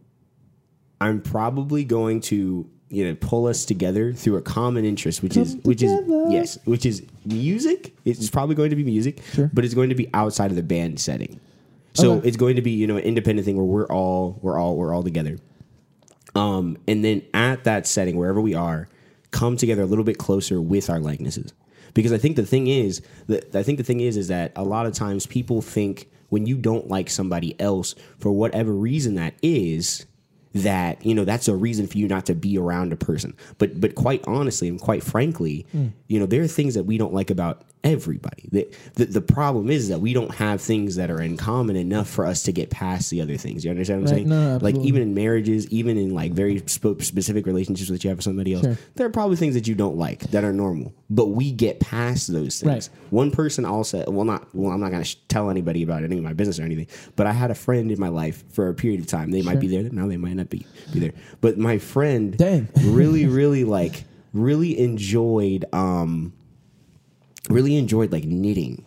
I'm 1.00 1.20
probably 1.20 1.84
going 1.84 2.20
to 2.22 2.68
you 2.88 3.04
know 3.04 3.16
pull 3.20 3.46
us 3.46 3.64
together 3.64 4.12
through 4.12 4.36
a 4.36 4.42
common 4.42 4.84
interest, 4.84 5.22
which 5.22 5.36
is 5.36 5.56
which 5.64 5.80
together. 5.80 6.26
is 6.28 6.32
yes, 6.32 6.58
which 6.64 6.86
is 6.86 7.02
music. 7.24 7.94
It's 8.04 8.30
probably 8.30 8.54
going 8.54 8.70
to 8.70 8.76
be 8.76 8.84
music, 8.84 9.22
Sure. 9.32 9.50
but 9.52 9.64
it's 9.64 9.74
going 9.74 9.88
to 9.88 9.94
be 9.96 10.08
outside 10.14 10.50
of 10.50 10.56
the 10.56 10.62
band 10.62 11.00
setting. 11.00 11.40
So 11.94 12.14
Okay. 12.14 12.28
it's 12.28 12.36
going 12.36 12.56
to 12.56 12.62
be 12.62 12.70
you 12.72 12.86
know 12.86 12.96
an 12.96 13.02
independent 13.04 13.44
thing 13.44 13.56
where 13.56 13.64
we're 13.66 13.86
all 13.86 14.38
we're 14.42 14.58
all 14.58 14.76
we're 14.76 14.94
all 14.94 15.02
together. 15.02 15.38
Um, 16.34 16.76
and 16.86 17.04
then 17.04 17.22
at 17.32 17.64
that 17.64 17.86
setting, 17.86 18.16
wherever 18.16 18.40
we 18.40 18.54
are, 18.54 18.88
come 19.30 19.56
together 19.56 19.82
a 19.82 19.86
little 19.86 20.04
bit 20.04 20.18
closer 20.18 20.60
with 20.60 20.90
our 20.90 21.00
likenesses. 21.00 21.52
Because 21.94 22.12
I 22.12 22.18
think 22.18 22.36
the 22.36 22.44
thing 22.44 22.66
is 22.66 23.00
that 23.28 23.54
I 23.56 23.62
think 23.62 23.78
the 23.78 23.84
thing 23.84 24.00
is 24.00 24.16
is 24.18 24.28
that 24.28 24.52
a 24.54 24.62
lot 24.64 24.84
of 24.86 24.92
times 24.92 25.26
people 25.26 25.62
think 25.62 26.10
when 26.28 26.44
you 26.46 26.56
don't 26.58 26.88
like 26.88 27.08
somebody 27.08 27.58
else 27.60 27.94
for 28.18 28.30
whatever 28.32 28.72
reason 28.72 29.14
that 29.14 29.34
is, 29.42 30.04
that 30.62 31.04
you 31.04 31.14
know 31.14 31.24
that's 31.24 31.48
a 31.48 31.54
reason 31.54 31.86
for 31.86 31.98
you 31.98 32.08
not 32.08 32.26
to 32.26 32.34
be 32.34 32.58
around 32.58 32.92
a 32.92 32.96
person. 32.96 33.34
But 33.58 33.80
but 33.80 33.94
quite 33.94 34.24
honestly 34.26 34.68
and 34.68 34.80
quite 34.80 35.02
frankly, 35.02 35.66
hmm. 35.72 35.88
you 36.08 36.18
know 36.18 36.26
there 36.26 36.42
are 36.42 36.48
things 36.48 36.74
that 36.74 36.84
we 36.84 36.98
don't 36.98 37.14
like 37.14 37.30
about 37.30 37.62
everybody. 37.92 38.48
The, 38.52 38.68
the 38.94 39.04
the 39.06 39.20
problem 39.20 39.70
is 39.70 39.88
that 39.88 40.00
we 40.00 40.12
don't 40.12 40.34
have 40.34 40.60
things 40.60 40.96
that 40.96 41.10
are 41.10 41.20
in 41.20 41.36
common 41.36 41.76
enough 41.76 42.08
for 42.08 42.26
us 42.26 42.42
to 42.44 42.52
get 42.52 42.70
past 42.70 43.10
the 43.10 43.20
other 43.20 43.36
things. 43.36 43.64
You 43.64 43.70
understand 43.70 44.02
what 44.02 44.10
I'm 44.10 44.16
Right. 44.16 44.26
saying? 44.28 44.28
No, 44.28 44.58
like 44.60 44.76
even 44.76 45.02
in 45.02 45.14
marriages, 45.14 45.66
even 45.68 45.96
in 45.96 46.14
like 46.14 46.32
very 46.32 46.62
sp- 46.66 47.00
specific 47.00 47.46
relationships 47.46 47.88
that 47.90 48.02
you 48.04 48.08
have 48.10 48.18
with 48.18 48.24
somebody 48.24 48.54
else, 48.54 48.64
Sure. 48.64 48.78
there 48.96 49.06
are 49.06 49.10
probably 49.10 49.36
things 49.36 49.54
that 49.54 49.66
you 49.68 49.74
don't 49.74 49.96
like 49.96 50.20
that 50.30 50.44
are 50.44 50.52
normal. 50.52 50.92
But 51.08 51.26
we 51.26 51.52
get 51.52 51.80
past 51.80 52.32
those 52.32 52.60
things. 52.60 52.64
Right. 52.64 52.88
One 53.10 53.30
person 53.30 53.64
also, 53.64 54.04
well, 54.10 54.24
not 54.24 54.46
well, 54.54 54.72
I'm 54.72 54.80
not 54.80 54.90
gonna 54.90 55.04
sh- 55.04 55.16
tell 55.28 55.50
anybody 55.50 55.82
about 55.82 56.02
any 56.04 56.18
of 56.18 56.24
my 56.24 56.32
business 56.32 56.58
or 56.58 56.62
anything. 56.64 56.86
But 57.14 57.26
I 57.26 57.32
had 57.32 57.50
a 57.50 57.54
friend 57.54 57.90
in 57.92 58.00
my 58.00 58.08
life 58.08 58.44
for 58.52 58.68
a 58.68 58.74
period 58.74 59.00
of 59.00 59.06
time. 59.06 59.30
They 59.30 59.42
might 59.42 59.60
be 59.60 59.68
there 59.68 59.82
now. 59.84 60.08
They 60.08 60.16
might 60.16 60.34
not 60.34 60.50
be 60.50 60.66
be 60.92 61.00
there. 61.00 61.12
But 61.40 61.58
my 61.58 61.78
friend, 61.78 62.36
Dang. 62.36 62.68
really, 62.82 63.26
really 63.26 63.64
like 63.64 64.04
really 64.32 64.78
enjoyed 64.78 65.64
um 65.72 66.32
really 67.48 67.76
enjoyed 67.76 68.12
like 68.12 68.24
knitting. 68.24 68.84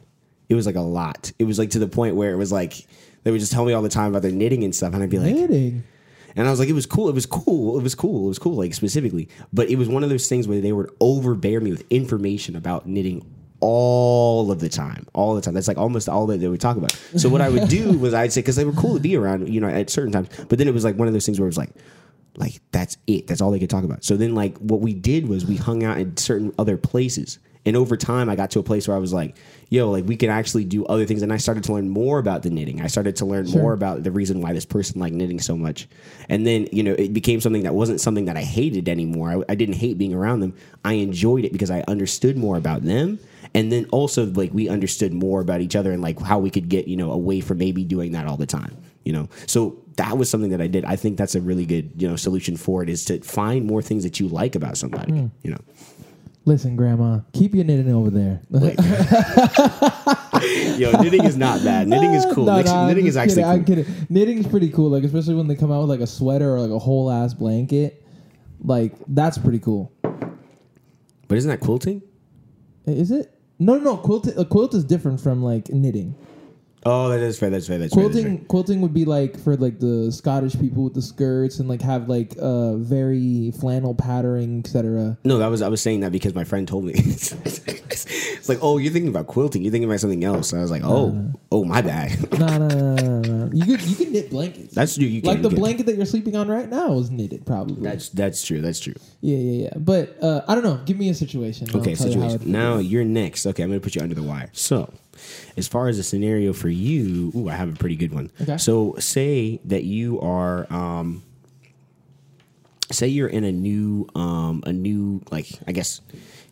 It 0.50 0.56
was 0.56 0.66
like 0.66 0.76
a 0.76 0.82
lot. 0.82 1.32
It 1.40 1.44
was 1.46 1.60
like 1.60 1.72
to 1.72 1.80
the 1.80 1.88
point 1.88 2.16
where 2.16 2.32
it 2.32 2.38
was 2.38 2.52
like 2.52 2.88
they 3.24 3.32
would 3.32 3.40
just 3.40 3.52
tell 3.52 3.66
me 3.66 3.74
all 3.74 3.82
the 3.82 3.90
time 3.90 4.10
about 4.12 4.22
their 4.22 4.32
knitting 4.32 4.64
and 4.64 4.76
stuff, 4.76 4.94
and 4.94 5.04
I'd 5.04 5.10
be 5.10 5.20
like, 5.20 5.36
Knitting. 5.36 5.84
and 6.36 6.48
I 6.48 6.50
was 6.52 6.60
like, 6.60 6.70
it 6.70 6.74
was 6.74 6.86
cool. 6.86 7.10
It 7.10 7.16
was 7.16 7.26
cool. 7.26 7.78
It 7.78 7.84
was 7.84 7.94
cool. 7.96 8.26
It 8.26 8.30
was 8.30 8.40
cool. 8.40 8.56
Like 8.56 8.74
specifically, 8.74 9.30
but 9.54 9.70
it 9.70 9.76
was 9.78 9.88
one 9.90 10.04
of 10.04 10.10
those 10.10 10.28
things 10.28 10.48
where 10.48 10.62
they 10.62 10.72
would 10.72 10.90
overbear 11.00 11.60
me 11.60 11.72
with 11.72 11.86
information 11.92 12.56
about 12.56 12.88
knitting 12.88 13.26
all 13.62 14.52
of 14.52 14.60
the 14.60 14.70
time, 14.70 15.06
all 15.14 15.36
the 15.36 15.42
time. 15.42 15.54
That's 15.54 15.68
like 15.68 15.78
almost 15.78 16.08
all 16.10 16.26
that 16.28 16.38
they 16.40 16.48
would 16.48 16.62
talk 16.62 16.78
about. 16.78 16.94
So 17.18 17.28
what 17.30 17.42
I 17.42 17.50
would 17.50 17.68
do 17.68 17.98
was 18.00 18.14
I'd 18.14 18.32
say 18.32 18.42
because 18.42 18.56
they 18.56 18.66
were 18.66 18.72
cool 18.74 18.96
to 18.96 19.00
be 19.02 19.16
around, 19.18 19.50
you 19.54 19.60
know, 19.60 19.68
at 19.68 19.90
certain 19.90 20.12
times. 20.14 20.30
But 20.48 20.58
then 20.58 20.68
it 20.68 20.74
was 20.74 20.84
like 20.86 20.96
one 20.96 21.08
of 21.08 21.14
those 21.14 21.26
things 21.26 21.40
where 21.40 21.46
it 21.48 21.50
was 21.50 21.58
like, 21.58 21.72
like 22.38 22.62
that's 22.72 22.98
it. 23.06 23.28
That's 23.28 23.42
all 23.42 23.52
they 23.52 23.60
could 23.60 23.70
talk 23.70 23.84
about. 23.84 24.04
So 24.06 24.16
then 24.16 24.34
like 24.34 24.58
what 24.60 24.80
we 24.80 24.94
did 24.94 25.28
was 25.28 25.46
we 25.46 25.58
hung 25.58 25.84
out 25.84 25.98
in 25.98 26.16
certain 26.18 26.54
other 26.58 26.78
places. 26.78 27.38
And 27.70 27.78
over 27.78 27.96
time, 27.96 28.30
I 28.30 28.36
got 28.36 28.50
to 28.52 28.60
a 28.60 28.64
place 28.64 28.88
where 28.88 28.98
I 28.98 29.00
was 29.00 29.14
like, 29.14 29.36
"Yo, 29.70 29.92
like 29.92 30.06
we 30.08 30.16
can 30.18 30.32
actually 30.32 30.66
do 30.66 30.84
other 30.88 31.06
things." 31.06 31.22
And 31.22 31.32
I 31.32 31.38
started 31.38 31.64
to 31.66 31.74
learn 31.74 31.88
more 31.88 32.18
about 32.18 32.42
the 32.42 32.50
knitting. 32.50 32.82
I 32.82 32.88
started 32.88 33.16
to 33.18 33.26
learn 33.26 33.46
Sure. 33.46 33.62
more 33.62 33.74
about 33.74 34.02
the 34.02 34.10
reason 34.12 34.42
why 34.42 34.54
this 34.54 34.66
person 34.66 35.00
liked 35.00 35.16
knitting 35.16 35.40
so 35.40 35.56
much. 35.56 35.88
And 36.30 36.48
then, 36.48 36.68
you 36.72 36.82
know, 36.82 36.94
it 36.94 37.14
became 37.14 37.40
something 37.42 37.62
that 37.64 37.76
wasn't 37.76 38.02
something 38.02 38.26
that 38.26 38.36
I 38.38 38.42
hated 38.42 38.90
anymore. 38.90 39.30
I, 39.48 39.52
I 39.54 39.56
didn't 39.56 39.76
hate 39.76 40.00
being 40.00 40.16
around 40.16 40.40
them. 40.40 40.54
I 40.84 40.94
enjoyed 40.94 41.46
it 41.46 41.52
because 41.54 41.70
I 41.70 41.84
understood 41.88 42.36
more 42.38 42.58
about 42.58 42.82
them. 42.84 43.20
And 43.54 43.72
then 43.72 43.86
also, 43.92 44.26
like, 44.26 44.52
we 44.54 44.68
understood 44.68 45.14
more 45.14 45.40
about 45.40 45.62
each 45.62 45.76
other 45.76 45.92
and 45.92 46.02
like 46.02 46.20
how 46.20 46.40
we 46.40 46.50
could 46.50 46.70
get, 46.70 46.88
you 46.88 46.98
know, 46.98 47.12
away 47.12 47.40
from 47.40 47.60
maybe 47.60 47.84
doing 47.84 48.12
that 48.14 48.26
all 48.28 48.38
the 48.38 48.46
time, 48.46 48.76
you 49.06 49.14
know? 49.14 49.28
So 49.46 49.78
that 49.98 50.18
was 50.18 50.30
something 50.30 50.52
that 50.52 50.62
I 50.62 50.68
did. 50.68 50.86
I 50.86 50.96
think 50.96 51.18
that's 51.18 51.36
a 51.36 51.42
really 51.42 51.66
good, 51.66 51.92
you 51.98 52.08
know, 52.08 52.16
solution 52.16 52.58
for 52.58 52.82
it 52.84 52.90
is 52.90 53.06
to 53.06 53.20
find 53.22 53.66
more 53.66 53.82
things 53.82 54.04
that 54.04 54.20
you 54.20 54.28
like 54.28 54.56
about 54.56 54.78
somebody, 54.78 55.12
Hmm. 55.14 55.26
you 55.44 55.52
know? 55.52 55.62
Listen, 56.50 56.76
Grandma, 56.76 57.20
keep 57.32 57.54
your 57.54 57.64
knitting 57.64 57.94
over 57.94 58.10
there. 58.10 58.42
Yo, 60.80 60.92
knitting 61.00 61.24
is 61.24 61.38
not 61.38 61.64
bad. 61.64 61.88
Knitting 61.88 62.16
is 62.16 62.26
cool. 62.34 62.46
No, 62.46 62.56
knitting, 62.56 62.72
no, 62.72 62.78
I'm 62.80 62.88
knitting 62.88 63.06
is 63.06 63.16
actually 63.16 63.44
kidding, 63.44 63.50
I'm 63.52 63.66
cool. 63.66 63.76
kidding. 63.76 64.08
Knitting's 64.10 64.48
pretty 64.48 64.70
cool, 64.72 64.90
like 64.90 65.04
especially 65.04 65.36
when 65.36 65.46
they 65.46 65.54
come 65.54 65.72
out 65.72 65.82
with 65.82 65.92
like 65.92 66.00
a 66.00 66.08
sweater 66.08 66.56
or 66.56 66.60
like 66.60 66.72
a 66.72 66.80
whole 66.80 67.12
ass 67.12 67.36
blanket. 67.36 68.04
Like 68.64 68.94
that's 69.08 69.38
pretty 69.38 69.60
cool. 69.60 69.94
But 70.02 71.38
isn't 71.38 71.52
that 71.52 71.60
quilting? 71.60 72.02
Is 72.88 73.12
it? 73.12 73.32
No, 73.60 73.76
no, 73.76 73.84
no. 73.84 73.98
Quilt. 73.98 74.26
A 74.36 74.44
quilt 74.44 74.74
is 74.74 74.84
different 74.84 75.22
from 75.22 75.44
like 75.44 75.70
knitting. 75.70 76.16
Oh, 76.86 77.10
that 77.10 77.20
is 77.20 77.38
fair. 77.38 77.50
That's 77.50 77.68
fair. 77.68 77.78
That's 77.78 77.94
fair. 77.94 78.04
that's 78.04 78.16
fair. 78.16 78.24
Quilting, 78.24 78.46
quilting 78.46 78.82
would 78.82 78.94
be 78.94 79.06
like 79.06 79.40
for 79.40 79.56
like 79.58 79.80
the 79.80 80.12
Scottish 80.12 80.58
people 80.60 80.84
with 80.86 80.94
the 80.94 81.02
skirts 81.02 81.60
and 81.60 81.68
like 81.68 81.82
have 81.82 82.08
like 82.08 82.36
uh 82.40 82.76
very 82.78 83.52
flannel 83.60 83.94
patterning, 83.94 84.60
etc. 84.60 85.18
No, 85.24 85.38
that 85.40 85.48
was 85.48 85.62
I 85.62 85.68
was 85.68 85.82
saying 85.82 86.00
that 86.02 86.12
because 86.12 86.34
my 86.34 86.44
friend 86.44 86.68
told 86.68 86.86
me. 86.86 86.94
it's 86.96 88.48
like, 88.50 88.60
oh, 88.62 88.78
you're 88.78 88.94
thinking 88.94 89.10
about 89.10 89.28
quilting. 89.28 89.62
You're 89.62 89.72
thinking 89.72 89.90
about 89.90 90.00
something 90.00 90.24
else. 90.24 90.54
I 90.54 90.60
was 90.60 90.72
like, 90.72 90.84
oh, 90.84 91.34
oh, 91.52 91.64
my 91.66 91.82
bad. 91.82 92.18
No, 92.40 92.48
no, 92.58 92.68
no, 92.70 92.96
no, 92.96 93.20
no, 93.22 93.46
no. 93.46 93.50
You 93.54 93.66
could 93.66 93.82
you 93.82 93.96
could 93.98 94.12
knit 94.12 94.30
blankets. 94.30 94.74
that's 94.74 94.96
true. 94.96 95.06
You 95.06 95.22
can, 95.22 95.30
like 95.32 95.42
the 95.42 95.50
you 95.50 95.56
can- 95.56 95.60
blanket 95.60 95.86
that 95.88 95.98
you're 95.98 96.06
sleeping 96.06 96.36
on 96.38 96.48
right 96.48 96.70
now 96.70 96.94
is 96.98 97.12
knitted, 97.12 97.46
probably. 97.46 97.84
That's 97.84 98.08
that's 98.10 98.46
true. 98.46 98.62
That's 98.62 98.80
true. 98.80 98.94
yeah, 99.20 99.36
yeah, 99.36 99.64
yeah. 99.64 99.74
But 99.78 100.22
uh, 100.24 100.42
I 100.48 100.56
don't 100.56 100.64
know. 100.64 100.80
Give 100.86 100.98
me 100.98 101.10
a 101.10 101.14
situation. 101.14 101.68
Okay, 101.76 101.96
tell 101.96 102.08
you 102.08 102.14
situation. 102.14 102.50
Now 102.52 102.78
you're 102.78 103.04
next. 103.04 103.46
Okay, 103.46 103.64
I'm 103.64 103.70
gonna 103.70 103.82
put 103.82 103.96
you 103.96 104.02
under 104.02 104.16
the 104.16 104.24
wire. 104.24 104.50
So, 104.54 104.94
as 105.58 105.68
far 105.68 105.88
as 105.88 106.00
a 106.00 106.04
scenario 106.04 106.54
for 106.54 106.70
you, 106.70 107.32
ooh, 107.36 107.50
I 107.50 107.54
have 107.54 107.70
a 107.70 107.76
pretty 107.76 107.96
good 107.96 108.14
one. 108.14 108.32
Okay. 108.42 108.58
So, 108.58 108.96
say 109.00 109.60
that 109.66 109.84
you 109.84 110.20
are, 110.22 110.72
um, 110.72 111.24
say 112.92 113.08
you're 113.08 113.28
in 113.28 113.44
a 113.44 113.52
new, 113.52 114.08
um, 114.16 114.64
a 114.66 114.74
new, 114.74 115.22
like 115.32 115.48
I 115.68 115.72
guess, 115.72 116.02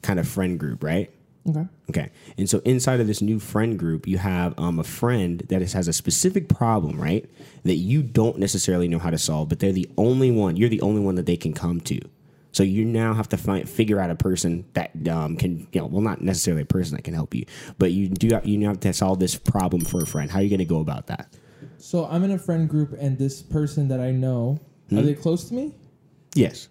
kind 0.01 0.19
of 0.19 0.27
friend 0.27 0.59
group, 0.59 0.83
right? 0.83 1.11
Okay. 1.49 1.65
Okay. 1.89 2.09
And 2.37 2.49
so 2.49 2.59
inside 2.65 2.99
of 2.99 3.07
this 3.07 3.21
new 3.21 3.39
friend 3.39 3.79
group, 3.79 4.07
you 4.07 4.17
have 4.17 4.53
um, 4.59 4.79
a 4.79 4.83
friend 4.83 5.39
that 5.47 5.61
is, 5.61 5.73
has 5.73 5.87
a 5.87 5.93
specific 5.93 6.49
problem, 6.49 6.99
right? 6.99 7.29
That 7.63 7.75
you 7.75 8.03
don't 8.03 8.37
necessarily 8.37 8.87
know 8.87 8.99
how 8.99 9.09
to 9.09 9.17
solve, 9.17 9.49
but 9.49 9.59
they're 9.59 9.71
the 9.71 9.89
only 9.97 10.29
one, 10.29 10.57
you're 10.57 10.69
the 10.69 10.81
only 10.81 11.01
one 11.01 11.15
that 11.15 11.25
they 11.25 11.37
can 11.37 11.53
come 11.53 11.79
to. 11.81 11.99
So 12.57 12.63
you 12.63 12.85
now 12.85 13.13
have 13.13 13.29
to 13.29 13.37
find, 13.37 13.69
figure 13.69 13.99
out 13.99 14.09
a 14.09 14.15
person 14.15 14.65
that 14.73 15.07
um, 15.07 15.37
can, 15.37 15.67
you 15.71 15.79
know, 15.81 15.85
well, 15.85 16.01
not 16.01 16.21
necessarily 16.21 16.63
a 16.63 16.65
person 16.65 16.95
that 16.95 17.03
can 17.03 17.13
help 17.13 17.35
you, 17.35 17.45
but 17.77 17.91
you 17.91 18.09
do 18.09 18.33
have, 18.33 18.47
you 18.47 18.65
have 18.65 18.79
to 18.79 18.93
solve 18.93 19.19
this 19.19 19.35
problem 19.35 19.85
for 19.85 20.01
a 20.01 20.07
friend. 20.07 20.31
How 20.31 20.39
are 20.39 20.41
you 20.41 20.49
going 20.49 20.57
to 20.57 20.65
go 20.65 20.79
about 20.79 21.05
that? 21.05 21.31
So 21.77 22.07
I'm 22.07 22.23
in 22.23 22.31
a 22.31 22.39
friend 22.39 22.67
group, 22.67 22.95
and 22.99 23.15
this 23.15 23.43
person 23.43 23.87
that 23.89 23.99
I 23.99 24.09
know, 24.09 24.59
Hmm? 24.89 24.97
are 24.97 25.01
they 25.03 25.13
close 25.13 25.47
to 25.49 25.53
me? 25.53 25.75
Yes. 26.33 26.69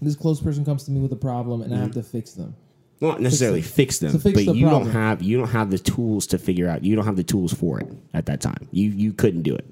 This 0.00 0.14
close 0.14 0.40
person 0.40 0.64
comes 0.64 0.84
to 0.84 0.92
me 0.92 1.00
with 1.00 1.10
a 1.12 1.16
problem, 1.16 1.62
and 1.62 1.74
I 1.74 1.78
have 1.78 1.90
to 1.94 2.02
fix 2.04 2.34
them. 2.34 2.54
Not 3.00 3.20
necessarily 3.20 3.60
fix, 3.60 3.98
them, 3.98 4.12
fix 4.12 4.22
but 4.22 4.34
the 4.46 4.52
you 4.56 4.66
problem. 4.66 4.84
don't 4.84 4.92
have 4.92 5.20
you 5.20 5.36
don't 5.36 5.48
have 5.48 5.70
the 5.72 5.80
tools 5.80 6.28
to 6.28 6.38
figure 6.38 6.68
out. 6.68 6.84
You 6.84 6.94
don't 6.94 7.04
have 7.06 7.16
the 7.16 7.24
tools 7.24 7.52
for 7.52 7.80
it 7.80 7.88
at 8.14 8.26
that 8.26 8.40
time. 8.40 8.68
You 8.70 8.90
you 8.90 9.12
couldn't 9.12 9.42
do 9.42 9.56
it. 9.56 9.66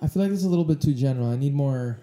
I 0.00 0.06
feel 0.06 0.22
like 0.22 0.30
it's 0.30 0.44
a 0.44 0.48
little 0.48 0.64
bit 0.64 0.80
too 0.80 0.94
general. 0.94 1.28
I 1.30 1.36
need 1.36 1.52
more 1.52 1.98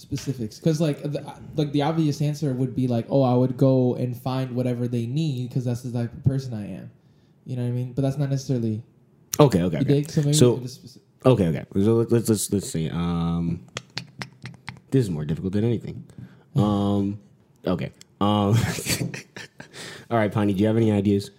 specifics 0.00 0.58
because, 0.58 0.80
like, 0.80 1.02
the, 1.02 1.22
like 1.56 1.72
the 1.72 1.82
obvious 1.82 2.20
answer 2.22 2.52
would 2.52 2.74
be 2.74 2.88
like, 2.88 3.06
"Oh, 3.10 3.22
I 3.22 3.34
would 3.34 3.56
go 3.56 3.94
and 3.94 4.16
find 4.16 4.56
whatever 4.56 4.88
they 4.88 5.06
need 5.06 5.48
because 5.48 5.64
that's 5.64 5.82
the 5.82 5.92
type 5.92 6.12
of 6.12 6.24
person 6.24 6.54
I 6.54 6.66
am." 6.78 6.90
You 7.46 7.56
know 7.56 7.62
what 7.62 7.68
I 7.68 7.72
mean? 7.72 7.92
But 7.92 8.02
that's 8.02 8.16
not 8.18 8.30
necessarily 8.30 8.82
Okay, 9.38 9.62
okay. 9.62 9.76
okay. 9.78 9.84
dig. 9.84 10.10
So 10.10 10.20
maybe 10.22 10.32
So- 10.34 10.56
specific. 10.66 11.02
Okay, 11.24 11.48
okay. 11.48 11.64
So 11.74 11.94
let- 11.96 12.10
let's 12.12 12.28
let's 12.28 12.52
let's 12.52 12.70
see. 12.70 12.88
Um, 12.88 13.60
this 14.90 15.04
is 15.04 15.10
more 15.10 15.24
difficult 15.24 15.52
than 15.52 15.64
anything. 15.64 16.04
Um, 16.56 17.20
okay. 17.66 17.92
Um, 18.20 18.56
all 20.10 20.18
right, 20.18 20.32
Piney. 20.32 20.52
Do 20.54 20.60
you 20.60 20.66
have 20.66 20.76
any 20.76 20.90
ideas? 20.92 21.30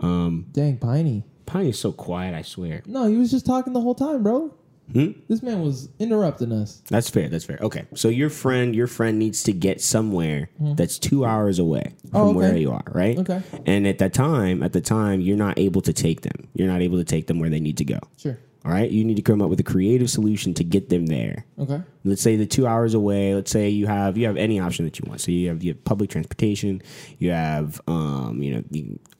Um 0.00 0.46
dang 0.52 0.76
Piney. 0.78 1.24
Piney's 1.46 1.78
so 1.78 1.92
quiet. 1.92 2.34
I 2.34 2.42
swear. 2.42 2.82
No, 2.86 3.06
he 3.06 3.16
was 3.16 3.30
just 3.30 3.46
talking 3.46 3.72
the 3.72 3.80
whole 3.80 3.94
time, 3.94 4.22
bro. 4.22 4.52
Hmm? 4.92 5.12
This 5.28 5.42
man 5.42 5.62
was 5.62 5.88
interrupting 5.98 6.52
us. 6.52 6.82
That's 6.88 7.10
fair. 7.10 7.28
That's 7.28 7.44
fair. 7.44 7.58
Okay. 7.60 7.86
So 7.94 8.08
your 8.08 8.30
friend, 8.30 8.74
your 8.74 8.86
friend 8.86 9.18
needs 9.18 9.42
to 9.44 9.52
get 9.52 9.80
somewhere 9.80 10.48
that's 10.60 10.98
two 10.98 11.24
hours 11.24 11.58
away 11.58 11.94
from 12.02 12.10
Hmm. 12.10 12.16
Oh, 12.16 12.28
okay. 12.30 12.36
where 12.36 12.56
you 12.56 12.70
are, 12.72 12.84
right? 12.92 13.18
Okay. 13.18 13.42
And 13.66 13.86
at 13.86 13.98
that 13.98 14.14
time, 14.14 14.62
at 14.62 14.72
the 14.72 14.80
time, 14.80 15.20
you're 15.20 15.36
not 15.36 15.58
able 15.58 15.80
to 15.82 15.92
take 15.92 16.20
them. 16.22 16.48
You're 16.54 16.68
not 16.68 16.82
able 16.82 16.98
to 16.98 17.04
take 17.04 17.26
them 17.26 17.40
where 17.40 17.50
they 17.50 17.60
need 17.60 17.76
to 17.78 17.84
go. 17.84 17.98
Sure. 18.16 18.38
All 18.64 18.72
right. 18.72 18.90
You 18.90 19.04
need 19.04 19.14
to 19.16 19.22
come 19.22 19.40
up 19.42 19.48
with 19.50 19.60
a 19.60 19.64
creative 19.64 20.10
solution 20.10 20.52
to 20.54 20.64
get 20.64 20.88
them 20.88 21.06
there. 21.06 21.44
Okay. 21.58 21.80
let's 22.04 22.22
say 22.22 22.36
the 22.36 22.46
two 22.46 22.66
hours 22.66 22.94
away 22.94 23.34
let's 23.34 23.50
say 23.50 23.68
you 23.68 23.86
have 23.88 24.16
you 24.16 24.26
have 24.26 24.36
any 24.36 24.60
option 24.60 24.84
that 24.84 24.98
you 24.98 25.04
want 25.08 25.20
so 25.20 25.30
you 25.32 25.48
have 25.48 25.62
you 25.64 25.72
have 25.72 25.82
public 25.84 26.08
transportation 26.10 26.80
you 27.18 27.30
have 27.30 27.80
um 27.88 28.40
you 28.42 28.54
know 28.54 28.62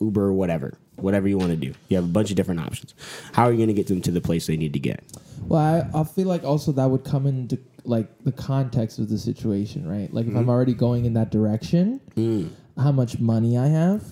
uber 0.00 0.32
whatever 0.32 0.78
whatever 0.96 1.28
you 1.28 1.36
want 1.38 1.50
to 1.50 1.56
do 1.56 1.72
you 1.88 1.96
have 1.96 2.04
a 2.04 2.08
bunch 2.08 2.30
of 2.30 2.36
different 2.36 2.60
options 2.60 2.94
how 3.32 3.44
are 3.44 3.50
you 3.50 3.56
going 3.58 3.68
to 3.68 3.74
get 3.74 3.86
them 3.86 4.00
to 4.00 4.10
the 4.10 4.20
place 4.20 4.46
they 4.46 4.56
need 4.56 4.72
to 4.72 4.78
get 4.78 5.02
Well, 5.46 5.60
I, 5.94 6.00
I 6.00 6.04
feel 6.04 6.26
like 6.26 6.44
also 6.44 6.72
that 6.72 6.86
would 6.86 7.04
come 7.04 7.26
into 7.26 7.58
like 7.84 8.08
the 8.24 8.32
context 8.32 8.98
of 8.98 9.08
the 9.08 9.18
situation, 9.18 9.86
right? 9.86 10.12
Like 10.12 10.24
if 10.24 10.30
Mm-hmm. 10.30 10.38
I'm 10.40 10.48
already 10.48 10.74
going 10.74 11.04
in 11.04 11.12
that 11.14 11.30
direction, 11.30 12.00
Mm. 12.16 12.48
how 12.78 12.90
much 12.92 13.20
money 13.20 13.56
I 13.56 13.68
have, 13.68 14.02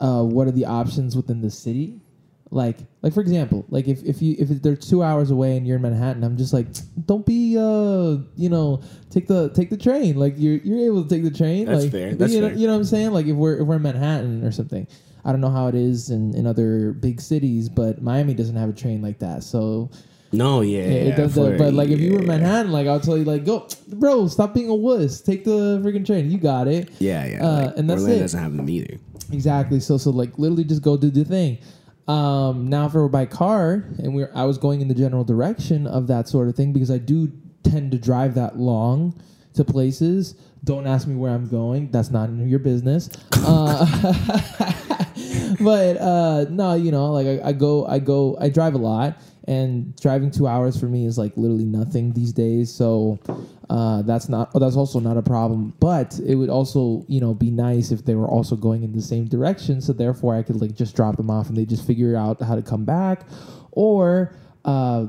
uh, 0.00 0.22
what 0.22 0.46
are 0.48 0.52
the 0.52 0.66
options 0.66 1.16
within 1.16 1.40
the 1.40 1.50
city? 1.50 2.00
Like, 2.50 2.78
like 3.02 3.12
for 3.14 3.20
example, 3.22 3.64
like 3.70 3.88
if, 3.88 4.02
if 4.04 4.20
you 4.22 4.36
if 4.38 4.48
they're 4.62 4.76
two 4.76 5.02
hours 5.02 5.30
away 5.30 5.56
and 5.56 5.66
you're 5.66 5.76
in 5.76 5.82
Manhattan, 5.82 6.22
I'm 6.24 6.36
just 6.36 6.52
like, 6.52 6.66
don't 7.06 7.24
be 7.26 7.56
uh, 7.58 8.18
you 8.36 8.48
know, 8.50 8.82
take 9.10 9.26
the 9.26 9.48
take 9.50 9.70
the 9.70 9.76
train. 9.78 10.16
Like 10.16 10.34
you're 10.36 10.58
you're 10.58 10.86
able 10.86 11.02
to 11.02 11.08
take 11.08 11.24
the 11.24 11.30
train. 11.36 11.66
That's 11.66 11.84
like, 11.84 11.92
fair, 11.92 12.14
that's 12.14 12.32
you 12.32 12.40
know, 12.42 12.48
fair. 12.50 12.56
you 12.58 12.66
know 12.68 12.74
what 12.74 12.78
I'm 12.80 12.84
saying? 12.84 13.10
Like 13.12 13.26
if 13.26 13.34
we're 13.36 13.56
if 13.60 13.66
we're 13.66 13.76
in 13.76 13.82
Manhattan 13.82 14.44
or 14.44 14.52
something. 14.52 14.86
I 15.26 15.32
don't 15.32 15.40
know 15.40 15.50
how 15.50 15.66
it 15.66 15.74
is 15.74 16.10
in, 16.10 16.34
in 16.34 16.46
other 16.46 16.92
big 16.92 17.20
cities, 17.20 17.68
but 17.68 18.00
Miami 18.00 18.32
doesn't 18.32 18.56
have 18.56 18.68
a 18.70 18.72
train 18.72 19.02
like 19.02 19.18
that. 19.18 19.42
So 19.42 19.90
no 20.32 20.60
yeah, 20.62 20.78
it 20.80 21.16
does 21.16 21.34
for- 21.34 21.50
that. 21.50 21.58
But 21.58 21.74
like, 21.74 21.88
if 21.90 21.98
you 22.00 22.12
were 22.14 22.20
in. 22.20 22.26
Manhattan, 22.26 22.72
like 22.72 22.86
I'll 22.86 23.00
tell 23.00 23.18
you, 23.18 23.24
like, 23.24 23.44
go, 23.44 23.68
bro, 23.88 24.28
stop 24.28 24.54
being 24.54 24.68
a 24.68 24.74
wuss. 24.74 25.20
Take 25.20 25.44
the 25.44 25.80
freaking 25.84 26.06
train. 26.06 26.30
You 26.30 26.38
got 26.38 26.68
it. 26.68 26.90
yeah 27.00 27.26
yeah 27.26 27.44
Uh, 27.46 27.66
like, 27.66 27.76
and 27.76 27.90
that's 27.90 28.00
Orlando 28.02 28.16
it. 28.18 28.20
doesn't 28.20 28.40
have 28.42 28.56
them 28.56 28.70
either 28.70 28.98
Exactly. 29.32 29.80
So, 29.80 29.98
so 29.98 30.10
like, 30.10 30.38
literally, 30.38 30.64
just 30.64 30.82
go 30.82 30.96
do 30.96 31.10
the 31.10 31.24
thing. 31.24 31.58
Um, 32.06 32.68
now, 32.68 32.86
if 32.86 32.94
we 32.94 33.00
we're 33.00 33.08
by 33.08 33.26
car 33.26 33.84
and 33.98 34.14
we're, 34.14 34.30
I 34.32 34.44
was 34.44 34.58
going 34.58 34.80
in 34.80 34.86
the 34.86 34.94
general 34.94 35.24
direction 35.24 35.88
of 35.88 36.06
that 36.06 36.28
sort 36.28 36.48
of 36.48 36.54
thing 36.54 36.72
because 36.72 36.90
I 36.92 36.98
do 36.98 37.32
tend 37.64 37.90
to 37.90 37.98
drive 37.98 38.34
that 38.36 38.56
long 38.56 39.20
to 39.54 39.64
places. 39.64 40.36
Don't 40.62 40.86
ask 40.86 41.08
me 41.08 41.16
where 41.16 41.32
I'm 41.32 41.48
going. 41.48 41.90
That's 41.90 42.10
not 42.12 42.30
your 42.30 42.60
business. 42.60 43.08
Uh, 43.32 43.84
but 45.60 45.96
uh, 45.98 46.46
no, 46.50 46.74
you 46.74 46.90
know, 46.90 47.12
like 47.12 47.26
I, 47.26 47.48
I 47.48 47.52
go, 47.52 47.86
I 47.86 47.98
go, 47.98 48.36
I 48.40 48.48
drive 48.48 48.74
a 48.74 48.78
lot, 48.78 49.20
and 49.46 49.94
driving 49.96 50.30
two 50.30 50.46
hours 50.46 50.78
for 50.78 50.86
me 50.86 51.06
is 51.06 51.18
like 51.18 51.36
literally 51.36 51.64
nothing 51.64 52.12
these 52.12 52.32
days. 52.32 52.72
So 52.72 53.18
uh, 53.70 54.02
that's 54.02 54.28
not, 54.28 54.50
oh, 54.54 54.58
that's 54.58 54.76
also 54.76 55.00
not 55.00 55.16
a 55.16 55.22
problem. 55.22 55.74
But 55.80 56.18
it 56.24 56.34
would 56.34 56.50
also, 56.50 57.04
you 57.08 57.20
know, 57.20 57.34
be 57.34 57.50
nice 57.50 57.90
if 57.90 58.04
they 58.04 58.14
were 58.14 58.28
also 58.28 58.56
going 58.56 58.82
in 58.82 58.92
the 58.92 59.02
same 59.02 59.26
direction. 59.26 59.80
So 59.80 59.92
therefore, 59.92 60.36
I 60.36 60.42
could 60.42 60.60
like 60.60 60.74
just 60.74 60.96
drop 60.96 61.16
them 61.16 61.30
off 61.30 61.48
and 61.48 61.56
they 61.56 61.64
just 61.64 61.86
figure 61.86 62.16
out 62.16 62.40
how 62.42 62.54
to 62.54 62.62
come 62.62 62.84
back, 62.84 63.22
or. 63.72 64.34
Uh, 64.64 65.06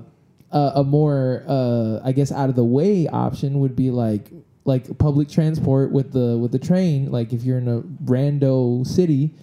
a, 0.52 0.72
a 0.76 0.84
more 0.84 1.44
uh, 1.48 2.00
I 2.04 2.12
guess 2.12 2.32
out 2.32 2.50
of 2.50 2.56
the 2.56 2.64
way 2.64 3.08
option 3.08 3.60
would 3.60 3.76
be 3.76 3.92
like 3.92 4.32
like 4.68 4.98
public 4.98 5.30
transport 5.30 5.92
with 5.92 6.12
the 6.12 6.38
with 6.38 6.52
the 6.52 6.60
train. 6.60 7.12
Like 7.12 7.34
if 7.34 7.44
you're 7.44 7.58
in 7.58 7.68
a 7.68 7.82
rando 8.06 8.86
city, 8.86 9.34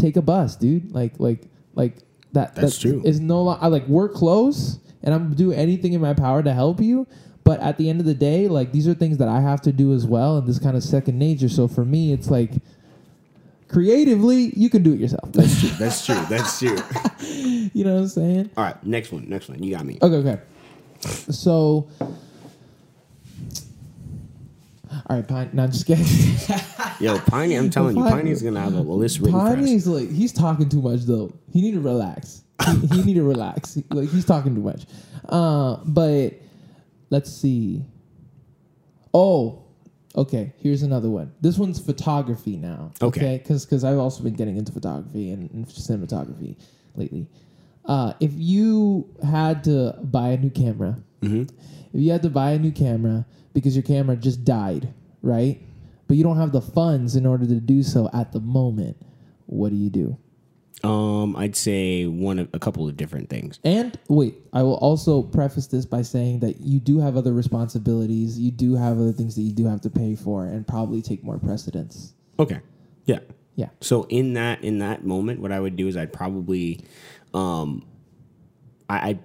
take 0.00 0.16
a 0.16 0.22
bus, 0.22 0.56
dude. 0.56 0.92
Like 0.92 1.14
like 1.18 1.42
like 1.74 1.98
that. 2.32 2.54
That's 2.54 2.78
that 2.78 2.80
true. 2.80 3.02
Is 3.04 3.20
no 3.20 3.48
I 3.48 3.68
like 3.68 3.86
we're 3.86 4.08
close, 4.08 4.78
and 5.02 5.14
I'm 5.14 5.34
do 5.34 5.52
anything 5.52 5.92
in 5.92 6.00
my 6.00 6.14
power 6.14 6.42
to 6.42 6.52
help 6.52 6.80
you. 6.80 7.06
But 7.42 7.60
at 7.60 7.78
the 7.78 7.88
end 7.88 8.00
of 8.00 8.06
the 8.06 8.14
day, 8.14 8.48
like 8.48 8.72
these 8.72 8.86
are 8.86 8.94
things 8.94 9.18
that 9.18 9.28
I 9.28 9.40
have 9.40 9.60
to 9.62 9.72
do 9.72 9.92
as 9.92 10.06
well, 10.06 10.38
and 10.38 10.46
this 10.46 10.58
kind 10.58 10.76
of 10.76 10.82
second 10.82 11.18
nature. 11.18 11.48
So 11.48 11.68
for 11.68 11.84
me, 11.84 12.12
it's 12.12 12.30
like 12.30 12.52
creatively, 13.70 14.52
you 14.56 14.68
can 14.68 14.82
do 14.82 14.92
it 14.92 15.00
yourself. 15.00 15.32
That's 15.32 15.60
true. 15.60 15.70
That's 15.78 16.06
true. 16.06 16.20
That's 16.28 16.58
true. 16.58 16.78
you 17.72 17.84
know 17.84 17.94
what 17.94 18.00
I'm 18.00 18.08
saying? 18.08 18.50
All 18.56 18.64
right, 18.64 18.84
next 18.84 19.12
one. 19.12 19.28
Next 19.28 19.48
one. 19.48 19.62
You 19.62 19.74
got 19.74 19.84
me. 19.86 19.98
Okay, 20.02 20.16
okay. 20.16 20.40
So, 21.30 21.88
all 25.08 25.16
right, 25.16 25.26
Pine. 25.26 25.50
No, 25.52 25.64
I'm 25.64 25.70
just 25.72 25.86
kidding. 25.86 26.06
Yo, 27.00 27.18
Piney, 27.20 27.54
I'm 27.54 27.70
telling 27.70 27.96
you, 27.96 28.02
Pine- 28.02 28.24
Piney's 28.26 28.42
gonna 28.42 28.60
have 28.60 28.74
a 28.74 28.80
list 28.80 29.20
written. 29.20 29.38
Piney's 29.38 29.86
like 29.86 30.10
he's 30.10 30.32
talking 30.32 30.68
too 30.68 30.82
much 30.82 31.02
though. 31.02 31.32
He 31.52 31.62
need 31.62 31.72
to 31.72 31.80
relax. 31.80 32.42
He, 32.66 32.86
he 32.88 33.02
need 33.04 33.14
to 33.14 33.22
relax. 33.22 33.78
Like 33.90 34.10
he's 34.10 34.24
talking 34.24 34.54
too 34.54 34.60
much. 34.62 34.84
Uh, 35.28 35.76
but 35.84 36.34
let's 37.10 37.32
see. 37.32 37.84
Oh, 39.14 39.64
okay. 40.14 40.52
Here's 40.58 40.82
another 40.82 41.08
one. 41.08 41.32
This 41.40 41.56
one's 41.58 41.80
photography 41.80 42.56
now. 42.56 42.92
Okay. 43.00 43.38
Because 43.38 43.64
because 43.64 43.84
I've 43.84 43.98
also 43.98 44.22
been 44.22 44.34
getting 44.34 44.56
into 44.56 44.72
photography 44.72 45.30
and, 45.30 45.50
and 45.52 45.66
cinematography 45.66 46.56
lately. 46.96 47.26
Uh, 47.86 48.12
if 48.20 48.30
you 48.34 49.08
had 49.24 49.64
to 49.64 49.94
buy 50.02 50.28
a 50.30 50.36
new 50.36 50.50
camera, 50.50 50.98
Mm-hmm. 51.22 51.54
If 51.92 52.00
you 52.00 52.10
had 52.10 52.22
to 52.22 52.30
buy 52.30 52.52
a 52.52 52.58
new 52.58 52.72
camera 52.72 53.26
because 53.52 53.74
your 53.74 53.82
camera 53.82 54.16
just 54.16 54.44
died, 54.44 54.92
right? 55.22 55.60
But 56.06 56.16
you 56.16 56.24
don't 56.24 56.36
have 56.36 56.52
the 56.52 56.60
funds 56.60 57.16
in 57.16 57.26
order 57.26 57.46
to 57.46 57.60
do 57.60 57.82
so 57.82 58.10
at 58.12 58.32
the 58.32 58.40
moment, 58.40 58.96
what 59.46 59.70
do 59.70 59.76
you 59.76 59.90
do? 59.90 60.18
Um, 60.82 61.36
I'd 61.36 61.56
say 61.56 62.06
one 62.06 62.38
of 62.38 62.48
a 62.54 62.58
couple 62.58 62.88
of 62.88 62.96
different 62.96 63.28
things. 63.28 63.60
And 63.64 63.98
wait, 64.08 64.34
I 64.52 64.62
will 64.62 64.76
also 64.76 65.22
preface 65.22 65.66
this 65.66 65.84
by 65.84 66.02
saying 66.02 66.40
that 66.40 66.60
you 66.60 66.80
do 66.80 67.00
have 67.00 67.16
other 67.16 67.32
responsibilities. 67.32 68.38
You 68.38 68.50
do 68.50 68.76
have 68.76 68.98
other 68.98 69.12
things 69.12 69.34
that 69.34 69.42
you 69.42 69.52
do 69.52 69.66
have 69.66 69.82
to 69.82 69.90
pay 69.90 70.14
for 70.16 70.46
and 70.46 70.66
probably 70.66 71.02
take 71.02 71.22
more 71.22 71.38
precedence. 71.38 72.14
Okay. 72.38 72.60
Yeah. 73.04 73.18
Yeah. 73.56 73.68
So 73.80 74.04
in 74.04 74.32
that 74.34 74.64
in 74.64 74.78
that 74.78 75.04
moment, 75.04 75.40
what 75.40 75.52
I 75.52 75.60
would 75.60 75.76
do 75.76 75.86
is 75.86 75.96
I'd 75.96 76.14
probably, 76.14 76.80
um, 77.34 77.84
I, 78.88 78.96
I 78.96 79.18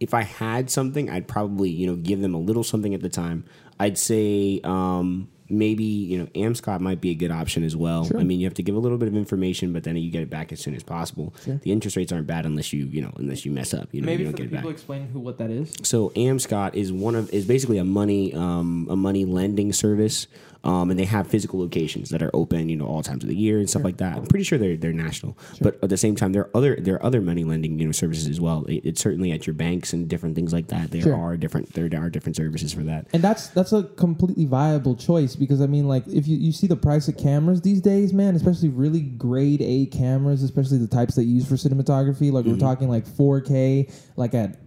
if 0.00 0.14
I 0.14 0.22
had 0.22 0.70
something, 0.70 1.10
I'd 1.10 1.28
probably 1.28 1.70
you 1.70 1.86
know 1.86 1.96
give 1.96 2.20
them 2.20 2.34
a 2.34 2.38
little 2.38 2.64
something 2.64 2.94
at 2.94 3.02
the 3.02 3.08
time. 3.08 3.44
I'd 3.78 3.98
say 3.98 4.60
um, 4.64 5.28
maybe 5.48 5.84
you 5.84 6.18
know 6.18 6.26
Amscot 6.34 6.80
might 6.80 7.00
be 7.00 7.10
a 7.10 7.14
good 7.14 7.30
option 7.30 7.64
as 7.64 7.76
well. 7.76 8.04
Sure. 8.04 8.18
I 8.18 8.24
mean, 8.24 8.40
you 8.40 8.46
have 8.46 8.54
to 8.54 8.62
give 8.62 8.74
a 8.74 8.78
little 8.78 8.98
bit 8.98 9.08
of 9.08 9.16
information, 9.16 9.72
but 9.72 9.84
then 9.84 9.96
you 9.96 10.10
get 10.10 10.22
it 10.22 10.30
back 10.30 10.52
as 10.52 10.60
soon 10.60 10.74
as 10.74 10.82
possible. 10.82 11.34
The 11.44 11.72
interest 11.72 11.96
rates 11.96 12.12
aren't 12.12 12.26
bad 12.26 12.46
unless 12.46 12.72
you 12.72 12.86
you 12.86 13.02
know 13.02 13.12
unless 13.16 13.44
you 13.44 13.52
mess 13.52 13.74
up. 13.74 13.88
You 13.92 14.02
know 14.02 14.12
you 14.12 14.24
don't 14.24 14.36
get 14.36 14.46
it 14.46 14.52
back. 14.52 14.64
explain 14.66 15.08
who 15.08 15.20
what 15.20 15.38
that 15.38 15.50
is. 15.50 15.72
So 15.82 16.10
Amscot 16.10 16.74
is 16.74 16.92
one 16.92 17.14
of 17.14 17.30
is 17.32 17.46
basically 17.46 17.78
a 17.78 17.84
money 17.84 18.34
um, 18.34 18.86
a 18.90 18.96
money 18.96 19.24
lending 19.24 19.72
service, 19.72 20.26
um, 20.66 20.90
and 20.90 20.98
they 20.98 21.04
have 21.04 21.26
physical 21.26 21.60
locations 21.60 22.10
that 22.10 22.20
are 22.22 22.30
open, 22.34 22.68
you 22.68 22.76
know, 22.76 22.86
all 22.86 23.02
times 23.02 23.22
of 23.24 23.28
the 23.30 23.36
year 23.36 23.58
and 23.58 23.70
stuff 23.70 23.84
like 23.84 23.96
that. 23.98 24.16
I'm 24.18 24.26
pretty 24.26 24.44
sure 24.44 24.58
they're 24.58 24.76
they're 24.76 24.92
national, 24.92 25.38
but 25.60 25.78
at 25.82 25.88
the 25.88 25.96
same 25.96 26.16
time, 26.16 26.32
there 26.32 26.42
are 26.42 26.50
other 26.54 26.76
there 26.76 26.96
are 26.96 27.06
other 27.06 27.20
money 27.20 27.44
lending 27.44 27.78
you 27.78 27.86
know 27.86 27.92
services 27.92 28.26
as 28.28 28.40
well. 28.40 28.64
It, 28.66 28.84
it's 28.84 29.00
certainly 29.00 29.30
at 29.32 29.46
your 29.46 29.54
banks 29.54 29.92
and 29.92 30.08
different 30.08 30.34
things 30.34 30.52
like 30.52 30.66
that. 30.68 30.90
There 30.90 31.02
Sure. 31.02 31.14
are 31.16 31.36
different 31.36 31.72
there 31.72 31.88
are 32.02 32.10
different 32.10 32.36
services 32.36 32.72
for 32.72 32.82
that. 32.82 33.06
And 33.12 33.22
that's 33.22 33.48
that's 33.48 33.72
a 33.72 33.84
completely 33.84 34.44
viable 34.44 34.96
choice 34.96 35.36
because 35.36 35.60
I 35.60 35.66
mean, 35.66 35.86
like, 35.88 36.06
if 36.08 36.26
you, 36.26 36.36
you 36.36 36.52
see 36.52 36.66
the 36.66 36.76
price 36.76 37.06
of 37.08 37.16
cameras 37.16 37.60
these 37.62 37.80
days, 37.80 38.12
man, 38.12 38.34
especially 38.34 38.68
really 38.70 39.00
grade 39.00 39.62
A 39.62 39.86
cameras, 39.86 40.42
especially 40.42 40.78
the 40.78 40.88
types 40.88 41.14
that 41.14 41.24
you 41.24 41.36
use 41.36 41.46
for 41.48 41.54
cinematography, 41.54 42.32
like 42.32 42.44
we're 42.44 42.56
talking 42.56 42.88
like 42.88 43.06
4K, 43.06 43.92
like 44.16 44.34
at 44.34 44.58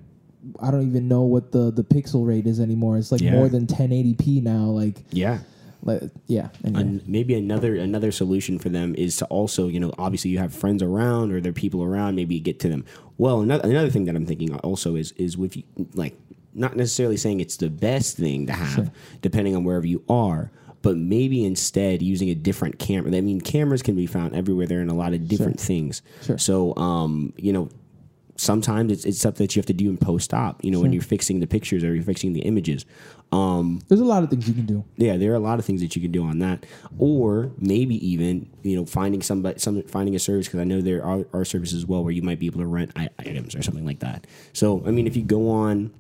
I 0.62 0.72
don't 0.72 0.88
even 0.88 1.08
know 1.10 1.24
what 1.24 1.52
the 1.52 1.72
the 1.72 1.84
pixel 1.84 2.26
rate 2.26 2.48
is 2.48 2.60
anymore. 2.62 2.98
It's 2.98 3.12
like 3.12 3.20
Yeah. 3.22 3.32
more 3.36 3.50
than 3.50 3.68
1080p 3.68 4.42
now. 4.42 4.66
Like, 4.68 5.04
Yeah. 5.12 5.40
Like 5.84 6.02
yeah. 6.28 6.50
Anyway. 6.64 6.82
An- 6.82 7.02
maybe 7.08 7.34
another 7.36 7.76
another 7.76 8.12
solution 8.12 8.60
for 8.60 8.70
them 8.70 8.96
is 8.96 9.16
to 9.18 9.26
also 9.26 9.68
you 9.68 9.80
know 9.80 9.94
obviously 9.98 10.30
you 10.32 10.38
have 10.40 10.54
friends 10.54 10.84
around 10.84 11.32
or 11.32 11.40
there 11.42 11.52
are 11.52 11.54
people 11.54 11.84
around 11.84 12.16
maybe 12.16 12.40
get 12.40 12.60
to 12.62 12.70
them 12.70 12.84
well 13.18 13.42
another, 13.42 13.68
another 13.70 13.90
thing 13.90 14.06
that 14.06 14.16
i'm 14.16 14.26
thinking 14.26 14.54
also 14.58 14.96
is 14.96 15.14
is 15.14 15.38
with 15.38 15.56
you 15.56 15.64
like 15.94 16.18
not 16.54 16.76
necessarily 16.76 17.16
saying 17.18 17.40
it's 17.40 17.58
the 17.58 17.70
best 17.70 18.18
thing 18.18 18.46
to 18.48 18.54
have 18.54 18.92
depending 19.22 19.56
on 19.56 19.64
wherever 19.64 19.88
you 19.88 20.04
are 20.10 20.52
but 20.82 20.98
maybe 20.98 21.46
instead 21.46 22.02
using 22.02 22.30
a 22.30 22.36
different 22.36 22.78
camera 22.80 23.16
i 23.16 23.22
mean 23.22 23.40
cameras 23.40 23.82
can 23.82 23.96
be 23.96 24.06
found 24.06 24.36
everywhere 24.36 24.68
they're 24.68 24.82
in 24.82 24.90
a 24.90 24.94
lot 24.96 25.14
of 25.14 25.28
different 25.28 25.60
things 25.60 26.02
Sure. 26.24 26.38
so 26.38 26.76
um 26.76 27.32
you 27.38 27.54
know 27.54 27.70
sometimes 28.40 28.92
it's, 28.92 29.06
it's 29.06 29.20
stuff 29.20 29.36
that 29.36 29.56
you 29.56 29.60
have 29.60 29.66
to 29.66 29.74
do 29.74 29.90
in 29.90 29.98
post-op 29.98 30.64
you 30.64 30.72
know 30.72 30.80
when 30.80 30.94
you're 30.94 31.02
fixing 31.02 31.40
the 31.40 31.48
pictures 31.48 31.84
or 31.84 31.94
you're 31.94 32.04
fixing 32.04 32.34
the 32.34 32.42
images 32.42 32.86
um 33.32 33.80
There's 33.88 34.00
a 34.02 34.06
lot 34.06 34.24
of 34.24 34.30
things 34.32 34.48
you 34.48 34.54
can 34.56 34.66
do. 34.66 34.84
yeah, 34.98 35.16
there 35.18 35.32
are 35.32 35.36
a 35.36 35.40
lot 35.50 35.60
of 35.60 35.66
things 35.66 35.82
that 35.82 35.96
you 35.96 36.02
can 36.02 36.12
do 36.12 36.24
on 36.24 36.40
that, 36.40 36.66
or 36.98 37.52
maybe 37.60 37.96
even 38.08 38.50
you 38.64 38.76
know 38.76 38.86
finding 38.88 39.22
somebody, 39.22 39.60
some 39.60 39.84
finding 39.84 40.16
a 40.16 40.20
service 40.20 40.48
because 40.48 40.62
I 40.62 40.64
know 40.64 40.82
there 40.82 41.04
are, 41.06 41.26
are 41.32 41.46
services 41.46 41.78
as 41.78 41.86
well 41.86 42.04
where 42.04 42.12
you 42.12 42.24
might 42.24 42.40
be 42.40 42.48
able 42.48 42.62
to 42.62 42.66
rent 42.66 42.92
items 43.20 43.54
or 43.54 43.62
something 43.62 43.86
like 43.86 44.00
that. 44.00 44.26
So 44.54 44.82
I 44.88 44.90
mean, 44.90 45.06
if 45.06 45.16
you 45.16 45.22
go 45.24 45.50
on, 45.52 45.92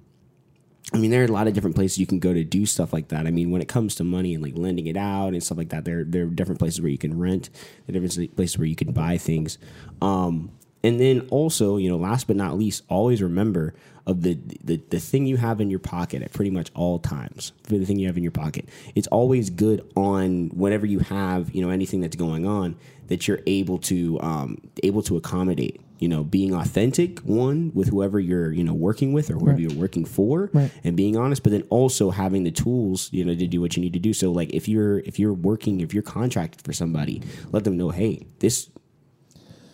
I 0.91 0.97
mean, 0.97 1.11
there 1.11 1.21
are 1.21 1.25
a 1.25 1.31
lot 1.31 1.47
of 1.47 1.53
different 1.53 1.75
places 1.75 1.99
you 1.99 2.07
can 2.07 2.17
go 2.17 2.33
to 2.33 2.43
do 2.43 2.65
stuff 2.65 2.93
like 2.93 3.09
that. 3.09 3.27
I 3.27 3.31
mean, 3.31 3.51
when 3.51 3.61
it 3.61 3.67
comes 3.67 3.93
to 3.95 4.03
money 4.03 4.33
and 4.33 4.43
like 4.43 4.57
lending 4.57 4.87
it 4.87 4.97
out 4.97 5.33
and 5.33 5.43
stuff 5.43 5.59
like 5.59 5.69
that, 5.69 5.85
there 5.85 6.03
there 6.03 6.23
are 6.23 6.33
different 6.39 6.57
places 6.57 6.81
where 6.81 6.89
you 6.89 6.97
can 6.97 7.19
rent, 7.19 7.51
there 7.85 7.95
are 7.95 7.99
different 7.99 8.35
places 8.35 8.57
where 8.57 8.65
you 8.67 8.75
can 8.75 8.91
buy 8.91 9.19
things. 9.19 9.59
Um, 10.01 10.49
and 10.83 10.99
then 10.99 11.27
also, 11.29 11.77
you 11.77 11.89
know, 11.89 11.97
last 11.97 12.27
but 12.27 12.35
not 12.35 12.57
least, 12.57 12.83
always 12.89 13.21
remember 13.21 13.73
of 14.07 14.23
the, 14.23 14.39
the 14.63 14.81
the 14.89 14.99
thing 14.99 15.25
you 15.27 15.37
have 15.37 15.61
in 15.61 15.69
your 15.69 15.79
pocket 15.79 16.21
at 16.23 16.33
pretty 16.33 16.49
much 16.51 16.71
all 16.73 16.97
times. 16.99 17.51
For 17.63 17.77
the 17.77 17.85
thing 17.85 17.99
you 17.99 18.07
have 18.07 18.17
in 18.17 18.23
your 18.23 18.31
pocket, 18.31 18.67
it's 18.95 19.07
always 19.07 19.49
good 19.49 19.87
on 19.95 20.49
whenever 20.49 20.85
you 20.85 20.99
have 20.99 21.53
you 21.53 21.61
know 21.61 21.69
anything 21.69 22.01
that's 22.01 22.15
going 22.15 22.45
on 22.47 22.75
that 23.07 23.27
you're 23.27 23.41
able 23.47 23.77
to 23.79 24.19
um, 24.21 24.57
able 24.83 25.01
to 25.03 25.17
accommodate. 25.17 25.81
You 25.99 26.07
know, 26.07 26.23
being 26.23 26.53
authentic 26.55 27.19
one 27.19 27.71
with 27.75 27.89
whoever 27.89 28.21
you're 28.21 28.53
you 28.53 28.63
know 28.63 28.73
working 28.73 29.11
with 29.11 29.29
or 29.29 29.33
whoever 29.33 29.51
Right. 29.51 29.59
you're 29.59 29.73
working 29.73 30.05
for, 30.05 30.49
Right. 30.53 30.71
and 30.85 30.95
being 30.95 31.17
honest, 31.17 31.43
but 31.43 31.51
then 31.51 31.63
also 31.69 32.09
having 32.09 32.45
the 32.45 32.51
tools 32.51 33.09
you 33.11 33.25
know 33.25 33.35
to 33.35 33.47
do 33.47 33.59
what 33.59 33.75
you 33.75 33.83
need 33.83 33.91
to 33.93 33.99
do. 33.99 34.13
So 34.13 34.31
like 34.31 34.49
if 34.53 34.69
you're 34.69 34.99
if 34.99 35.19
you're 35.19 35.33
working 35.33 35.81
if 35.81 35.93
you're 35.93 36.01
contracted 36.01 36.61
for 36.61 36.71
somebody, 36.71 37.21
let 37.51 37.65
them 37.65 37.75
know, 37.75 37.89
hey, 37.89 38.25
this 38.39 38.69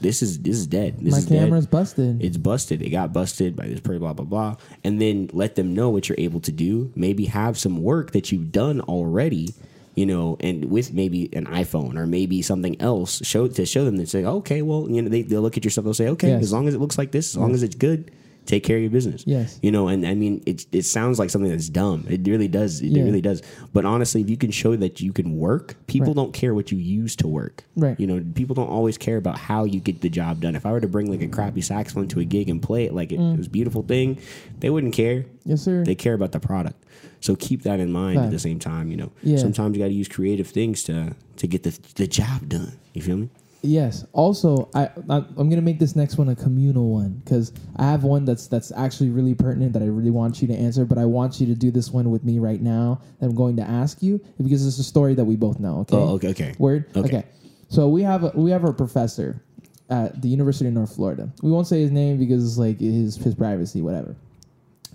this 0.02 0.22
is 0.22 0.40
this 0.40 0.58
is 0.58 0.68
dead. 0.68 0.98
This 1.00 1.12
My 1.14 1.18
is 1.20 1.26
dead 1.26 1.40
camera's 1.46 1.66
busted. 1.68 2.22
it's 2.24 2.38
busted. 2.38 2.82
It 2.82 2.90
got 2.90 3.14
busted 3.14 3.56
by 3.56 3.68
this 3.68 3.80
pretty 3.80 4.00
blah 4.00 4.14
blah 4.14 4.26
blah. 4.26 4.56
And 4.84 5.02
then 5.02 5.30
let 5.34 5.56
them 5.56 5.74
know 5.74 5.90
what 5.90 6.10
you're 6.10 6.20
able 6.20 6.40
to 6.42 6.52
do. 6.52 6.92
Maybe 6.96 7.26
have 7.26 7.58
some 7.58 7.82
work 7.82 8.12
that 8.12 8.32
you've 8.32 8.52
done 8.52 8.82
already, 8.82 9.54
you 9.96 10.06
know, 10.06 10.38
and 10.42 10.66
with 10.66 10.94
maybe 10.94 11.30
an 11.34 11.46
iPhone 11.46 11.98
or 11.98 12.06
maybe 12.06 12.42
something 12.42 12.80
else 12.82 13.26
show 13.26 13.48
to 13.48 13.66
show 13.66 13.86
them 13.86 13.98
that 13.98 14.10
say, 14.10 14.26
okay, 14.26 14.62
well, 14.62 14.88
you 14.90 15.02
know, 15.02 15.10
they 15.10 15.22
they'll 15.22 15.42
look 15.42 15.58
at 15.58 15.64
your 15.64 15.72
stuff. 15.72 15.86
They'll 15.86 15.94
say, 15.94 16.10
okay, 16.10 16.30
Yes. 16.30 16.44
as 16.44 16.54
long 16.54 16.68
as 16.68 16.74
it 16.74 16.80
looks 16.82 16.98
like 16.98 17.12
this, 17.12 17.30
as 17.34 17.38
long 17.38 17.54
as 17.54 17.64
it's 17.64 17.76
good. 17.76 18.12
Take 18.46 18.64
care 18.64 18.78
of 18.78 18.82
your 18.84 18.92
business. 18.92 19.24
Yes. 19.26 19.60
You 19.62 19.72
know, 19.72 19.88
and 19.88 20.06
I 20.06 20.14
mean, 20.14 20.44
it, 20.46 20.66
it 20.72 20.84
sounds 20.84 21.18
like 21.20 21.30
something 21.30 21.50
that's 21.50 21.70
dumb. 21.70 22.06
It 22.10 22.28
really 22.28 22.48
does. 22.48 22.82
It 22.82 22.90
Yeah. 22.90 23.04
really 23.04 23.22
does. 23.22 23.42
But 23.74 23.86
honestly, 23.86 24.22
if 24.22 24.30
you 24.30 24.38
can 24.38 24.52
show 24.52 24.76
that 24.76 25.02
you 25.02 25.12
can 25.12 25.38
work, 25.38 25.76
people 25.88 26.08
Right. 26.08 26.16
don't 26.16 26.34
care 26.34 26.54
what 26.54 26.72
you 26.72 26.78
use 26.78 27.16
to 27.18 27.28
work. 27.28 27.64
Right. 27.76 28.00
You 28.00 28.08
know, 28.08 28.24
people 28.36 28.54
don't 28.54 28.70
always 28.70 28.98
care 28.98 29.18
about 29.18 29.38
how 29.38 29.64
you 29.64 29.80
get 29.80 30.02
the 30.02 30.10
job 30.10 30.42
done. 30.42 30.56
If 30.56 30.66
I 30.66 30.72
were 30.72 30.82
to 30.82 30.88
bring 30.88 31.10
like 31.10 31.22
a 31.22 31.28
crappy 31.28 31.62
saxophone 31.62 32.08
to 32.10 32.20
a 32.20 32.24
gig 32.26 32.50
and 32.50 32.62
play 32.62 32.86
it 32.86 32.94
like 32.94 33.12
it, 33.12 33.16
it 33.16 33.20
mm. 33.20 33.38
was 33.38 33.48
a 33.48 33.50
beautiful 33.50 33.82
thing, 33.82 34.18
they 34.60 34.70
wouldn't 34.70 34.94
care. 34.94 35.26
yes, 35.46 35.62
sir. 35.62 35.84
They 35.84 35.96
care 35.96 36.14
about 36.14 36.32
the 36.32 36.40
product. 36.40 36.84
So 37.22 37.36
keep 37.36 37.64
that 37.64 37.80
in 37.80 37.92
mind 37.92 38.20
at 38.20 38.32
the 38.32 38.40
same 38.40 38.60
time. 38.60 38.92
You 38.92 38.98
know, 38.98 39.12
Yeah. 39.24 39.38
sometimes 39.38 39.76
you 39.76 39.82
got 39.84 39.88
to 39.90 39.94
use 39.94 40.08
creative 40.08 40.48
things 40.48 40.84
to 40.84 41.16
to 41.38 41.48
get 41.48 41.64
the 41.64 41.78
the 41.96 42.08
job 42.08 42.48
done. 42.50 42.74
You 42.94 43.02
feel 43.02 43.18
me? 43.18 43.30
Yes. 43.66 44.06
Also, 44.14 44.70
I 44.74 44.86
I- 45.10 45.26
I'm 45.38 45.50
gonna 45.50 45.62
make 45.62 45.80
this 45.80 45.96
next 45.96 46.18
one 46.18 46.30
a 46.30 46.36
communal 46.36 46.90
one 46.90 47.22
because 47.24 47.52
I 47.76 47.84
have 47.86 48.04
one 48.04 48.26
that's 48.26 48.48
that's 48.48 48.72
actually 48.76 49.10
really 49.10 49.34
pertinent 49.36 49.74
that 49.74 49.82
I 49.82 49.88
really 49.88 50.12
want 50.12 50.42
you 50.42 50.48
to 50.50 50.54
answer, 50.56 50.86
but 50.86 50.98
I 50.98 51.06
want 51.06 51.40
you 51.42 51.48
to 51.48 51.56
do 51.56 51.72
this 51.72 51.92
one 51.92 52.12
with 52.12 52.24
me 52.24 52.40
right 52.40 52.62
now. 52.62 53.02
That 53.20 53.28
I'm 53.28 53.36
going 53.36 53.56
to 53.58 53.64
ask 53.64 54.02
you 54.02 54.20
because 54.42 54.66
it's 54.66 54.80
a 54.80 54.84
story 54.84 55.14
that 55.16 55.26
we 55.26 55.36
both 55.36 55.60
know. 55.60 55.80
Okay. 55.82 55.96
Oh, 55.98 56.10
okay, 56.16 56.30
okay. 56.30 56.56
Word. 56.58 56.86
Okay. 56.96 57.08
Okay. 57.18 57.24
So 57.70 57.90
we 57.90 58.04
have 58.04 58.24
a 58.24 58.32
we 58.36 58.52
have 58.52 58.64
a 58.64 58.74
professor, 58.74 59.42
at 59.90 60.22
the 60.22 60.28
University 60.28 60.68
of 60.68 60.74
North 60.74 60.96
Florida. 60.96 61.30
We 61.42 61.52
won't 61.52 61.68
say 61.68 61.82
his 61.82 61.92
name 61.92 62.18
because 62.18 62.44
it's 62.46 62.58
like 62.58 62.80
his 62.80 63.16
his 63.18 63.36
privacy, 63.36 63.82
whatever. 63.82 64.16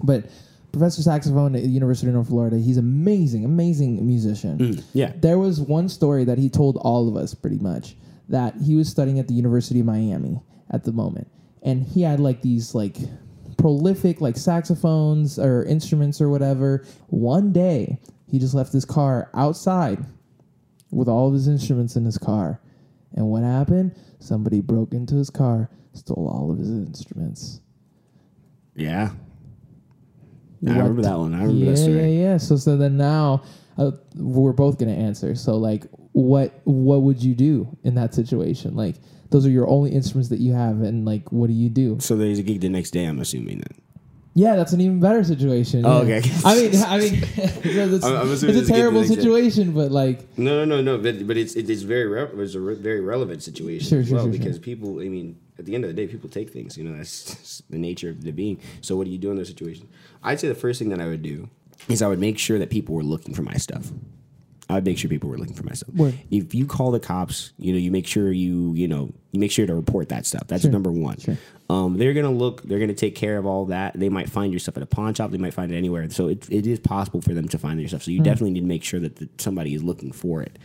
But 0.02 0.24
professor 0.72 1.02
saxophone 1.02 1.54
at 1.56 1.62
the 1.62 1.68
University 1.68 2.08
of 2.08 2.14
North 2.14 2.28
Florida, 2.28 2.56
he's 2.58 2.76
amazing, 2.76 3.44
amazing 3.44 4.06
musician. 4.06 4.58
Mm, 4.58 4.84
yeah. 4.92 5.12
There 5.20 5.38
was 5.38 5.60
one 5.60 5.88
story 5.88 6.24
that 6.24 6.38
he 6.38 6.48
told 6.48 6.76
all 6.78 7.08
of 7.08 7.16
us 7.16 7.34
pretty 7.34 7.58
much 7.58 7.96
that 8.30 8.54
he 8.64 8.74
was 8.74 8.88
studying 8.88 9.18
at 9.18 9.28
the 9.28 9.34
University 9.34 9.80
of 9.80 9.86
Miami 9.86 10.40
at 10.70 10.84
the 10.84 10.92
moment. 10.92 11.28
And 11.62 11.82
he 11.82 12.02
had 12.02 12.20
like 12.20 12.42
these 12.42 12.74
like 12.74 12.96
prolific 13.58 14.20
like 14.20 14.36
saxophones 14.36 15.38
or 15.38 15.64
instruments 15.64 16.20
or 16.20 16.30
whatever. 16.30 16.84
One 17.08 17.52
day 17.52 18.00
he 18.26 18.38
just 18.38 18.54
left 18.54 18.72
his 18.72 18.84
car 18.84 19.30
outside 19.34 20.04
with 20.90 21.08
all 21.08 21.28
of 21.28 21.34
his 21.34 21.48
instruments 21.48 21.96
in 21.96 22.04
his 22.04 22.18
car. 22.18 22.60
And 23.14 23.26
what 23.26 23.42
happened? 23.42 23.96
Somebody 24.20 24.60
broke 24.60 24.92
into 24.92 25.16
his 25.16 25.30
car, 25.30 25.68
stole 25.92 26.28
all 26.28 26.50
of 26.50 26.58
his 26.58 26.70
instruments. 26.70 27.60
Yeah. 28.74 29.10
I 30.66 30.70
remember 30.70 31.02
that 31.02 31.18
one. 31.18 31.34
I 31.34 31.42
remember 31.44 31.64
yeah, 31.64 31.70
that 31.70 31.76
story. 31.76 31.96
Yeah, 31.96 32.30
yeah. 32.30 32.36
So 32.36 32.56
so 32.56 32.76
then 32.76 32.96
now 32.96 33.42
uh, 33.78 33.92
we're 34.14 34.52
both 34.52 34.78
gonna 34.78 34.92
answer. 34.92 35.34
So 35.34 35.56
like, 35.56 35.86
what 36.12 36.60
what 36.64 37.02
would 37.02 37.22
you 37.22 37.34
do 37.34 37.76
in 37.84 37.94
that 37.94 38.14
situation? 38.14 38.76
Like, 38.76 38.96
those 39.30 39.46
are 39.46 39.50
your 39.50 39.68
only 39.68 39.92
instruments 39.92 40.28
that 40.30 40.40
you 40.40 40.52
have, 40.52 40.82
and 40.82 41.04
like, 41.04 41.30
what 41.32 41.46
do 41.46 41.52
you 41.52 41.68
do? 41.68 41.98
So 42.00 42.16
there's 42.16 42.38
a 42.38 42.42
gig 42.42 42.60
the 42.60 42.68
next 42.68 42.90
day. 42.90 43.04
I'm 43.04 43.20
assuming 43.20 43.58
then. 43.58 43.80
Yeah, 44.34 44.54
that's 44.54 44.72
an 44.72 44.80
even 44.80 45.00
better 45.00 45.24
situation. 45.24 45.84
Oh, 45.84 46.02
yeah. 46.02 46.16
okay. 46.16 46.30
I 46.44 46.54
mean, 46.54 46.82
I 46.84 46.98
mean, 46.98 47.18
it's, 47.34 48.42
it's 48.44 48.68
a 48.68 48.72
terrible 48.72 49.04
situation, 49.04 49.72
but 49.72 49.90
like, 49.90 50.38
No, 50.38 50.64
no, 50.64 50.80
no, 50.80 50.96
no. 50.96 50.98
But 51.02 51.26
but 51.26 51.36
it's 51.36 51.56
it 51.56 51.68
is 51.68 51.82
very 51.82 52.06
re- 52.06 52.28
it's 52.42 52.54
a 52.54 52.60
re- 52.60 52.76
very 52.76 53.00
relevant 53.00 53.42
situation 53.42 53.88
Sure, 53.88 54.00
as 54.00 54.08
sure, 54.08 54.16
well 54.16 54.26
sure, 54.26 54.32
because 54.32 54.56
sure. 54.56 54.62
people. 54.62 55.00
I 55.00 55.08
mean, 55.08 55.36
at 55.58 55.66
the 55.66 55.74
end 55.74 55.84
of 55.84 55.88
the 55.88 55.94
day, 55.94 56.06
people 56.06 56.30
take 56.30 56.50
things. 56.50 56.78
You 56.78 56.84
know, 56.84 56.96
that's 56.96 57.62
the 57.70 57.78
nature 57.78 58.08
of 58.08 58.22
the 58.22 58.30
being. 58.30 58.60
So 58.82 58.96
what 58.96 59.04
do 59.04 59.10
you 59.10 59.18
do 59.18 59.30
in 59.32 59.36
those 59.36 59.48
situations? 59.48 59.90
I'd 60.22 60.38
say 60.38 60.48
the 60.48 60.54
first 60.54 60.78
thing 60.78 60.90
that 60.90 61.00
I 61.00 61.06
would 61.06 61.22
do 61.22 61.48
is 61.88 62.00
I 62.00 62.06
would 62.06 62.20
make 62.20 62.38
sure 62.38 62.58
that 62.58 62.70
people 62.70 62.94
were 62.94 63.02
looking 63.02 63.34
for 63.34 63.42
my 63.42 63.54
stuff. 63.54 63.90
I 64.70 64.74
would 64.74 64.84
make 64.84 64.96
sure 64.98 65.08
people 65.10 65.28
were 65.28 65.38
looking 65.38 65.54
for 65.54 65.64
my 65.64 65.72
stuff. 65.72 65.94
Word. 65.94 66.18
If 66.30 66.54
you 66.54 66.66
call 66.66 66.90
the 66.90 67.00
cops, 67.00 67.52
you 67.58 67.72
know, 67.72 67.78
you 67.78 67.90
make 67.90 68.06
sure 68.06 68.30
you 68.32 68.72
you 68.74 68.88
know 68.88 69.12
you 69.32 69.40
make 69.40 69.50
sure 69.52 69.66
to 69.66 69.74
report 69.74 70.08
that 70.10 70.26
stuff. 70.26 70.44
That's 70.46 70.62
Sure. 70.62 70.70
number 70.70 70.90
one. 70.90 71.18
Sure. 71.18 71.36
Um, 71.68 71.98
they're 71.98 72.14
gonna 72.14 72.30
look. 72.32 72.62
They're 72.62 72.78
gonna 72.80 72.94
take 72.94 73.14
care 73.14 73.36
of 73.38 73.46
all 73.46 73.66
that. 73.66 73.98
They 73.98 74.08
might 74.08 74.28
find 74.30 74.52
your 74.52 74.58
stuff 74.60 74.76
at 74.76 74.82
a 74.82 74.86
pawn 74.86 75.14
shop. 75.14 75.30
They 75.30 75.38
might 75.38 75.54
find 75.54 75.70
it 75.70 75.76
anywhere. 75.76 76.08
So 76.10 76.28
it, 76.28 76.48
it 76.50 76.66
is 76.66 76.80
possible 76.80 77.20
for 77.20 77.34
them 77.34 77.46
to 77.48 77.58
find 77.58 77.78
your 77.78 77.88
stuff. 77.88 78.02
So 78.04 78.10
you 78.10 78.20
definitely 78.22 78.52
need 78.52 78.60
to 78.62 78.66
make 78.66 78.82
sure 78.82 78.98
that 79.00 79.16
the, 79.16 79.28
somebody 79.38 79.74
is 79.74 79.82
looking 79.82 80.10
for 80.12 80.42
it 80.42 80.58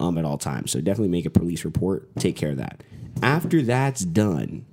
um, 0.00 0.18
at 0.18 0.24
all 0.24 0.36
times. 0.38 0.70
So 0.70 0.80
definitely 0.80 1.08
make 1.08 1.26
a 1.26 1.30
police 1.30 1.64
report. 1.64 2.14
Take 2.16 2.36
care 2.36 2.50
of 2.50 2.56
that. 2.58 2.82
After 3.22 3.62
that's 3.62 4.04
done, 4.04 4.66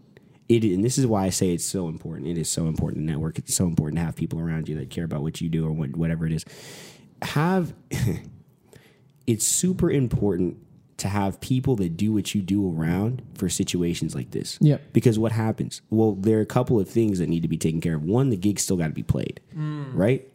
it 0.49 0.63
and 0.63 0.83
this 0.83 0.97
is 0.97 1.05
why 1.07 1.25
I 1.25 1.29
say 1.29 1.53
it's 1.53 1.65
so 1.65 1.87
important. 1.87 2.27
It 2.27 2.37
is 2.37 2.49
so 2.49 2.67
important 2.67 3.01
to 3.05 3.11
network. 3.11 3.37
It's 3.39 3.55
so 3.55 3.65
important 3.65 3.97
to 3.99 4.05
have 4.05 4.15
people 4.15 4.39
around 4.39 4.67
you 4.69 4.75
that 4.77 4.89
care 4.89 5.03
about 5.05 5.21
what 5.21 5.39
you 5.41 5.49
do 5.49 5.65
or 5.65 5.71
what, 5.71 5.95
whatever 5.95 6.25
it 6.25 6.33
is. 6.33 6.45
Have 7.21 7.73
it's 9.27 9.45
super 9.45 9.91
important 9.91 10.57
to 10.97 11.07
have 11.07 11.39
people 11.41 11.75
that 11.75 11.95
do 11.95 12.11
what 12.11 12.33
you 12.33 12.41
do 12.41 12.71
around 12.71 13.21
for 13.35 13.49
situations 13.49 14.15
like 14.15 14.31
this. 14.31 14.57
Yep. 14.61 14.93
Because 14.93 15.19
what 15.19 15.31
happens? 15.31 15.81
Well, 15.91 16.13
there 16.13 16.39
are 16.39 16.41
a 16.41 16.45
couple 16.45 16.79
of 16.79 16.89
things 16.89 17.19
that 17.19 17.29
need 17.29 17.43
to 17.43 17.47
be 17.47 17.57
taken 17.57 17.81
care 17.81 17.95
of. 17.95 18.03
One, 18.03 18.29
the 18.29 18.37
gig's 18.37 18.63
still 18.63 18.77
got 18.77 18.87
to 18.87 18.93
be 18.93 19.03
played, 19.03 19.39
mm. 19.55 19.89
right? 19.93 20.27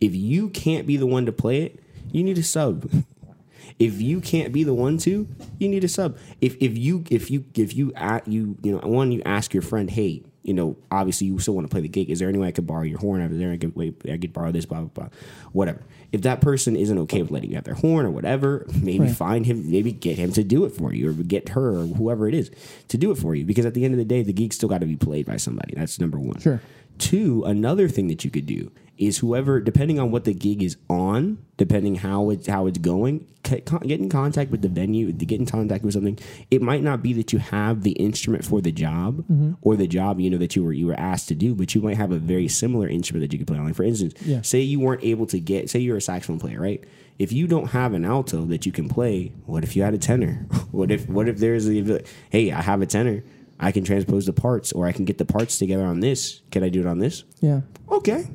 If 0.00 0.14
you 0.14 0.50
can't 0.50 0.86
be 0.86 0.96
the 0.96 1.06
one 1.06 1.24
to 1.26 1.32
play 1.32 1.62
it, 1.62 1.80
you 2.12 2.22
need 2.22 2.36
a 2.36 2.42
sub. 2.42 2.90
if 3.78 4.00
you 4.00 4.20
can't 4.20 4.52
be 4.52 4.62
the 4.62 4.74
one 4.74 4.98
to, 4.98 5.26
you 5.58 5.68
need 5.68 5.84
a 5.84 5.88
sub. 5.88 6.18
If 6.40 6.56
if 6.60 6.76
you 6.76 7.04
if 7.10 7.30
you 7.30 7.44
if 7.54 7.74
you 7.74 7.92
at 7.94 8.28
you 8.28 8.56
you 8.62 8.72
know 8.72 8.78
one 8.86 9.12
you 9.12 9.22
ask 9.24 9.54
your 9.54 9.62
friend, 9.62 9.90
hey, 9.90 10.22
you 10.42 10.54
know, 10.54 10.76
obviously 10.90 11.26
you 11.26 11.38
still 11.38 11.54
want 11.54 11.66
to 11.66 11.70
play 11.70 11.80
the 11.82 11.88
gig. 11.88 12.08
Is 12.10 12.18
there 12.18 12.28
any 12.28 12.38
way 12.38 12.48
I 12.48 12.52
could 12.52 12.66
borrow 12.66 12.82
your 12.82 12.98
horn? 12.98 13.20
Is 13.20 13.38
there 13.38 13.52
a 13.52 13.56
good 13.56 13.76
way 13.76 13.92
I 14.10 14.16
could 14.16 14.32
borrow 14.32 14.50
this? 14.52 14.64
Blah 14.66 14.80
blah 14.80 14.88
blah, 14.88 15.08
whatever. 15.52 15.82
If 16.12 16.22
that 16.22 16.40
person 16.40 16.74
isn't 16.76 16.98
okay 17.00 17.22
with 17.22 17.30
letting 17.30 17.50
you 17.50 17.56
have 17.56 17.64
their 17.64 17.74
horn 17.74 18.04
or 18.06 18.10
whatever, 18.10 18.66
maybe 18.82 19.04
Right. 19.04 19.14
find 19.16 19.46
him, 19.46 19.70
maybe 19.70 19.92
get 19.92 20.18
him 20.18 20.32
to 20.32 20.42
do 20.42 20.64
it 20.64 20.70
for 20.70 20.92
you, 20.92 21.10
or 21.10 21.12
get 21.12 21.50
her 21.50 21.78
or 21.80 21.86
whoever 21.86 22.26
it 22.28 22.34
is 22.34 22.50
to 22.88 22.96
do 22.98 23.10
it 23.10 23.16
for 23.18 23.34
you. 23.34 23.44
Because 23.44 23.64
at 23.66 23.74
the 23.74 23.84
end 23.84 23.94
of 23.94 23.98
the 23.98 24.04
day, 24.04 24.22
the 24.22 24.32
gig 24.32 24.52
still 24.52 24.68
got 24.68 24.78
to 24.80 24.86
be 24.86 24.96
played 24.96 25.26
by 25.26 25.36
somebody. 25.36 25.74
That's 25.76 26.00
number 26.00 26.18
one. 26.18 26.40
Sure. 26.40 26.60
Two, 26.98 27.44
another 27.44 27.88
thing 27.88 28.08
that 28.08 28.24
you 28.24 28.30
could 28.30 28.46
do 28.46 28.70
is 29.00 29.18
whoever, 29.18 29.60
depending 29.60 29.98
on 29.98 30.10
what 30.10 30.24
the 30.24 30.34
gig 30.34 30.62
is 30.62 30.76
on, 30.90 31.38
depending 31.56 31.96
how 31.96 32.28
it's 32.28 32.46
how 32.46 32.66
it's 32.66 32.76
going, 32.78 33.26
get 33.42 33.72
in 33.72 34.10
contact 34.10 34.50
with 34.50 34.60
the 34.60 34.68
venue, 34.68 35.10
to 35.10 35.24
get 35.24 35.40
in 35.40 35.46
contact 35.46 35.82
with 35.82 35.94
something. 35.94 36.18
It 36.50 36.60
might 36.60 36.82
not 36.82 37.02
be 37.02 37.14
that 37.14 37.32
you 37.32 37.38
have 37.38 37.82
the 37.82 37.92
instrument 37.92 38.44
for 38.44 38.60
the 38.60 38.70
job 38.70 39.22
mm-hmm. 39.22 39.52
or 39.62 39.74
the 39.76 39.88
job 39.88 40.20
you 40.20 40.28
know 40.28 40.36
that 40.36 40.54
you 40.54 40.62
were 40.62 40.74
you 40.74 40.86
were 40.86 41.00
asked 41.00 41.28
to 41.28 41.34
do, 41.34 41.54
but 41.54 41.74
you 41.74 41.80
might 41.80 41.96
have 41.96 42.12
a 42.12 42.18
very 42.18 42.46
similar 42.46 42.86
instrument 42.86 43.22
that 43.22 43.32
you 43.32 43.38
could 43.38 43.48
play 43.48 43.56
on. 43.56 43.64
Like 43.64 43.74
for 43.74 43.84
instance, 43.84 44.14
Yeah. 44.24 44.42
say 44.42 44.60
you 44.60 44.78
weren't 44.78 45.02
able 45.02 45.26
to 45.28 45.40
get, 45.40 45.70
say 45.70 45.78
you're 45.78 45.96
a 45.96 46.02
saxophone 46.02 46.38
player, 46.38 46.60
right? 46.60 46.84
If 47.18 47.32
you 47.32 47.46
don't 47.46 47.68
have 47.68 47.94
an 47.94 48.04
alto 48.04 48.44
that 48.46 48.66
you 48.66 48.72
can 48.72 48.88
play, 48.88 49.32
what 49.46 49.64
if 49.64 49.74
you 49.76 49.82
had 49.82 49.94
a 49.94 49.98
tenor? 49.98 50.46
what 50.72 50.90
if 50.90 51.08
what 51.08 51.26
if 51.26 51.38
there's 51.38 51.66
a 51.68 52.02
hey, 52.28 52.52
I 52.52 52.60
have 52.60 52.82
a 52.82 52.86
tenor. 52.86 53.24
I 53.62 53.72
can 53.72 53.84
transpose 53.84 54.24
the 54.24 54.32
parts, 54.32 54.72
or 54.72 54.86
I 54.86 54.92
can 54.92 55.04
get 55.04 55.18
the 55.18 55.26
parts 55.26 55.58
together 55.58 55.84
on 55.84 56.00
this. 56.00 56.40
Can 56.50 56.64
I 56.64 56.70
do 56.70 56.80
it 56.80 56.86
on 56.86 56.98
this? 56.98 57.24
yeah, 57.40 57.60
okay, 57.90 58.26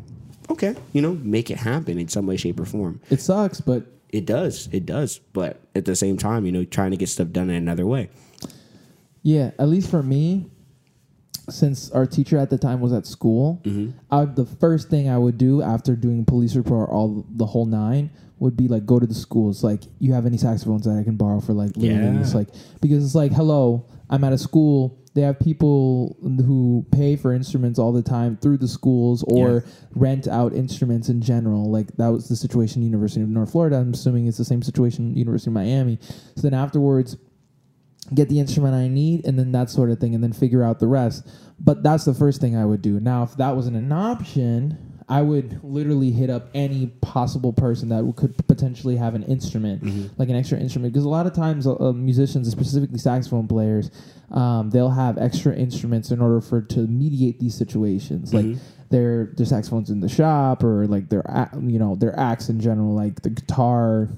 okay, 0.50 0.76
you 0.94 1.02
know, 1.02 1.14
make 1.22 1.50
it 1.52 1.58
happen 1.58 1.98
in 2.00 2.08
some 2.08 2.26
way, 2.28 2.38
shape, 2.38 2.60
or 2.60 2.66
form. 2.66 3.00
it 3.10 3.22
sucks, 3.22 3.62
but 3.62 3.84
It 4.10 4.26
does, 4.26 4.70
it 4.72 4.86
does, 4.86 5.20
but 5.34 5.60
at 5.76 5.86
the 5.86 5.96
same 5.96 6.18
time, 6.18 6.46
you 6.46 6.52
know, 6.52 6.64
trying 6.64 6.92
to 6.92 6.98
get 6.98 7.10
stuff 7.10 7.30
done 7.32 7.50
in 7.50 7.56
another 7.56 7.86
way. 7.86 8.10
Yeah, 9.24 9.52
at 9.60 9.68
least 9.68 9.90
for 9.90 10.04
me, 10.04 10.46
since 11.50 11.92
our 11.92 12.06
teacher 12.06 12.38
at 12.38 12.50
the 12.50 12.58
time 12.58 12.80
was 12.80 12.94
at 12.94 13.06
school, 13.06 13.62
Mm-hmm. 13.64 13.92
I 14.12 14.26
the 14.26 14.46
first 14.46 14.90
thing 14.90 15.10
I 15.10 15.18
would 15.18 15.38
do 15.38 15.62
after 15.62 15.96
doing 15.96 16.26
police 16.26 16.56
report 16.56 16.90
all 16.90 17.26
the 17.30 17.46
whole 17.46 17.66
nine 17.66 18.10
would 18.40 18.56
be 18.58 18.68
like 18.68 18.86
go 18.86 19.00
to 19.00 19.06
the 19.08 19.14
schools. 19.16 19.64
Like, 19.64 19.84
you 20.00 20.14
have 20.14 20.26
any 20.26 20.38
saxophones 20.38 20.86
that 20.86 20.98
I 20.98 21.04
can 21.04 21.16
borrow 21.18 21.40
for 21.40 21.54
like 21.54 21.72
Yeah. 21.76 22.20
it's 22.20 22.34
like 22.36 22.50
because 22.82 23.04
it's 23.06 23.16
like, 23.16 23.32
hello, 23.32 23.86
I'm 24.10 24.24
at 24.24 24.34
a 24.34 24.38
school. 24.38 25.00
They 25.14 25.22
have 25.22 25.40
people 25.40 26.18
who 26.22 26.86
pay 26.92 27.16
for 27.16 27.34
instruments 27.34 27.80
all 27.80 27.94
the 27.94 28.02
time 28.04 28.38
through 28.42 28.58
the 28.58 28.68
schools 28.68 29.24
or 29.24 29.50
Yeah. 29.54 29.60
rent 29.96 30.28
out 30.28 30.54
instruments 30.54 31.08
in 31.10 31.22
general. 31.22 31.72
Like 31.72 31.96
that 31.98 32.10
was 32.10 32.28
the 32.28 32.36
situation 32.36 32.84
University 32.84 33.22
of 33.22 33.30
North 33.30 33.52
Florida. 33.52 33.78
I'm 33.78 33.94
assuming 33.94 34.28
it's 34.28 34.38
the 34.38 34.44
same 34.46 34.62
situation 34.62 35.16
University 35.16 35.50
of 35.50 35.54
Miami. 35.54 36.00
So 36.36 36.42
then 36.42 36.54
afterwards, 36.54 37.16
get 38.14 38.30
the 38.30 38.40
instrument 38.40 38.76
I 38.76 38.88
need, 38.88 39.26
and 39.26 39.40
then 39.40 39.52
that 39.54 39.70
sort 39.72 39.90
of 39.90 40.00
thing, 40.00 40.14
and 40.14 40.24
then 40.24 40.34
figure 40.34 40.62
out 40.64 40.80
the 40.80 40.88
rest. 40.88 41.26
But 41.60 41.82
that's 41.82 42.04
the 42.06 42.14
first 42.14 42.40
thing 42.42 42.56
I 42.56 42.66
would 42.66 42.82
do. 42.82 43.00
Now, 43.00 43.24
if 43.24 43.36
that 43.38 43.56
wasn't 43.56 43.78
an 43.78 43.92
option, 43.92 44.78
I 45.08 45.22
would 45.22 45.64
literally 45.64 46.12
hit 46.12 46.32
up 46.32 46.50
any 46.56 46.88
possible 47.02 47.54
person 47.54 47.90
that 47.90 48.12
could 48.18 48.36
potentially 48.48 48.96
have 48.96 49.14
an 49.14 49.22
instrument, 49.24 49.84
like 50.18 50.30
an 50.30 50.36
extra 50.36 50.58
instrument. 50.58 50.94
Because 50.94 51.06
a 51.06 51.10
lot 51.10 51.28
of 51.28 51.34
times, 51.34 51.68
uh, 51.68 51.76
uh, 51.76 51.94
musicians, 51.94 52.50
specifically 52.50 52.98
saxophone 52.98 53.48
players, 53.48 53.92
um, 54.32 54.72
they'll 54.72 54.90
have 54.90 55.20
extra 55.20 55.54
instruments 55.56 56.10
in 56.10 56.22
order 56.22 56.42
for 56.42 56.62
to 56.62 56.80
mediate 56.88 57.40
these 57.40 57.54
situations. 57.54 58.34
Like 58.34 58.46
their 58.90 59.26
their 59.38 59.46
saxophones 59.46 59.90
in 59.92 60.00
the 60.00 60.10
shop, 60.10 60.64
or 60.64 60.88
like 60.88 61.10
their 61.10 61.24
you 61.62 61.78
know 61.78 61.96
their 61.96 62.18
acts 62.20 62.50
in 62.50 62.60
general, 62.60 62.96
like 62.96 63.22
the 63.22 63.30
guitar, 63.30 64.10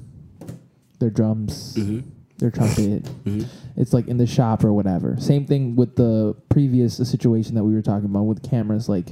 their 0.99 1.09
drums, 1.09 1.75
their 2.38 2.51
trumpet. 2.51 3.09
It's 3.75 3.91
like 3.93 4.07
in 4.07 4.17
the 4.17 4.27
shop 4.27 4.63
or 4.63 4.71
whatever. 4.73 5.17
Same 5.19 5.45
thing 5.45 5.75
with 5.75 5.95
the 5.97 6.35
previous 6.49 6.95
situation 6.97 7.55
that 7.55 7.63
we 7.63 7.73
were 7.73 7.81
talking 7.81 8.05
about 8.05 8.23
with 8.23 8.41
cameras. 8.49 8.88
Like, 8.89 9.07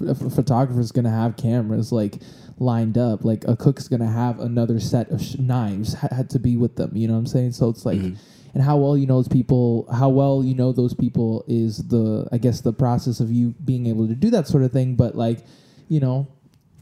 a 0.00 0.14
ph- 0.14 0.32
photographer's 0.32 0.92
gonna 0.92 1.10
have 1.10 1.36
cameras 1.36 1.92
like 1.92 2.18
lined 2.58 2.98
up. 2.98 3.24
Like 3.24 3.44
a 3.46 3.56
cook's 3.56 3.88
gonna 3.88 4.10
have 4.10 4.40
another 4.40 4.80
set 4.80 5.10
of 5.10 5.22
sh- 5.22 5.36
knives 5.38 5.94
ha- 5.94 6.08
had 6.10 6.30
to 6.30 6.38
be 6.38 6.56
with 6.56 6.76
them. 6.76 6.92
You 6.94 7.08
know 7.08 7.14
what 7.14 7.20
I'm 7.20 7.26
saying? 7.26 7.52
So 7.52 7.68
it's 7.68 7.86
like, 7.86 7.98
mm-hmm. 7.98 8.16
and 8.54 8.62
how 8.62 8.76
well 8.76 8.96
you 8.96 9.06
know 9.06 9.16
those 9.16 9.28
people, 9.28 9.86
how 9.92 10.08
well 10.08 10.42
you 10.44 10.54
know 10.54 10.72
those 10.72 10.94
people 10.94 11.44
is 11.48 11.88
the 11.88 12.28
I 12.32 12.38
guess 12.38 12.60
the 12.60 12.72
process 12.72 13.20
of 13.20 13.30
you 13.30 13.54
being 13.64 13.86
able 13.86 14.08
to 14.08 14.14
do 14.14 14.30
that 14.30 14.46
sort 14.46 14.62
of 14.62 14.72
thing. 14.72 14.94
But 14.94 15.14
like, 15.14 15.44
you 15.88 16.00
know, 16.00 16.28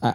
I, 0.02 0.14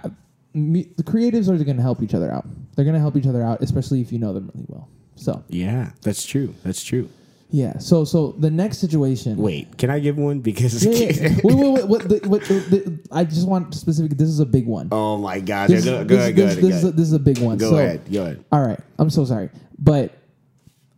me, 0.54 0.90
the 0.98 1.04
creatives 1.04 1.48
are 1.48 1.64
going 1.64 1.78
to 1.78 1.84
help 1.84 2.02
each 2.02 2.14
other 2.14 2.32
out. 2.32 2.46
They're 2.76 2.86
going 2.86 2.96
to 2.96 3.00
help 3.00 3.16
each 3.16 3.28
other 3.28 3.44
out, 3.44 3.62
especially 3.62 4.02
if 4.02 4.12
you 4.12 4.20
know 4.20 4.34
them 4.34 4.52
really 4.54 4.66
well. 4.68 4.90
So 5.16 5.44
Yeah, 5.50 5.92
that's 6.02 6.26
true. 6.26 6.56
That's 6.64 6.84
true. 6.84 7.10
Yeah. 7.52 7.78
So 7.78 8.04
so 8.06 8.32
the 8.40 8.50
next 8.50 8.80
situation. 8.80 9.38
Wait, 9.38 9.78
can 9.78 9.90
I 9.90 10.00
give 10.00 10.18
one? 10.18 10.40
Because 10.40 10.84
Yeah, 10.86 10.92
yeah, 10.92 11.36
wait, 11.44 11.56
wait, 11.56 11.74
wait. 11.74 11.86
What, 11.88 12.10
the, 12.10 12.20
what, 12.28 12.42
the, 12.46 12.54
the, 12.60 13.00
I 13.12 13.24
just 13.24 13.48
want 13.48 13.74
specific. 13.76 14.18
This 14.18 14.30
is 14.30 14.40
a 14.40 14.46
big 14.46 14.66
one. 14.66 14.88
oh 14.92 15.18
my 15.18 15.40
god! 15.40 15.70
this, 15.70 15.86
go, 15.86 16.02
is- 16.02 16.08
go 16.08 16.16
this, 16.16 16.18
ahead, 16.20 16.36
go 16.36 16.42
this, 16.46 16.52
ahead, 16.54 16.64
this, 16.64 16.72
go 16.72 16.78
is 16.78 16.84
a, 16.84 16.92
this 16.92 17.08
is 17.08 17.14
a 17.14 17.20
big 17.20 17.38
one. 17.40 17.58
Go 17.58 17.70
so, 17.72 17.78
ahead, 17.78 18.12
go 18.12 18.24
ahead. 18.24 18.46
All 18.52 18.66
right. 18.66 18.80
I'm 18.98 19.10
so 19.10 19.26
sorry, 19.26 19.50
but 19.78 20.18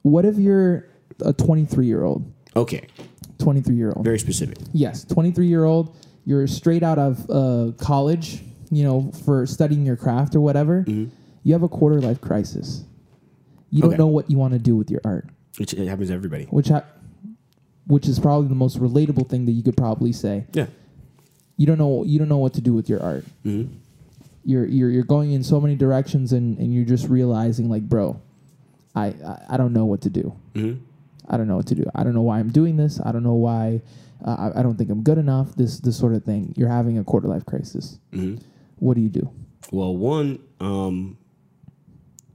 what 0.04 0.26
if 0.26 0.38
you're 0.38 0.88
a 1.22 1.34
23 1.34 1.86
year 1.86 2.04
old? 2.04 2.32
Okay, 2.56 2.88
23 3.40 3.76
year 3.76 3.92
old. 3.96 4.04
very 4.06 4.20
specific. 4.20 4.58
Yes, 4.74 5.04
23 5.06 5.48
year 5.48 5.64
old. 5.64 5.96
You're 6.26 6.48
straight 6.48 6.84
out 6.84 7.00
of 7.00 7.30
uh, 7.30 7.72
college. 7.78 8.42
You 8.72 8.84
know, 8.84 9.12
for 9.26 9.46
studying 9.46 9.86
your 9.86 9.96
craft 9.96 10.34
or 10.36 10.42
whatever. 10.42 10.84
You 10.88 11.54
have 11.54 11.62
a 11.62 11.68
quarter 11.70 12.02
life 12.02 12.20
crisis. 12.22 12.84
You 13.70 13.82
don't 13.82 13.92
Okay. 13.92 13.98
know 13.98 14.08
what 14.08 14.32
you 14.32 14.38
want 14.40 14.54
to 14.54 14.60
do 14.60 14.76
with 14.76 14.90
your 14.90 15.02
art. 15.06 15.28
Which 15.58 15.74
it 15.74 15.88
happens 15.88 16.10
to 16.10 16.16
everybody. 16.16 16.46
Which 16.46 16.70
ha- 16.70 16.86
which 17.88 18.08
is 18.08 18.20
probably 18.20 18.48
the 18.48 18.56
most 18.56 18.80
relatable 18.80 19.30
thing 19.30 19.46
that 19.46 19.52
you 19.52 19.62
could 19.64 19.78
probably 19.78 20.12
say. 20.14 20.46
Yeah. 20.54 20.68
You 21.58 21.68
don't 21.68 21.78
know 21.78 22.04
you 22.04 22.18
don't 22.20 22.30
know 22.30 22.38
what 22.40 22.54
to 22.56 22.62
do 22.62 22.74
with 22.74 22.90
your 22.90 23.02
art. 23.02 23.26
hmm 23.44 23.66
You're 24.46 24.66
you're 24.66 24.90
you're 24.90 25.04
going 25.04 25.32
in 25.34 25.44
so 25.44 25.62
many 25.62 25.76
directions 25.76 26.34
and 26.34 26.58
and 26.58 26.74
you're 26.74 26.86
just 26.86 27.08
realizing 27.10 27.70
like, 27.70 27.84
bro, 27.84 28.20
I 28.96 29.08
I, 29.08 29.46
I 29.52 29.58
don't 29.58 29.74
know 29.74 29.86
what 29.86 30.02
to 30.02 30.10
do. 30.10 30.34
hmm 30.56 30.74
I 31.30 31.38
don't 31.38 31.48
know 31.48 31.56
what 31.56 31.68
to 31.68 31.76
do. 31.76 31.86
I 31.96 32.04
don't 32.04 32.14
know 32.14 32.22
why 32.22 32.40
I'm 32.40 32.50
doing 32.52 32.76
this. 32.76 33.00
I 33.04 33.12
don't 33.14 33.24
know 33.24 33.36
why. 33.36 33.82
Uh, 34.26 34.52
I, 34.56 34.60
I 34.60 34.64
don't 34.64 34.76
think 34.78 34.90
I'm 34.90 35.04
good 35.04 35.18
enough. 35.18 35.56
This 35.56 35.80
this 35.80 35.98
sort 35.98 36.14
of 36.16 36.24
thing. 36.24 36.54
You're 36.58 36.70
having 36.70 36.98
a 36.98 37.04
quarter 37.04 37.28
life 37.28 37.46
crisis. 37.46 38.00
hmm 38.12 38.36
What 38.80 38.96
do 38.96 39.02
you 39.02 39.10
do? 39.10 39.30
Well, 39.72 39.96
one, 39.96 40.40
um, 40.60 41.18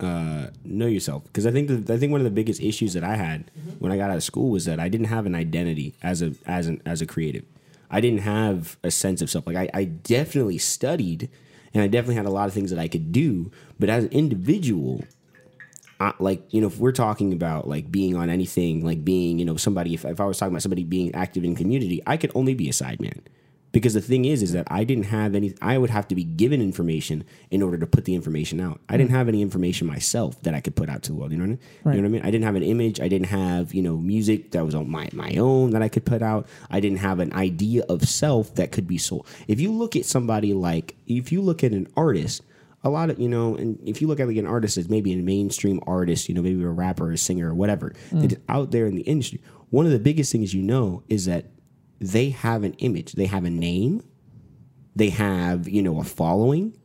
uh, 0.00 0.48
know 0.64 0.86
yourself 0.86 1.24
because 1.24 1.46
I 1.46 1.50
think 1.50 1.68
the, 1.68 1.94
I 1.94 1.98
think 1.98 2.12
one 2.12 2.20
of 2.20 2.24
the 2.24 2.30
biggest 2.30 2.60
issues 2.60 2.94
that 2.94 3.04
I 3.04 3.16
had 3.16 3.50
when 3.78 3.90
I 3.90 3.96
got 3.96 4.10
out 4.10 4.16
of 4.16 4.22
school 4.22 4.50
was 4.50 4.64
that 4.66 4.78
I 4.78 4.88
didn't 4.88 5.08
have 5.08 5.26
an 5.26 5.34
identity 5.34 5.94
as 6.02 6.22
a 6.22 6.34
as 6.46 6.66
an 6.66 6.82
as 6.86 7.02
a 7.02 7.06
creative. 7.06 7.44
I 7.90 8.00
didn't 8.00 8.20
have 8.20 8.76
a 8.82 8.90
sense 8.90 9.22
of 9.22 9.30
self. 9.30 9.46
Like 9.46 9.56
I, 9.56 9.70
I 9.74 9.84
definitely 9.84 10.58
studied, 10.58 11.30
and 11.74 11.82
I 11.82 11.88
definitely 11.88 12.16
had 12.16 12.26
a 12.26 12.30
lot 12.30 12.46
of 12.48 12.54
things 12.54 12.70
that 12.70 12.78
I 12.78 12.86
could 12.86 13.12
do. 13.12 13.50
But 13.78 13.88
as 13.88 14.04
an 14.04 14.10
individual, 14.10 15.04
I, 15.98 16.12
like 16.18 16.52
you 16.52 16.60
know, 16.60 16.68
if 16.68 16.78
we're 16.78 16.92
talking 16.92 17.32
about 17.32 17.66
like 17.66 17.90
being 17.90 18.14
on 18.14 18.30
anything, 18.30 18.84
like 18.84 19.04
being 19.04 19.38
you 19.38 19.44
know 19.44 19.56
somebody, 19.56 19.94
if, 19.94 20.04
if 20.04 20.20
I 20.20 20.26
was 20.26 20.38
talking 20.38 20.52
about 20.52 20.62
somebody 20.62 20.84
being 20.84 21.14
active 21.14 21.44
in 21.44 21.56
community, 21.56 22.02
I 22.06 22.16
could 22.16 22.30
only 22.34 22.54
be 22.54 22.68
a 22.68 22.72
sideman. 22.72 23.20
Because 23.70 23.92
the 23.94 24.00
thing 24.00 24.24
is, 24.24 24.42
is 24.42 24.52
that 24.52 24.66
I 24.70 24.84
didn't 24.84 25.04
have 25.04 25.34
any. 25.34 25.54
I 25.60 25.76
would 25.76 25.90
have 25.90 26.08
to 26.08 26.14
be 26.14 26.24
given 26.24 26.62
information 26.62 27.24
in 27.50 27.62
order 27.62 27.76
to 27.76 27.86
put 27.86 28.06
the 28.06 28.14
information 28.14 28.60
out. 28.60 28.80
I 28.88 28.96
didn't 28.96 29.10
mm. 29.10 29.16
have 29.16 29.28
any 29.28 29.42
information 29.42 29.86
myself 29.86 30.40
that 30.42 30.54
I 30.54 30.60
could 30.60 30.74
put 30.74 30.88
out 30.88 31.02
to 31.02 31.12
the 31.12 31.18
world. 31.18 31.32
You 31.32 31.38
know 31.38 31.44
what 31.44 31.46
I 31.46 31.50
mean? 31.50 31.60
Right. 31.84 31.96
You 31.96 32.02
know 32.02 32.08
what 32.08 32.12
I 32.12 32.18
mean? 32.18 32.22
I 32.26 32.30
didn't 32.30 32.44
have 32.44 32.54
an 32.54 32.62
image. 32.62 33.00
I 33.00 33.08
didn't 33.08 33.26
have 33.26 33.74
you 33.74 33.82
know 33.82 33.98
music 33.98 34.52
that 34.52 34.64
was 34.64 34.74
on 34.74 34.90
my 34.90 35.08
my 35.12 35.34
own 35.36 35.70
that 35.72 35.82
I 35.82 35.88
could 35.88 36.06
put 36.06 36.22
out. 36.22 36.46
I 36.70 36.80
didn't 36.80 36.98
have 36.98 37.18
an 37.18 37.32
idea 37.34 37.84
of 37.88 38.08
self 38.08 38.54
that 38.54 38.72
could 38.72 38.86
be 38.86 38.98
sold. 38.98 39.26
If 39.48 39.60
you 39.60 39.70
look 39.70 39.96
at 39.96 40.06
somebody 40.06 40.54
like, 40.54 40.96
if 41.06 41.30
you 41.30 41.42
look 41.42 41.62
at 41.62 41.72
an 41.72 41.88
artist, 41.94 42.42
a 42.84 42.90
lot 42.90 43.10
of 43.10 43.18
you 43.18 43.28
know, 43.28 43.54
and 43.56 43.78
if 43.84 44.00
you 44.00 44.08
look 44.08 44.20
at 44.20 44.28
like 44.28 44.36
an 44.36 44.46
artist 44.46 44.76
as 44.76 44.88
maybe 44.88 45.12
a 45.12 45.16
mainstream 45.16 45.80
artist, 45.86 46.28
you 46.28 46.34
know, 46.34 46.42
maybe 46.42 46.62
a 46.62 46.68
rapper, 46.68 47.08
or 47.08 47.12
a 47.12 47.18
singer, 47.18 47.50
or 47.50 47.54
whatever, 47.54 47.92
mm. 48.10 48.22
that 48.22 48.32
is 48.32 48.38
out 48.48 48.70
there 48.70 48.86
in 48.86 48.94
the 48.94 49.02
industry. 49.02 49.40
One 49.70 49.84
of 49.84 49.92
the 49.92 49.98
biggest 49.98 50.32
things 50.32 50.54
you 50.54 50.62
know 50.62 51.02
is 51.08 51.26
that 51.26 51.46
they 52.00 52.30
have 52.30 52.64
an 52.64 52.74
image, 52.74 53.12
they 53.12 53.26
have 53.26 53.44
a 53.44 53.50
name, 53.50 54.02
they 54.96 55.10
have 55.10 55.68
you 55.68 55.82
know 55.82 56.00
a 56.00 56.04
following, 56.04 56.76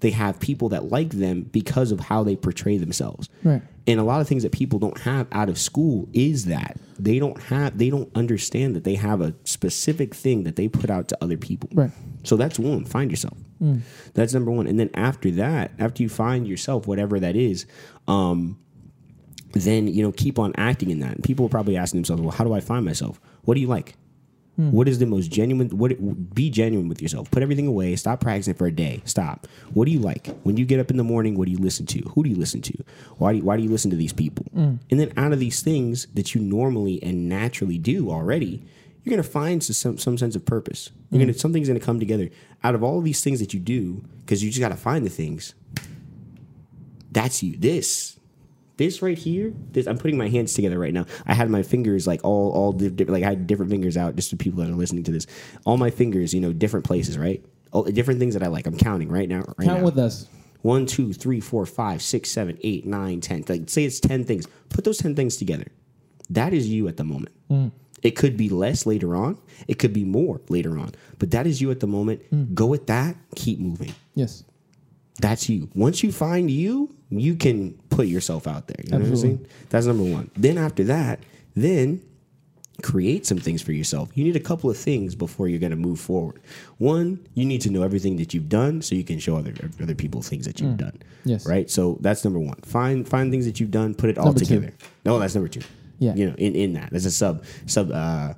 they 0.00 0.10
have 0.10 0.40
people 0.40 0.70
that 0.70 0.86
like 0.90 1.10
them 1.10 1.42
because 1.42 1.92
of 1.92 2.00
how 2.00 2.24
they 2.24 2.36
portray 2.36 2.76
themselves. 2.78 3.28
Right. 3.44 3.62
And 3.86 3.98
a 3.98 4.04
lot 4.04 4.20
of 4.20 4.28
things 4.28 4.42
that 4.42 4.52
people 4.52 4.78
don't 4.78 4.98
have 5.00 5.26
out 5.32 5.48
of 5.48 5.58
school 5.58 6.08
is 6.12 6.44
that 6.46 6.78
they 6.98 7.18
don't 7.18 7.40
have 7.44 7.78
they 7.78 7.90
don't 7.90 8.10
understand 8.14 8.76
that 8.76 8.84
they 8.84 8.94
have 8.94 9.20
a 9.20 9.34
specific 9.44 10.14
thing 10.14 10.44
that 10.44 10.56
they 10.56 10.68
put 10.68 10.90
out 10.90 11.08
to 11.08 11.18
other 11.20 11.36
people. 11.36 11.70
Right. 11.72 11.90
So 12.22 12.36
that's 12.36 12.58
one, 12.58 12.84
find 12.84 13.10
yourself. 13.10 13.36
That's 14.14 14.32
number 14.32 14.50
one. 14.50 14.66
And 14.66 14.78
then 14.78 14.90
after 14.94 15.30
that, 15.32 15.72
after 15.78 16.02
you 16.02 16.08
find 16.08 16.46
yourself, 16.46 16.86
whatever 16.86 17.20
that 17.20 17.36
is, 17.36 17.66
um, 18.08 18.58
then 19.52 19.88
you 19.88 20.02
know 20.02 20.12
keep 20.12 20.38
on 20.38 20.52
acting 20.56 20.90
in 20.90 21.00
that. 21.00 21.16
And 21.16 21.24
people 21.24 21.46
are 21.46 21.50
probably 21.50 21.76
asking 21.76 21.98
themselves, 21.98 22.22
"Well, 22.22 22.30
how 22.30 22.44
do 22.44 22.52
I 22.52 22.60
find 22.60 22.84
myself? 22.84 23.20
What 23.42 23.54
do 23.54 23.60
you 23.60 23.66
like? 23.66 23.96
Hmm. 24.56 24.72
What 24.72 24.88
is 24.88 24.98
the 24.98 25.06
most 25.06 25.30
genuine? 25.30 25.68
What 25.70 26.34
be 26.34 26.50
genuine 26.50 26.88
with 26.88 27.00
yourself. 27.00 27.30
Put 27.30 27.42
everything 27.42 27.66
away. 27.66 27.96
Stop 27.96 28.20
practicing 28.20 28.54
for 28.54 28.66
a 28.66 28.72
day. 28.72 29.02
Stop. 29.04 29.46
What 29.72 29.86
do 29.86 29.92
you 29.92 30.00
like 30.00 30.28
when 30.42 30.56
you 30.56 30.64
get 30.64 30.80
up 30.80 30.90
in 30.90 30.96
the 30.96 31.04
morning? 31.04 31.36
What 31.36 31.46
do 31.46 31.52
you 31.52 31.58
listen 31.58 31.86
to? 31.86 32.00
Who 32.14 32.22
do 32.22 32.30
you 32.30 32.36
listen 32.36 32.60
to? 32.62 32.74
Why 33.18 33.32
do 33.32 33.38
you, 33.38 33.44
why 33.44 33.56
do 33.56 33.62
you 33.62 33.70
listen 33.70 33.90
to 33.90 33.96
these 33.96 34.12
people? 34.12 34.46
Hmm. 34.52 34.74
And 34.90 35.00
then 35.00 35.12
out 35.16 35.32
of 35.32 35.38
these 35.38 35.62
things 35.62 36.06
that 36.14 36.34
you 36.34 36.40
normally 36.40 37.02
and 37.02 37.28
naturally 37.28 37.78
do 37.78 38.10
already, 38.10 38.62
you're 39.02 39.10
gonna 39.10 39.22
find 39.22 39.62
some 39.62 39.98
some 39.98 40.18
sense 40.18 40.36
of 40.36 40.44
purpose. 40.44 40.90
You're 41.10 41.20
hmm. 41.20 41.26
gonna 41.26 41.38
something's 41.38 41.68
gonna 41.68 41.80
come 41.80 41.98
together 41.98 42.28
out 42.62 42.74
of 42.74 42.82
all 42.82 42.98
of 42.98 43.04
these 43.04 43.22
things 43.22 43.40
that 43.40 43.54
you 43.54 43.60
do 43.60 44.04
because 44.20 44.44
you 44.44 44.50
just 44.50 44.60
gotta 44.60 44.76
find 44.76 45.06
the 45.06 45.10
things. 45.10 45.54
That's 47.10 47.42
you. 47.42 47.56
This 47.56 48.19
this 48.80 49.02
right 49.02 49.16
here, 49.18 49.52
this 49.72 49.86
I'm 49.86 49.98
putting 49.98 50.16
my 50.16 50.28
hands 50.28 50.54
together 50.54 50.78
right 50.78 50.94
now. 50.94 51.04
I 51.26 51.34
had 51.34 51.50
my 51.50 51.62
fingers 51.62 52.06
like 52.06 52.24
all 52.24 52.50
all 52.52 52.72
di- 52.72 52.88
di- 52.88 53.04
like 53.04 53.22
I 53.22 53.28
had 53.28 53.46
different 53.46 53.70
fingers 53.70 53.94
out 53.98 54.16
just 54.16 54.30
for 54.30 54.36
people 54.36 54.62
that 54.64 54.70
are 54.70 54.74
listening 54.74 55.04
to 55.04 55.12
this. 55.12 55.26
All 55.66 55.76
my 55.76 55.90
fingers, 55.90 56.32
you 56.32 56.40
know, 56.40 56.54
different 56.54 56.86
places, 56.86 57.18
right? 57.18 57.44
All, 57.72 57.84
different 57.84 58.20
things 58.20 58.32
that 58.34 58.42
I 58.42 58.46
like. 58.46 58.66
I'm 58.66 58.78
counting 58.78 59.10
right 59.10 59.28
now. 59.28 59.44
Right 59.58 59.66
Count 59.68 59.80
now. 59.80 59.84
with 59.84 59.98
us. 59.98 60.26
One, 60.62 60.86
two, 60.86 61.12
three, 61.12 61.40
four, 61.40 61.66
five, 61.66 62.00
six, 62.00 62.30
seven, 62.30 62.58
eight, 62.62 62.86
nine, 62.86 63.20
ten. 63.20 63.44
Like 63.46 63.68
say 63.68 63.84
it's 63.84 64.00
ten 64.00 64.24
things. 64.24 64.46
Put 64.70 64.84
those 64.84 64.96
ten 64.96 65.14
things 65.14 65.36
together. 65.36 65.66
That 66.30 66.54
is 66.54 66.66
you 66.66 66.88
at 66.88 66.96
the 66.96 67.04
moment. 67.04 67.34
Hmm. 67.48 67.68
It 68.02 68.12
could 68.12 68.38
be 68.38 68.48
less 68.48 68.86
later 68.86 69.14
on. 69.14 69.36
It 69.68 69.78
could 69.78 69.92
be 69.92 70.04
more 70.04 70.40
later 70.48 70.78
on. 70.78 70.92
But 71.18 71.32
that 71.32 71.46
is 71.46 71.60
you 71.60 71.70
at 71.70 71.80
the 71.80 71.86
moment. 71.86 72.22
Hmm. 72.30 72.54
Go 72.54 72.64
with 72.64 72.86
that. 72.86 73.14
Keep 73.36 73.58
moving. 73.58 73.92
Yes. 74.14 74.42
That's 75.20 75.50
you. 75.50 75.68
Once 75.74 76.02
you 76.02 76.12
find 76.12 76.50
you, 76.50 76.94
you 77.10 77.34
can 77.34 77.72
put 77.90 78.06
yourself 78.06 78.46
out 78.46 78.66
there. 78.68 78.76
You 78.84 78.90
know 78.92 78.98
what 78.98 79.06
I'm 79.06 79.12
Absolutely. 79.12 79.44
saying? 79.44 79.52
That's 79.70 79.86
number 79.86 80.04
one. 80.04 80.30
Then 80.36 80.58
after 80.58 80.84
that, 80.84 81.20
then 81.54 82.02
create 82.82 83.26
some 83.26 83.36
things 83.38 83.60
for 83.60 83.72
yourself. 83.72 84.10
You 84.14 84.24
need 84.24 84.36
a 84.36 84.40
couple 84.40 84.70
of 84.70 84.76
things 84.76 85.14
before 85.14 85.48
you're 85.48 85.58
going 85.58 85.70
to 85.70 85.76
move 85.76 86.00
forward. 86.00 86.40
One, 86.78 87.26
you 87.34 87.44
need 87.44 87.60
to 87.62 87.70
know 87.70 87.82
everything 87.82 88.16
that 88.16 88.32
you've 88.32 88.48
done 88.48 88.80
so 88.80 88.94
you 88.94 89.04
can 89.04 89.18
show 89.18 89.36
other 89.36 89.52
other 89.82 89.94
people 89.94 90.22
things 90.22 90.46
that 90.46 90.60
you've 90.60 90.76
done. 90.78 90.92
Mm. 90.92 91.02
Yes. 91.24 91.46
Right. 91.46 91.70
So 91.70 91.98
that's 92.00 92.24
number 92.24 92.38
one. 92.38 92.56
Find 92.62 93.06
find 93.06 93.30
things 93.30 93.44
that 93.46 93.60
you've 93.60 93.70
done. 93.70 93.94
Put 93.94 94.10
it 94.10 94.18
all 94.18 94.26
Number 94.26 94.40
two. 94.40 94.46
together. 94.46 94.72
No, 95.04 95.18
that's 95.18 95.34
number 95.34 95.48
two. 95.48 95.60
Yeah. 95.98 96.14
You 96.14 96.28
know, 96.30 96.34
in 96.38 96.54
in 96.54 96.72
that 96.74 96.90
there's 96.90 97.04
a 97.06 97.10
sub 97.10 97.44
sub 97.66 97.90
uh 97.92 98.34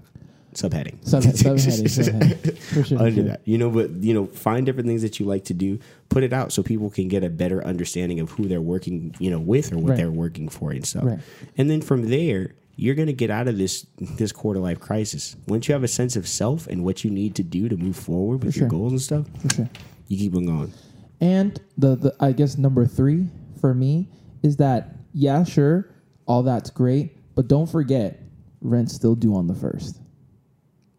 subheading. 0.54 1.06
Sub 1.06 1.22
subheading. 1.22 1.84
subheading. 1.84 2.58
For 2.58 2.84
sure. 2.84 2.98
under 2.98 3.12
sure. 3.14 3.24
that. 3.24 3.40
You 3.44 3.58
know, 3.58 3.70
but 3.70 3.90
you 4.02 4.14
know, 4.14 4.26
find 4.26 4.64
different 4.66 4.86
things 4.88 5.02
that 5.02 5.18
you 5.20 5.26
like 5.26 5.44
to 5.44 5.54
do, 5.54 5.78
put 6.08 6.22
it 6.22 6.32
out 6.32 6.52
so 6.52 6.62
people 6.62 6.90
can 6.90 7.08
get 7.08 7.24
a 7.24 7.30
better 7.30 7.64
understanding 7.64 8.20
of 8.20 8.30
who 8.32 8.46
they're 8.48 8.60
working, 8.60 9.14
you 9.18 9.30
know, 9.30 9.38
with 9.40 9.72
or 9.72 9.78
what 9.78 9.90
Right. 9.90 9.96
they're 9.98 10.10
working 10.10 10.48
for 10.48 10.70
and 10.72 10.86
stuff. 10.86 11.04
Right. 11.04 11.18
And 11.56 11.70
then 11.70 11.80
from 11.82 12.08
there, 12.08 12.54
you're 12.76 12.94
gonna 12.94 13.12
get 13.12 13.30
out 13.30 13.48
of 13.48 13.58
this 13.58 13.86
this 14.00 14.32
quarter 14.32 14.58
life 14.60 14.80
crisis. 14.80 15.36
Once 15.46 15.68
you 15.68 15.74
have 15.74 15.84
a 15.84 15.88
sense 15.88 16.16
of 16.16 16.26
self 16.26 16.66
and 16.66 16.84
what 16.84 17.04
you 17.04 17.10
need 17.10 17.34
to 17.36 17.42
do 17.42 17.68
to 17.68 17.76
move 17.76 17.96
forward 17.96 18.42
with 18.42 18.54
For 18.54 18.60
your 18.60 18.68
sure. 18.70 18.78
goals 18.78 18.92
and 18.92 19.00
stuff, 19.00 19.26
sure. 19.54 19.68
you 20.08 20.16
keep 20.18 20.34
on 20.34 20.46
going. 20.46 20.72
And 21.20 21.60
the, 21.78 21.94
the 21.96 22.14
I 22.18 22.32
guess 22.32 22.56
number 22.58 22.86
three 22.86 23.28
for 23.60 23.74
me 23.74 24.08
is 24.42 24.56
that 24.56 24.96
yeah, 25.14 25.44
sure, 25.44 25.88
all 26.26 26.42
that's 26.42 26.70
great, 26.70 27.16
but 27.34 27.46
don't 27.46 27.68
forget 27.70 28.18
rent's 28.62 28.94
still 28.94 29.14
due 29.14 29.34
on 29.36 29.46
the 29.46 29.54
first. 29.54 30.00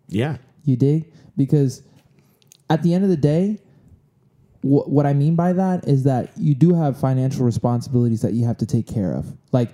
Yeah. 0.07 0.37
You 0.63 0.75
dig? 0.75 1.11
Because 1.35 1.83
at 2.69 2.83
the 2.83 2.93
end 2.93 3.03
of 3.03 3.09
the 3.09 3.17
day, 3.17 3.59
wh- 4.61 4.87
what 4.87 5.05
I 5.05 5.13
mean 5.13 5.35
by 5.35 5.53
that 5.53 5.87
is 5.87 6.03
that 6.03 6.31
you 6.37 6.55
do 6.55 6.73
have 6.73 6.99
financial 6.99 7.45
responsibilities 7.45 8.21
that 8.21 8.33
you 8.33 8.45
have 8.45 8.57
to 8.57 8.65
take 8.65 8.87
care 8.87 9.13
of, 9.13 9.25
like 9.51 9.69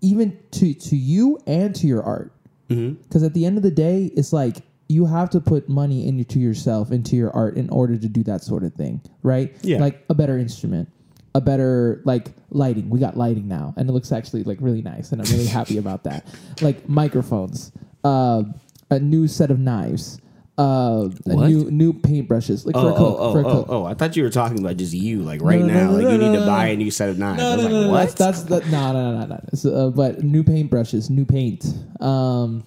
even 0.00 0.38
to 0.52 0.74
to 0.74 0.96
you 0.96 1.38
and 1.46 1.74
to 1.76 1.86
your 1.86 2.02
art. 2.02 2.32
Mm-hmm. 2.68 3.02
Because 3.02 3.22
at 3.22 3.34
the 3.34 3.44
end 3.44 3.56
of 3.56 3.62
the 3.62 3.70
day, 3.70 4.10
it's 4.16 4.32
like 4.32 4.58
you 4.88 5.06
have 5.06 5.30
to 5.30 5.40
put 5.40 5.68
money 5.68 6.06
into 6.06 6.38
yourself, 6.40 6.90
into 6.90 7.14
your 7.16 7.30
art, 7.30 7.56
in 7.56 7.68
order 7.70 7.96
to 7.96 8.08
do 8.08 8.22
that 8.24 8.42
sort 8.42 8.64
of 8.64 8.74
thing, 8.74 9.00
right? 9.22 9.54
Yeah. 9.62 9.78
Like 9.78 10.04
a 10.08 10.14
better 10.14 10.36
instrument, 10.38 10.88
a 11.34 11.40
better 11.40 12.02
like 12.04 12.32
lighting. 12.50 12.90
We 12.90 12.98
got 12.98 13.16
lighting 13.16 13.46
now, 13.46 13.74
and 13.76 13.88
it 13.88 13.92
looks 13.92 14.10
actually 14.12 14.44
like 14.44 14.58
really 14.60 14.82
nice, 14.82 15.12
and 15.12 15.20
I'm 15.20 15.30
really 15.30 15.46
happy 15.46 15.78
about 15.78 16.04
that. 16.04 16.26
Like 16.60 16.88
microphones, 16.88 17.72
uh, 18.04 18.42
a 18.90 18.98
new 18.98 19.28
set 19.28 19.50
of 19.50 19.58
knives. 19.58 20.20
Uh, 20.58 21.08
a 21.24 21.34
new 21.48 21.70
new 21.70 21.92
paintbrushes, 21.94 22.66
like 22.66 22.74
for 22.74 22.80
Oh, 22.80 22.88
a 22.88 22.96
coat. 22.98 23.16
oh, 23.18 23.32
for 23.32 23.40
a 23.40 23.46
oh, 23.46 23.50
oh, 23.50 23.66
oh, 23.68 23.84
I 23.86 23.94
thought 23.94 24.14
you 24.14 24.22
were 24.22 24.28
talking 24.28 24.58
about 24.58 24.76
just 24.76 24.92
you, 24.92 25.20
like 25.22 25.40
right 25.40 25.58
no, 25.60 25.66
no, 25.66 25.72
now. 25.72 25.90
no, 25.90 25.96
like 25.96 26.12
you 26.12 26.18
need 26.18 26.38
to 26.38 26.44
buy 26.44 26.66
a 26.66 26.76
new 26.76 26.90
set 26.90 27.08
of 27.08 27.18
knives. 27.18 27.38
No, 27.38 27.56
no, 27.56 27.62
like, 27.62 27.70
no, 27.72 27.88
what? 27.90 28.14
That's, 28.16 28.42
that's 28.42 28.64
that. 28.64 28.70
No, 28.70 28.92
no, 28.92 29.12
no, 29.12 29.20
no, 29.20 29.26
no. 29.36 29.40
So, 29.54 29.74
uh, 29.74 29.90
but 29.90 30.22
new 30.22 30.44
paintbrushes, 30.44 31.08
new 31.08 31.24
paint, 31.24 31.64
um, 32.00 32.62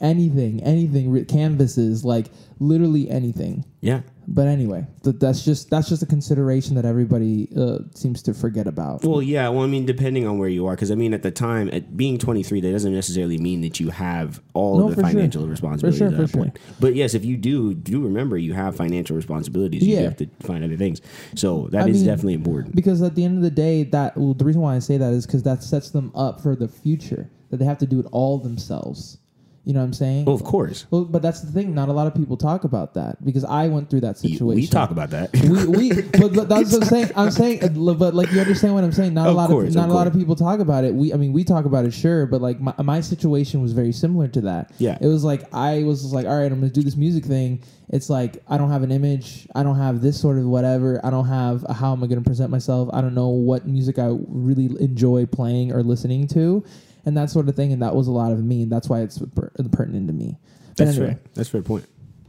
anything, 0.00 0.62
anything, 0.62 1.22
canvases, 1.26 2.02
like 2.04 2.28
literally 2.60 3.10
anything. 3.10 3.64
yeah. 3.82 4.00
But 4.32 4.46
anyway, 4.46 4.86
th- 5.02 5.16
that's 5.18 5.44
just 5.44 5.70
that's 5.70 5.88
just 5.88 6.04
a 6.04 6.06
consideration 6.06 6.76
that 6.76 6.84
everybody 6.84 7.48
uh, 7.56 7.78
seems 7.96 8.22
to 8.22 8.32
forget 8.32 8.68
about. 8.68 9.02
Well, 9.04 9.20
yeah. 9.20 9.48
Well, 9.48 9.64
I 9.64 9.66
mean, 9.66 9.86
depending 9.86 10.24
on 10.24 10.38
where 10.38 10.48
you 10.48 10.68
are, 10.68 10.76
because 10.76 10.92
I 10.92 10.94
mean, 10.94 11.12
at 11.12 11.24
the 11.24 11.32
time, 11.32 11.68
at 11.72 11.96
being 11.96 12.16
23, 12.16 12.60
that 12.60 12.70
doesn't 12.70 12.94
necessarily 12.94 13.38
mean 13.38 13.60
that 13.62 13.80
you 13.80 13.90
have 13.90 14.40
all 14.54 14.78
No, 14.78 14.84
of 14.84 14.90
the 14.90 15.02
for 15.02 15.08
sure. 15.08 15.10
financial 15.10 15.48
responsibilities 15.48 15.98
sure, 15.98 16.08
at 16.08 16.16
that 16.16 16.30
sure. 16.30 16.42
point. 16.44 16.58
But 16.78 16.94
yes, 16.94 17.14
if 17.14 17.24
you 17.24 17.36
do, 17.36 17.74
do 17.74 18.00
remember 18.04 18.38
you 18.38 18.52
have 18.54 18.76
financial 18.76 19.16
responsibilities. 19.16 19.84
You 19.84 19.96
have 19.96 20.16
to 20.18 20.28
find 20.40 20.62
other 20.62 20.76
things. 20.76 21.00
So 21.34 21.66
that 21.72 21.86
I 21.86 21.88
is 21.88 21.96
mean, 21.96 22.06
definitely 22.06 22.34
important. 22.34 22.76
because 22.76 23.02
at 23.02 23.16
the 23.16 23.24
end 23.24 23.36
of 23.36 23.42
the 23.42 23.50
day, 23.50 23.82
that 23.82 24.16
well, 24.16 24.34
the 24.34 24.44
reason 24.44 24.60
why 24.62 24.76
I 24.76 24.78
say 24.78 24.96
that 24.96 25.12
is 25.12 25.26
because 25.26 25.42
that 25.42 25.64
sets 25.64 25.90
them 25.90 26.12
up 26.14 26.40
for 26.40 26.54
the 26.54 26.68
future. 26.68 27.28
That 27.50 27.56
they 27.56 27.64
have 27.64 27.78
to 27.78 27.86
do 27.86 27.98
it 27.98 28.06
all 28.12 28.38
themselves. 28.38 29.18
You 29.64 29.74
know 29.74 29.80
what 29.80 29.86
I'm 29.86 29.92
saying? 29.92 30.24
Well, 30.24 30.34
of 30.34 30.42
course. 30.42 30.86
Well, 30.90 31.04
but 31.04 31.20
that's 31.20 31.42
the 31.42 31.52
thing. 31.52 31.74
Not 31.74 31.90
a 31.90 31.92
lot 31.92 32.06
of 32.06 32.14
people 32.14 32.38
talk 32.38 32.64
about 32.64 32.94
that 32.94 33.22
because 33.22 33.44
I 33.44 33.68
went 33.68 33.90
through 33.90 34.00
that 34.00 34.16
situation. 34.16 34.46
We 34.54 34.66
talk 34.66 34.90
about 34.90 35.10
that. 35.10 35.30
we, 35.34 35.66
we 35.66 36.02
but, 36.18 36.32
but 36.32 36.48
that's 36.48 36.72
what 36.72 36.82
I'm 36.82 36.88
saying. 36.88 37.10
I'm 37.14 37.30
saying, 37.30 37.64
uh, 37.64 37.94
but 37.94 38.14
like 38.14 38.32
you 38.32 38.40
understand 38.40 38.74
what 38.74 38.84
I'm 38.84 38.92
saying. 38.92 39.12
Not 39.12 39.26
a 39.26 39.32
lot 39.32 39.50
course, 39.50 39.68
of 39.68 39.74
not 39.74 39.84
of 39.84 39.90
a 39.90 39.94
lot 39.94 40.06
of 40.06 40.14
people 40.14 40.34
talk 40.34 40.60
about 40.60 40.84
it. 40.84 40.94
We, 40.94 41.12
I 41.12 41.16
mean, 41.16 41.34
we 41.34 41.44
talk 41.44 41.66
about 41.66 41.84
it, 41.84 41.92
sure, 41.92 42.24
but 42.24 42.40
like 42.40 42.58
my, 42.58 42.74
my 42.82 43.02
situation 43.02 43.60
was 43.60 43.72
very 43.72 43.92
similar 43.92 44.28
to 44.28 44.40
that. 44.42 44.72
Yeah. 44.78 44.96
it 44.98 45.06
was 45.06 45.24
like 45.24 45.42
I 45.52 45.82
was 45.82 46.10
like, 46.10 46.26
all 46.26 46.38
right, 46.38 46.50
I'm 46.50 46.58
gonna 46.58 46.70
do 46.70 46.82
this 46.82 46.96
music 46.96 47.26
thing. 47.26 47.62
It's 47.90 48.08
like 48.08 48.42
I 48.48 48.56
don't 48.56 48.70
have 48.70 48.82
an 48.82 48.92
image. 48.92 49.46
I 49.54 49.62
don't 49.62 49.76
have 49.76 50.00
this 50.00 50.18
sort 50.18 50.38
of 50.38 50.46
whatever. 50.46 51.04
I 51.04 51.10
don't 51.10 51.26
have 51.26 51.66
how 51.70 51.92
am 51.92 52.02
I 52.02 52.06
gonna 52.06 52.22
present 52.22 52.50
myself. 52.50 52.88
I 52.94 53.02
don't 53.02 53.14
know 53.14 53.28
what 53.28 53.66
music 53.66 53.98
I 53.98 54.16
really 54.28 54.66
enjoy 54.82 55.26
playing 55.26 55.72
or 55.72 55.82
listening 55.82 56.28
to. 56.28 56.64
And 57.04 57.16
that 57.16 57.30
sort 57.30 57.48
of 57.48 57.56
thing, 57.56 57.72
and 57.72 57.82
that 57.82 57.94
was 57.94 58.06
a 58.08 58.12
lot 58.12 58.32
of 58.32 58.44
me, 58.44 58.62
and 58.62 58.70
that's 58.70 58.88
why 58.88 59.00
it's 59.00 59.18
per- 59.18 59.50
pertinent 59.72 60.08
to 60.08 60.12
me. 60.12 60.38
But 60.68 60.86
That's 60.86 60.96
anyway, 60.96 61.14
fair. 61.14 61.20
That's 61.34 61.48
a 61.48 61.52
fair 61.52 61.62
point. 61.62 61.86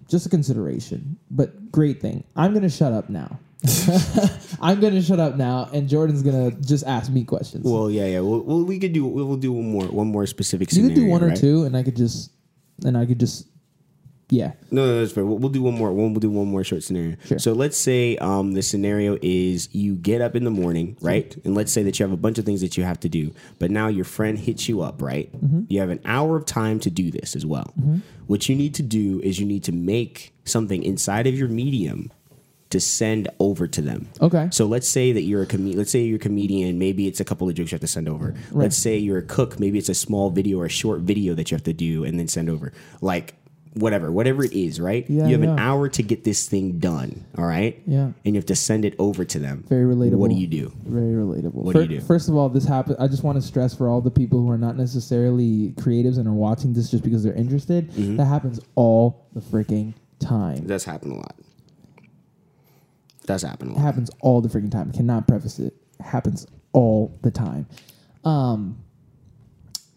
just 0.09 0.25
a 0.25 0.29
consideration, 0.29 1.17
but 1.29 1.71
great 1.71 2.01
thing. 2.01 2.23
I'm 2.35 2.53
gonna 2.53 2.69
shut 2.69 2.93
up 2.93 3.09
now. 3.09 3.39
I'm 4.61 4.79
gonna 4.79 5.01
shut 5.01 5.19
up 5.19 5.35
now, 5.35 5.69
and 5.73 5.87
Jordan's 5.87 6.23
gonna 6.23 6.51
just 6.51 6.85
ask 6.85 7.11
me 7.11 7.23
questions. 7.23 7.65
Well, 7.65 7.91
yeah, 7.91 8.07
yeah. 8.07 8.19
Well, 8.21 8.41
well 8.41 8.63
we 8.63 8.79
could 8.79 8.93
do. 8.93 9.05
We'll 9.05 9.37
do 9.37 9.51
one 9.51 9.71
more. 9.71 9.85
One 9.85 10.07
more 10.07 10.25
specific. 10.25 10.71
you 10.73 10.83
could 10.83 10.89
do 10.89 10.95
scenario, 10.95 11.11
one 11.11 11.23
or 11.23 11.27
right? 11.27 11.37
two, 11.37 11.63
and 11.63 11.77
I 11.77 11.83
could 11.83 11.95
just, 11.95 12.31
and 12.83 12.97
I 12.97 13.05
could 13.05 13.19
just, 13.19 13.47
yeah, 14.31 14.53
No, 14.71 14.85
no, 14.85 14.99
that's 15.01 15.11
fair. 15.11 15.25
We'll, 15.25 15.37
we'll 15.37 15.49
do 15.51 15.61
one 15.61 15.73
more. 15.73 15.91
We'll, 15.91 16.07
we'll 16.07 16.21
do 16.21 16.29
one 16.31 16.47
more 16.47 16.63
short 16.63 16.83
scenario. 16.83 17.17
Sure. 17.25 17.37
So 17.37 17.51
let's 17.51 17.77
say 17.77 18.15
um, 18.17 18.53
the 18.53 18.61
scenario 18.61 19.17
is 19.21 19.67
you 19.73 19.95
get 19.95 20.21
up 20.21 20.37
in 20.37 20.45
the 20.45 20.49
morning, 20.49 20.95
right? 21.01 21.35
And 21.43 21.53
let's 21.53 21.73
say 21.73 21.83
that 21.83 21.99
you 21.99 22.05
have 22.05 22.13
a 22.13 22.17
bunch 22.17 22.37
of 22.39 22.45
things 22.45 22.61
that 22.61 22.77
you 22.77 22.85
have 22.85 22.97
to 23.01 23.09
do, 23.09 23.33
but 23.59 23.71
now 23.71 23.89
your 23.89 24.05
friend 24.05 24.39
hits 24.39 24.69
you 24.69 24.81
up, 24.81 25.01
right? 25.01 25.29
Mm-hmm. 25.33 25.63
You 25.67 25.81
have 25.81 25.89
an 25.89 25.99
hour 26.05 26.37
of 26.37 26.45
time 26.45 26.79
to 26.79 26.89
do 26.89 27.11
this 27.11 27.35
as 27.35 27.45
well. 27.45 27.73
What 28.27 28.47
you 28.47 28.55
need 28.55 28.73
to 28.75 28.83
do 28.83 29.19
is 29.21 29.37
you 29.37 29.45
need 29.45 29.65
to 29.65 29.73
make 29.73 30.33
something 30.45 30.81
inside 30.81 31.27
of 31.27 31.35
your 31.35 31.49
medium 31.49 32.09
to 32.69 32.79
send 32.79 33.27
over 33.39 33.67
to 33.67 33.81
them. 33.81 34.07
Okay. 34.21 34.47
So 34.53 34.65
let's 34.65 34.87
say 34.87 35.11
that 35.11 35.23
you're 35.23 35.41
a 35.41 35.45
com- 35.45 35.73
let's 35.73 35.91
say 35.91 36.03
you're 36.03 36.15
a 36.15 36.19
comedian. 36.19 36.79
Maybe 36.79 37.05
it's 37.05 37.19
a 37.19 37.25
couple 37.25 37.49
of 37.49 37.55
jokes 37.55 37.71
you 37.71 37.75
have 37.75 37.81
to 37.81 37.87
send 37.87 38.07
over. 38.07 38.33
Let's 38.51 38.77
say 38.77 38.97
you're 38.97 39.17
a 39.17 39.23
cook. 39.23 39.59
Maybe 39.59 39.77
it's 39.77 39.89
a 39.89 39.93
small 39.93 40.29
video 40.29 40.59
or 40.61 40.65
a 40.67 40.69
short 40.69 41.01
video 41.01 41.33
that 41.35 41.51
you 41.51 41.55
have 41.55 41.63
to 41.65 41.73
do 41.73 42.05
and 42.05 42.17
then 42.17 42.29
send 42.29 42.49
over. 42.49 42.71
Like 43.01 43.35
whatever, 43.73 44.11
whatever 44.11 44.43
it 44.43 44.53
is, 44.53 44.79
right? 44.79 45.09
Yeah, 45.09 45.27
you 45.27 45.33
have 45.33 45.43
an 45.43 45.59
hour 45.59 45.87
to 45.89 46.03
get 46.03 46.23
this 46.23 46.47
thing 46.47 46.79
done. 46.79 47.25
All 47.37 47.45
right. 47.45 47.81
Yeah. 47.85 48.11
And 48.25 48.33
you 48.33 48.35
have 48.35 48.45
to 48.47 48.55
send 48.55 48.85
it 48.85 48.95
over 48.99 49.23
to 49.25 49.39
them. 49.39 49.63
very 49.67 49.93
relatable. 49.93 50.17
What 50.17 50.29
do 50.29 50.35
you 50.35 50.47
do? 50.47 50.73
Very 50.85 51.13
relatable. 51.13 51.53
What 51.53 51.73
do 51.73 51.81
you 51.81 51.87
do? 51.87 52.01
First 52.01 52.29
of 52.29 52.35
all, 52.35 52.49
this 52.49 52.65
happen. 52.65 52.95
I 52.99 53.07
just 53.07 53.23
want 53.23 53.37
to 53.37 53.41
stress 53.41 53.73
for 53.73 53.87
all 53.87 54.01
the 54.01 54.11
people 54.11 54.41
who 54.41 54.49
are 54.49 54.57
not 54.57 54.75
necessarily 54.77 55.71
creatives 55.77 56.17
and 56.17 56.27
are 56.27 56.33
watching 56.33 56.73
this 56.73 56.91
just 56.91 57.03
because 57.03 57.23
they're 57.23 57.33
interested. 57.33 57.89
Mm-hmm. 57.91 58.17
That 58.17 58.25
happens 58.25 58.59
all 58.75 59.25
the 59.33 59.41
freaking 59.41 59.93
time. 60.19 60.67
That's 60.67 60.83
happened 60.83 61.13
a 61.13 61.15
lot. 61.15 61.35
That's 63.25 63.43
happened 63.43 63.71
a 63.71 63.75
It 63.75 63.79
happens 63.79 64.09
all 64.21 64.41
the 64.41 64.49
freaking 64.49 64.71
time. 64.71 64.91
Cannot 64.91 65.27
preface 65.27 65.59
it. 65.59 65.73
It 65.99 66.05
happens 66.05 66.47
all 66.73 67.17
the 67.21 67.31
time. 67.31 67.67
Um, 68.23 68.83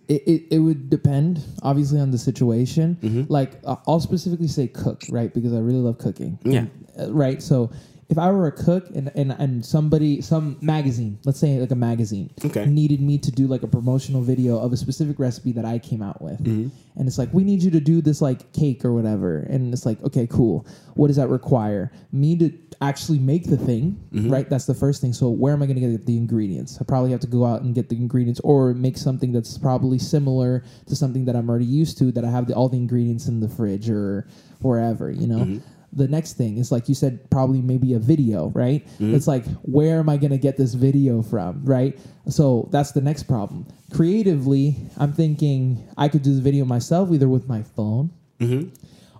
it, 0.08 0.22
it, 0.26 0.42
it 0.50 0.58
would 0.58 0.90
depend 0.90 1.42
obviously 1.62 2.00
on 2.00 2.10
the 2.10 2.18
situation. 2.18 2.96
Mm-hmm. 3.02 3.32
Like 3.32 3.52
uh, 3.64 3.76
I'll 3.86 4.00
specifically 4.00 4.48
say 4.48 4.68
cook, 4.68 5.02
right? 5.10 5.32
Because 5.32 5.52
I 5.52 5.58
really 5.58 5.78
love 5.80 5.98
cooking. 5.98 6.38
Yeah. 6.44 6.66
Uh, 6.98 7.12
right. 7.12 7.42
So 7.42 7.70
if 8.10 8.18
I 8.18 8.30
were 8.30 8.46
a 8.46 8.52
cook 8.52 8.90
and, 8.94 9.10
and 9.14 9.32
and 9.32 9.64
somebody 9.64 10.20
some 10.20 10.58
magazine, 10.60 11.18
let's 11.24 11.40
say 11.40 11.58
like 11.58 11.70
a 11.70 11.74
magazine, 11.74 12.30
Okay. 12.44 12.66
needed 12.66 13.00
me 13.00 13.16
to 13.18 13.30
do 13.32 13.46
like 13.46 13.62
a 13.62 13.66
promotional 13.66 14.20
video 14.20 14.58
of 14.58 14.72
a 14.74 14.76
specific 14.76 15.18
recipe 15.18 15.52
that 15.52 15.64
I 15.64 15.78
came 15.78 16.02
out 16.02 16.20
with, 16.20 16.38
Mm-hmm. 16.44 16.68
and 16.98 17.08
it's 17.08 17.16
like 17.16 17.32
we 17.32 17.44
need 17.44 17.62
you 17.62 17.70
to 17.70 17.80
do 17.80 18.02
this 18.02 18.20
like 18.20 18.52
cake 18.52 18.84
or 18.84 18.92
whatever, 18.92 19.38
and 19.48 19.72
it's 19.72 19.86
like 19.86 20.02
okay, 20.02 20.26
cool. 20.26 20.66
What 20.94 21.06
does 21.08 21.16
that 21.16 21.28
require? 21.28 21.90
Me 22.12 22.36
to 22.36 22.50
actually 22.80 23.18
make 23.18 23.44
the 23.48 23.56
thing, 23.56 24.00
Mm-hmm. 24.12 24.30
right? 24.30 24.48
That's 24.48 24.66
the 24.66 24.74
first 24.74 25.00
thing. 25.00 25.12
So 25.12 25.28
where 25.30 25.52
am 25.52 25.62
I 25.62 25.66
going 25.66 25.80
to 25.80 25.86
get 25.88 26.06
the 26.06 26.16
ingredients? 26.16 26.78
I 26.80 26.84
probably 26.84 27.10
have 27.10 27.20
to 27.20 27.26
go 27.26 27.44
out 27.44 27.62
and 27.62 27.74
get 27.74 27.88
the 27.88 27.96
ingredients, 27.96 28.40
or 28.44 28.74
make 28.74 28.96
something 28.96 29.32
that's 29.32 29.58
probably 29.58 29.98
similar 29.98 30.64
to 30.86 30.96
something 30.96 31.24
that 31.26 31.36
I'm 31.36 31.48
already 31.50 31.64
used 31.64 31.98
to, 31.98 32.12
that 32.12 32.24
I 32.24 32.30
have 32.30 32.46
the, 32.46 32.54
all 32.54 32.68
the 32.68 32.76
ingredients 32.78 33.26
in 33.28 33.40
the 33.40 33.48
fridge 33.48 33.88
or 33.90 34.26
wherever, 34.60 35.10
you 35.10 35.26
know. 35.26 35.38
Mm-hmm. 35.44 35.58
The 35.96 36.08
next 36.08 36.32
thing 36.32 36.58
is 36.58 36.72
like 36.72 36.88
you 36.88 36.94
said, 36.96 37.30
probably 37.30 37.62
maybe 37.62 37.94
a 37.94 38.00
video, 38.00 38.48
right? 38.48 38.84
It's 39.14 39.28
like 39.28 39.44
where 39.62 40.00
am 40.00 40.08
I 40.08 40.16
going 40.16 40.32
to 40.32 40.38
get 40.38 40.56
this 40.56 40.74
video 40.74 41.22
from, 41.22 41.64
right? 41.64 41.96
So 42.28 42.68
that's 42.72 42.90
the 42.90 43.00
next 43.00 43.24
problem. 43.24 43.68
Creatively, 43.92 44.76
I'm 44.96 45.12
thinking 45.12 45.86
I 45.96 46.08
could 46.08 46.22
do 46.22 46.34
the 46.34 46.40
video 46.42 46.64
myself, 46.64 47.12
either 47.12 47.28
with 47.28 47.48
my 47.48 47.62
phone, 47.62 48.10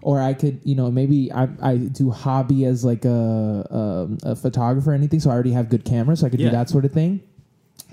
or 0.05 0.21
I 0.21 0.35
could, 0.35 0.61
you 0.65 0.75
know, 0.75 0.91
maybe 0.91 1.33
I, 1.33 1.49
I 1.63 1.77
do 1.79 2.11
hobby 2.11 2.65
as 2.67 2.85
like 2.85 3.05
a, 3.05 4.09
a 4.23 4.31
a 4.33 4.37
photographer 4.37 4.91
or 4.93 4.95
anything, 4.95 5.19
so 5.21 5.31
I 5.31 5.33
already 5.33 5.53
have 5.53 5.69
good 5.69 5.85
cameras, 5.85 6.21
so 6.21 6.27
I 6.27 6.31
could 6.31 6.41
Yeah. 6.41 6.51
do 6.51 6.57
that 6.57 6.69
sort 6.71 6.85
of 6.85 6.93
thing. 6.93 7.21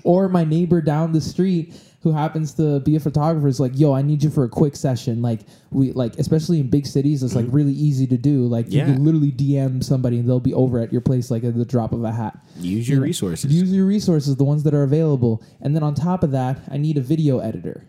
Or 0.04 0.28
my 0.28 0.44
neighbor 0.44 0.80
down 0.80 1.12
the 1.12 1.20
street 1.20 1.74
who 2.02 2.10
happens 2.10 2.52
to 2.54 2.80
be 2.80 2.96
a 2.96 3.00
photographer 3.00 3.46
is 3.46 3.60
like, 3.60 3.78
"Yo, 3.78 3.92
I 3.92 4.02
need 4.02 4.22
you 4.24 4.30
for 4.30 4.42
a 4.44 4.48
quick 4.48 4.74
session." 4.76 5.22
Like 5.22 5.40
we 5.70 5.92
like, 5.92 6.18
especially 6.18 6.58
in 6.60 6.68
big 6.68 6.86
cities, 6.86 7.22
it's 7.22 7.34
like 7.36 7.46
really 7.50 7.72
easy 7.72 8.06
to 8.08 8.16
do. 8.18 8.46
Like 8.46 8.70
you 8.70 8.80
Mm-hmm. 8.82 8.92
Can 8.94 9.04
literally 9.04 9.32
DM 9.32 9.82
somebody 9.82 10.18
and 10.18 10.28
they'll 10.28 10.40
be 10.40 10.54
over 10.54 10.80
at 10.80 10.92
your 10.92 11.00
place 11.00 11.30
like 11.30 11.44
at 11.44 11.56
the 11.56 11.64
drop 11.64 11.92
of 11.92 12.02
a 12.04 12.12
hat. 12.12 12.36
Use 12.58 12.88
your 12.88 13.00
resources. 13.00 13.52
Use 13.54 13.72
your 13.72 13.86
resources, 13.86 14.34
the 14.36 14.44
ones 14.44 14.64
that 14.64 14.74
are 14.74 14.82
available, 14.82 15.40
and 15.62 15.74
then 15.74 15.82
on 15.84 15.94
top 15.94 16.24
of 16.24 16.32
that, 16.32 16.58
I 16.70 16.76
need 16.78 16.98
a 16.98 17.00
video 17.00 17.38
editor 17.38 17.84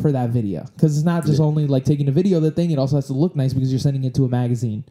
for 0.00 0.12
that 0.12 0.30
video 0.30 0.64
because 0.74 0.96
it's 0.96 1.04
not 1.04 1.26
just 1.26 1.40
only 1.40 1.66
like 1.66 1.84
taking 1.84 2.08
a 2.08 2.12
video 2.12 2.36
of 2.38 2.42
the 2.44 2.50
thing; 2.50 2.70
it 2.70 2.78
also 2.78 2.96
has 2.96 3.06
to 3.08 3.12
look 3.12 3.34
nice 3.34 3.52
because 3.52 3.72
you're 3.72 3.78
sending 3.80 4.04
it 4.04 4.14
to 4.14 4.24
a 4.24 4.28
magazine, 4.28 4.84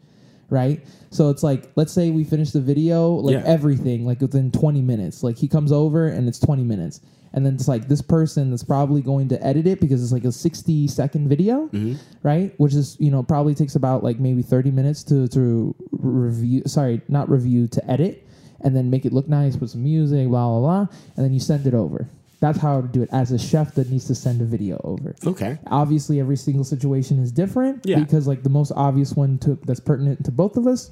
right? 0.50 0.84
So 1.10 1.30
it's 1.30 1.42
like, 1.42 1.70
let's 1.76 1.92
say 1.92 2.10
we 2.10 2.24
finish 2.24 2.50
the 2.50 2.60
video, 2.60 3.08
like 3.10 3.34
Yeah. 3.34 3.42
everything, 3.46 4.04
like 4.06 4.20
within 4.20 4.50
20 4.50 4.82
minutes. 4.82 5.22
Like 5.22 5.36
he 5.38 5.48
comes 5.48 5.72
over 5.72 6.06
and 6.08 6.28
it's 6.28 6.38
20 6.38 6.62
minutes, 6.64 7.00
and 7.32 7.44
then 7.46 7.54
it's 7.54 7.66
like 7.66 7.88
this 7.88 8.02
person 8.02 8.50
that's 8.50 8.62
probably 8.62 9.00
going 9.02 9.28
to 9.28 9.42
edit 9.46 9.66
it 9.66 9.80
because 9.80 10.02
it's 10.02 10.12
like 10.12 10.24
a 10.24 10.32
60 10.32 10.86
second 10.88 11.28
video, 11.28 11.68
Mm-hmm. 11.68 11.94
right? 12.22 12.52
Which 12.58 12.74
is 12.74 12.96
you 13.00 13.10
know 13.10 13.22
probably 13.22 13.54
takes 13.54 13.74
about 13.76 14.04
like 14.04 14.18
maybe 14.20 14.42
30 14.42 14.70
minutes 14.70 15.02
to 15.04 15.28
to 15.28 15.74
review. 15.92 16.62
Sorry, 16.66 17.00
not 17.08 17.30
review 17.30 17.66
to 17.68 17.90
edit 17.90 18.26
and 18.62 18.76
then 18.76 18.90
make 18.90 19.06
it 19.06 19.12
look 19.14 19.26
nice, 19.26 19.56
put 19.56 19.70
some 19.70 19.82
music, 19.82 20.28
blah 20.28 20.46
blah 20.46 20.60
blah, 20.60 20.96
and 21.16 21.24
then 21.24 21.32
you 21.32 21.40
send 21.40 21.66
it 21.66 21.72
over. 21.72 22.06
That's 22.40 22.58
how 22.58 22.74
I 22.74 22.76
would 22.80 22.92
do 22.92 23.02
it 23.02 23.10
as 23.12 23.32
a 23.32 23.38
chef 23.38 23.74
that 23.74 23.90
needs 23.90 24.06
to 24.06 24.14
send 24.14 24.40
a 24.40 24.46
video 24.46 24.80
over. 24.82 25.14
Okay. 25.26 25.58
Obviously, 25.66 26.20
every 26.20 26.36
single 26.36 26.64
situation 26.64 27.18
is 27.22 27.30
different 27.30 27.84
Yeah. 27.84 28.00
because 28.00 28.26
like 28.26 28.42
the 28.42 28.48
most 28.50 28.72
obvious 28.74 29.12
one 29.14 29.38
to 29.40 29.58
that's 29.66 29.80
pertinent 29.80 30.24
to 30.24 30.30
both 30.30 30.56
of 30.56 30.66
us, 30.66 30.90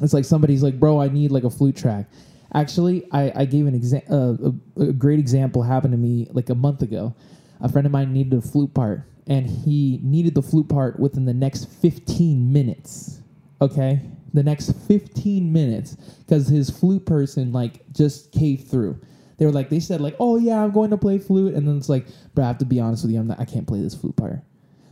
it's 0.00 0.12
like 0.12 0.24
somebody's 0.26 0.62
like, 0.62 0.78
"Bro, 0.78 1.00
I 1.00 1.08
need 1.08 1.30
like 1.32 1.44
a 1.44 1.50
flute 1.50 1.74
track." 1.76 2.06
Actually, 2.54 3.06
I, 3.12 3.32
I 3.34 3.44
gave 3.46 3.66
an 3.66 3.78
exa- 3.78 4.10
uh, 4.10 4.52
a, 4.80 4.88
a 4.90 4.92
great 4.92 5.18
example 5.18 5.62
happened 5.62 5.92
to 5.92 5.98
me 5.98 6.28
like 6.32 6.50
a 6.50 6.54
month 6.54 6.82
ago. 6.82 7.14
A 7.60 7.68
friend 7.68 7.84
of 7.86 7.92
mine 7.92 8.12
needed 8.12 8.34
a 8.34 8.40
flute 8.40 8.72
part, 8.74 9.02
and 9.26 9.46
he 9.46 10.00
needed 10.02 10.34
the 10.34 10.42
flute 10.42 10.68
part 10.68 11.00
within 11.00 11.24
the 11.24 11.34
next 11.34 11.64
15 11.80 12.52
minutes. 12.52 13.20
Okay, 13.60 14.00
the 14.34 14.42
next 14.42 14.72
15 14.86 15.52
minutes 15.52 15.96
because 16.26 16.46
his 16.46 16.70
flute 16.70 17.04
person 17.06 17.52
like 17.52 17.80
just 17.92 18.32
caved 18.32 18.68
through. 18.68 19.00
They 19.38 19.46
were 19.46 19.52
like, 19.52 19.70
they 19.70 19.80
said 19.80 20.00
like, 20.00 20.16
"Oh 20.20 20.36
yeah, 20.36 20.62
I'm 20.62 20.72
going 20.72 20.90
to 20.90 20.96
play 20.96 21.18
flute," 21.18 21.54
and 21.54 21.66
then 21.66 21.78
it's 21.78 21.88
like, 21.88 22.06
"But 22.34 22.42
I 22.42 22.48
have 22.48 22.58
to 22.58 22.64
be 22.64 22.80
honest 22.80 23.04
with 23.04 23.12
you, 23.12 23.20
I'm 23.20 23.28
not, 23.28 23.40
I 23.40 23.44
can't 23.44 23.66
play 23.66 23.80
this 23.80 23.94
flute 23.94 24.16
part." 24.16 24.40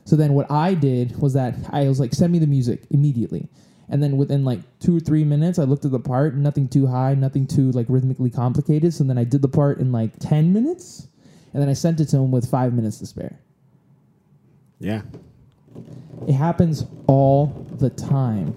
So 0.05 0.15
then 0.17 0.35
what 0.35 0.51
I 0.51 0.75
did 0.75 1.21
was 1.21 1.35
that 1.35 1.55
I 1.71 1.89
was 1.89 2.01
like, 2.01 2.15
"Send 2.15 2.33
me 2.33 2.39
the 2.39 2.47
music 2.47 2.83
immediately." 2.91 3.49
And 3.89 4.03
then 4.03 4.17
within 4.17 4.45
like 4.45 4.61
two 4.81 4.97
or 4.97 5.01
three 5.01 5.25
minutes, 5.25 5.59
I 5.59 5.65
looked 5.65 5.85
at 5.85 5.93
the 5.93 6.01
part, 6.01 6.35
nothing 6.35 6.69
too 6.69 6.87
high, 6.87 7.15
nothing 7.15 7.47
too 7.47 7.71
like 7.73 7.87
rhythmically 7.89 8.31
complicated. 8.31 8.93
So 8.93 9.05
then 9.05 9.19
I 9.19 9.25
did 9.25 9.43
the 9.43 9.49
part 9.49 9.79
in 9.79 9.93
like 9.93 10.19
10 10.19 10.53
minutes, 10.53 11.09
and 11.53 11.63
then 11.63 11.69
I 11.69 11.73
sent 11.73 12.01
it 12.01 12.07
to 12.07 12.17
him 12.17 12.31
with 12.31 12.51
five 12.51 12.73
minutes 12.73 12.99
to 12.99 13.07
spare. 13.07 13.39
Yeah. 14.81 15.03
It 16.27 16.33
happens 16.33 16.85
all 17.07 17.67
the 17.79 17.91
time. 17.91 18.55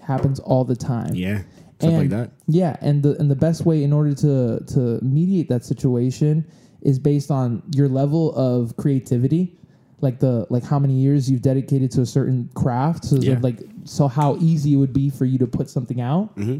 Happens 0.00 0.40
all 0.40 0.64
the 0.64 0.76
time. 0.76 1.14
Yeah. 1.14 1.42
Stuff 1.84 1.98
like 2.00 2.08
that. 2.10 2.30
Yeah, 2.46 2.76
and 2.80 3.02
the 3.02 3.16
and 3.20 3.30
the 3.30 3.36
best 3.36 3.64
way 3.66 3.82
in 3.84 3.92
order 3.92 4.14
to 4.14 4.60
to 4.74 4.98
mediate 5.04 5.48
that 5.48 5.64
situation 5.64 6.44
is 6.82 6.98
based 6.98 7.30
on 7.30 7.62
your 7.74 7.88
level 7.88 8.34
of 8.36 8.76
creativity, 8.76 9.56
like 10.00 10.20
the 10.20 10.46
like 10.50 10.62
how 10.64 10.78
many 10.78 10.94
years 10.94 11.30
you've 11.30 11.42
dedicated 11.42 11.90
to 11.92 12.00
a 12.02 12.06
certain 12.06 12.48
craft. 12.54 13.04
So 13.06 13.16
Yeah. 13.16 13.38
like 13.42 13.60
so 13.84 14.08
how 14.08 14.36
easy 14.40 14.74
it 14.74 14.76
would 14.76 14.92
be 14.92 15.10
for 15.10 15.24
you 15.24 15.38
to 15.38 15.46
put 15.46 15.70
something 15.70 16.00
out. 16.00 16.36
Mm-hmm. 16.36 16.58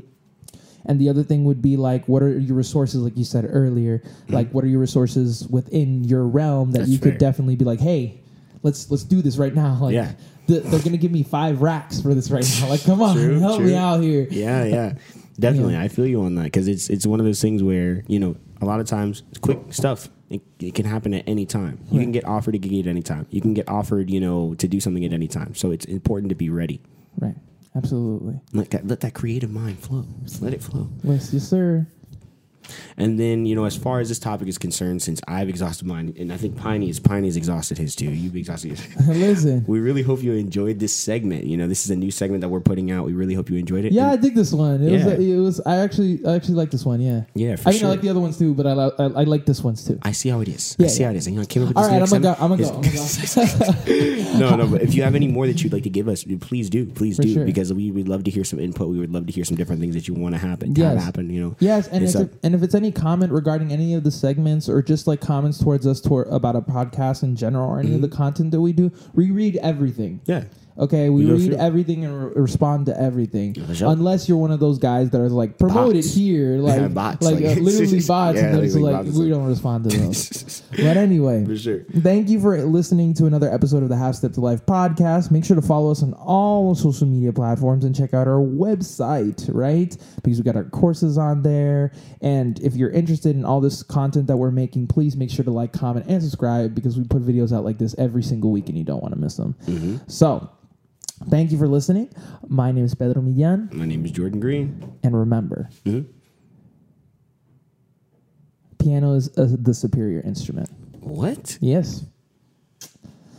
And 0.87 1.01
the 1.01 1.09
other 1.09 1.23
thing 1.23 1.45
would 1.45 1.63
be 1.63 1.77
like, 1.79 2.07
what 2.09 2.23
are 2.23 2.39
your 2.39 2.57
resources? 2.57 3.01
Like 3.01 3.17
you 3.17 3.25
said 3.25 3.47
earlier, 3.49 4.03
like 4.29 4.51
what 4.53 4.65
are 4.65 4.67
your 4.69 4.81
resources 4.81 5.49
within 5.49 6.05
your 6.05 6.27
realm 6.27 6.73
that 6.73 6.81
Mm-hmm. 6.81 6.81
That's 6.83 6.91
you 6.91 6.99
fair. 6.99 7.13
could 7.13 7.19
definitely 7.19 7.57
be 7.57 7.65
like, 7.65 7.81
hey, 7.81 8.21
let's 8.63 8.91
let's 8.91 9.03
do 9.05 9.23
this 9.23 9.37
right 9.39 9.55
now. 9.55 9.79
Like, 9.81 9.95
Yeah. 9.95 10.13
Th- 10.47 10.63
they're 10.65 10.81
gonna 10.83 10.97
give 10.97 11.13
me 11.13 11.23
five 11.23 11.63
racks 11.63 12.01
for 12.01 12.15
this 12.15 12.31
right 12.31 12.47
now. 12.61 12.69
Like, 12.69 12.83
come 12.85 13.03
on, 13.03 13.17
True, 13.17 13.39
help 13.39 13.59
true. 13.59 13.67
me 13.67 13.75
out 13.77 14.01
here. 14.01 14.27
Yeah, 14.31 14.65
yeah. 14.65 14.95
Definitely, 15.39 15.73
Yeah. 15.75 15.83
I 15.83 15.89
feel 15.89 16.07
you 16.07 16.23
on 16.23 16.37
that 16.37 16.45
because 16.45 16.69
it's 16.69 16.89
it's 16.91 17.07
one 17.07 17.19
of 17.21 17.27
those 17.27 17.41
things 17.43 17.63
where 17.63 18.05
you 18.07 18.19
know 18.21 18.37
a 18.61 18.65
lot 18.65 18.81
of 18.81 18.87
times 18.87 19.23
it's 19.31 19.39
quick 19.39 19.59
stuff. 19.71 20.09
It, 20.31 20.43
it 20.59 20.75
can 20.75 20.87
happen 20.87 21.13
at 21.15 21.29
any 21.29 21.45
time. 21.47 21.79
You 21.91 22.01
can 22.01 22.11
get 22.13 22.25
offered 22.25 22.55
a 22.55 22.59
gig 22.59 22.87
at 22.87 22.89
any 22.89 23.03
time. 23.03 23.27
You 23.31 23.41
can 23.41 23.53
get 23.55 23.69
offered, 23.69 24.11
you 24.11 24.21
know, 24.21 24.55
to 24.55 24.67
do 24.67 24.81
something 24.81 25.05
at 25.05 25.13
any 25.13 25.29
time. 25.29 25.55
So 25.55 25.71
it's 25.71 25.85
important 25.85 26.31
to 26.31 26.35
be 26.35 26.49
ready. 26.49 26.81
Right. 27.19 27.37
Absolutely. 27.77 28.41
Let 28.53 28.71
that 28.71 28.87
let 28.87 29.01
that 29.01 29.15
creative 29.15 29.51
mind 29.51 29.81
flow. 29.81 30.07
Just 30.23 30.41
let 30.41 30.55
it 30.55 30.63
flow. 30.63 30.89
Yes, 31.03 31.33
yes, 31.35 31.43
sir. 31.49 31.87
And 32.97 33.19
then 33.19 33.47
you 33.47 33.55
know, 33.55 33.65
as 33.65 33.77
far 33.77 34.01
as 34.01 34.09
this 34.09 34.19
topic 34.19 34.49
is 34.49 34.59
concerned, 34.59 35.03
since 35.03 35.21
I've 35.29 35.49
exhausted 35.49 35.87
mine, 35.87 36.15
and 36.19 36.33
I 36.33 36.37
think 36.37 36.57
Piney 36.57 36.89
is 36.91 37.01
Piney's 37.01 37.37
exhausted 37.37 37.79
his 37.79 37.95
too. 37.97 38.11
You've 38.11 38.37
exhausted 38.37 38.69
yours. 38.69 38.83
Listen. 39.09 39.65
we 39.67 39.81
really 39.81 40.03
hope 40.03 40.23
you 40.23 40.33
enjoyed 40.35 40.79
this 40.79 40.93
segment. 40.95 41.45
You 41.45 41.57
know, 41.57 41.67
this 41.67 41.85
is 41.85 41.91
a 41.91 41.97
new 41.97 42.11
segment 42.11 42.41
that 42.43 42.49
we're 42.49 42.61
putting 42.61 42.91
out. 42.91 43.05
We 43.07 43.13
really 43.13 43.35
hope 43.35 43.51
you 43.51 43.57
enjoyed 43.57 43.85
it. 43.85 43.93
Yeah, 43.93 44.11
I 44.11 44.13
And- 44.15 44.23
dig 44.23 44.35
this 44.35 44.53
one. 44.53 44.83
It 44.83 44.93
Yeah. 44.93 45.05
was. 45.07 45.19
It 45.19 45.37
was. 45.37 45.61
I 45.67 45.77
actually. 45.77 46.25
I 46.27 46.35
actually 46.35 46.55
like 46.55 46.71
this 46.71 46.85
one. 46.85 47.01
Yeah. 47.01 47.25
yeah, 47.35 47.57
for 47.57 47.69
I 47.69 47.73
mean, 47.73 47.81
sure. 47.81 47.89
I 47.89 47.91
like 47.93 48.01
the 48.01 48.09
other 48.11 48.21
ones 48.21 48.39
too, 48.39 48.55
but 48.55 48.67
I, 48.67 48.73
I, 48.73 49.05
I 49.05 49.25
like 49.25 49.45
this 49.47 49.63
ones 49.63 49.85
too. 49.85 49.99
I 50.03 50.13
see 50.13 50.29
how 50.29 50.41
it 50.41 50.49
is. 50.49 50.77
Yeah, 50.79 50.87
I 50.87 50.89
see 50.89 51.01
yeah. 51.01 51.07
how 51.09 51.15
it 51.15 51.17
is. 51.19 51.27
And 51.27 51.35
you 51.35 51.41
know, 51.41 51.43
I 51.43 51.47
came 51.47 51.63
up 51.63 51.69
with 51.69 51.77
All 51.77 51.83
this 51.85 51.93
right, 51.93 52.03
I'm 52.03 52.23
gonna 52.23 52.37
go. 52.37 52.43
I'm 52.43 52.51
gonna 52.51 52.63
go. 52.63 52.69
I'm 52.69 52.83
gonna 52.83 54.35
go. 54.35 54.39
no, 54.39 54.57
no, 54.57 54.67
but 54.69 54.83
if 54.83 54.95
you 54.95 55.03
have 55.03 55.15
any 55.15 55.29
more 55.29 55.47
that 55.47 55.63
you'd 55.63 55.73
like 55.73 55.83
to 55.85 55.91
give 55.91 56.09
us, 56.09 56.25
please 56.41 56.71
do, 56.71 56.87
please 56.87 57.17
For 57.17 57.23
do, 57.23 57.35
sure. 57.35 57.45
because 57.45 57.73
we 57.73 57.91
would 57.91 58.09
love 58.09 58.25
to 58.25 58.31
hear 58.31 58.45
some 58.45 58.59
input. 58.59 58.89
We 58.89 58.99
would 58.99 59.13
love 59.13 59.27
to 59.27 59.33
hear 59.33 59.45
some 59.45 59.57
different 59.57 59.81
things 59.81 59.95
that 59.95 60.09
you 60.09 60.15
want 60.15 60.35
to 60.35 60.39
happen, 60.39 60.75
to 60.75 60.81
Yes. 60.81 61.03
happen. 61.05 61.31
You 61.31 61.41
know, 61.43 61.57
Yes, 61.61 61.89
and 61.89 62.05
It's 62.05 62.15
if, 62.15 62.23
a- 62.33 62.47
and 62.55 62.63
if 62.63 62.65
it's 62.65 62.77
any 62.77 62.93
comment 62.93 63.33
regarding 63.33 63.73
any 63.73 63.95
of 63.95 64.05
the 64.05 64.13
segments 64.13 64.69
or 64.69 64.81
just 64.81 65.09
like 65.09 65.21
comments 65.21 65.59
towards 65.59 65.89
us 65.89 66.01
toward 66.01 66.29
about 66.29 66.55
a 66.55 66.61
podcast 66.61 67.25
in 67.25 67.35
general 67.35 67.69
or 67.69 67.81
any 67.81 67.97
of 67.97 68.01
the 68.01 68.07
mm-hmm. 68.07 68.17
content 68.17 68.53
that 68.53 68.61
we 68.61 68.73
do, 68.73 68.93
we 69.13 69.33
read 69.33 69.57
everything. 69.57 70.21
yeah, 70.25 70.45
Okay, 70.77 71.09
we 71.09 71.25
read 71.25 71.53
everything 71.55 72.05
and 72.05 72.25
re- 72.25 72.33
respond 72.43 72.87
to 72.87 73.01
everything. 73.01 73.55
Unless 73.81 74.29
you're 74.29 74.39
one 74.39 74.51
of 74.51 74.59
those 74.59 74.79
guys 74.79 75.11
that 75.11 75.21
are 75.21 75.29
like 75.29 75.57
promoted 75.57 76.03
Bots. 76.03 76.15
here, 76.15 76.57
like 76.59 76.81
Yeah, 76.81 76.89
bots, 76.89 77.23
like, 77.25 77.37
like- 77.37 77.45
uh, 77.59 77.61
literally 77.61 78.01
bots, 78.07 78.37
Yeah, 78.37 78.45
and 78.47 78.55
then 78.57 78.65
it's 78.65 78.75
like 78.75 79.05
we 79.07 79.29
don't 79.29 79.47
respond 79.47 79.89
to 79.89 79.97
those. 79.97 80.63
but 80.71 80.97
anyway, 80.97 81.45
for 81.45 81.57
sure. 81.57 81.85
Thank 81.99 82.29
you 82.29 82.41
for 82.41 82.61
listening 82.65 83.15
to 83.15 83.27
another 83.27 83.49
episode 83.53 83.85
of 83.85 83.89
the 83.89 83.97
Half 83.97 84.17
Step 84.17 84.33
to 84.33 84.41
Life 84.41 84.67
podcast. 84.67 85.31
Make 85.31 85.45
sure 85.45 85.55
to 85.55 85.63
follow 85.63 85.93
us 85.93 86.03
on 86.03 86.13
all 86.15 86.75
social 86.75 87.07
media 87.07 87.33
platforms 87.33 87.85
and 87.85 87.95
check 87.95 88.13
out 88.13 88.27
our 88.27 88.41
website, 88.43 89.49
right? 89.55 89.97
Because 90.25 90.39
we 90.39 90.43
got 90.45 90.57
our 90.57 90.65
courses 90.65 91.19
on 91.19 91.43
there. 91.43 91.93
And 92.21 92.59
if 92.61 92.75
you're 92.75 92.91
interested 92.91 93.37
in 93.37 93.45
all 93.45 93.61
this 93.61 93.85
content 93.85 94.27
that 94.27 94.37
we're 94.39 94.51
making, 94.51 94.89
please 94.89 95.17
make 95.17 95.31
sure 95.31 95.45
to 95.45 95.53
like, 95.53 95.73
comment, 95.73 96.07
and 96.09 96.21
subscribe 96.21 96.75
because 96.75 96.99
we 96.99 97.05
put 97.05 97.23
videos 97.23 97.57
out 97.57 97.65
like 97.65 97.79
this 97.79 97.95
every 97.97 98.25
single 98.25 98.51
week 98.51 98.69
and 98.69 98.77
you 98.77 98.83
don't 98.83 99.03
want 99.03 99.15
to 99.15 99.21
miss 99.21 99.37
them. 99.37 99.55
So, 100.09 100.51
thank 101.29 101.53
you 101.53 101.59
for 101.59 101.69
listening. 101.69 102.09
My 102.49 102.73
name 102.73 102.85
is 102.85 102.95
Pedro 102.95 103.23
Millan. 103.23 103.71
My 103.73 103.85
name 103.87 104.05
is 104.05 104.11
Jordan 104.11 104.41
Green. 104.41 104.93
And 105.03 105.17
remember, 105.17 105.69
Mhm. 105.85 106.07
piano 108.79 109.15
is 109.15 109.29
uh, 109.39 109.49
the 109.59 109.75
superior 109.75 110.21
instrument. 110.21 110.71
What? 111.01 111.59
Yes. 111.61 112.05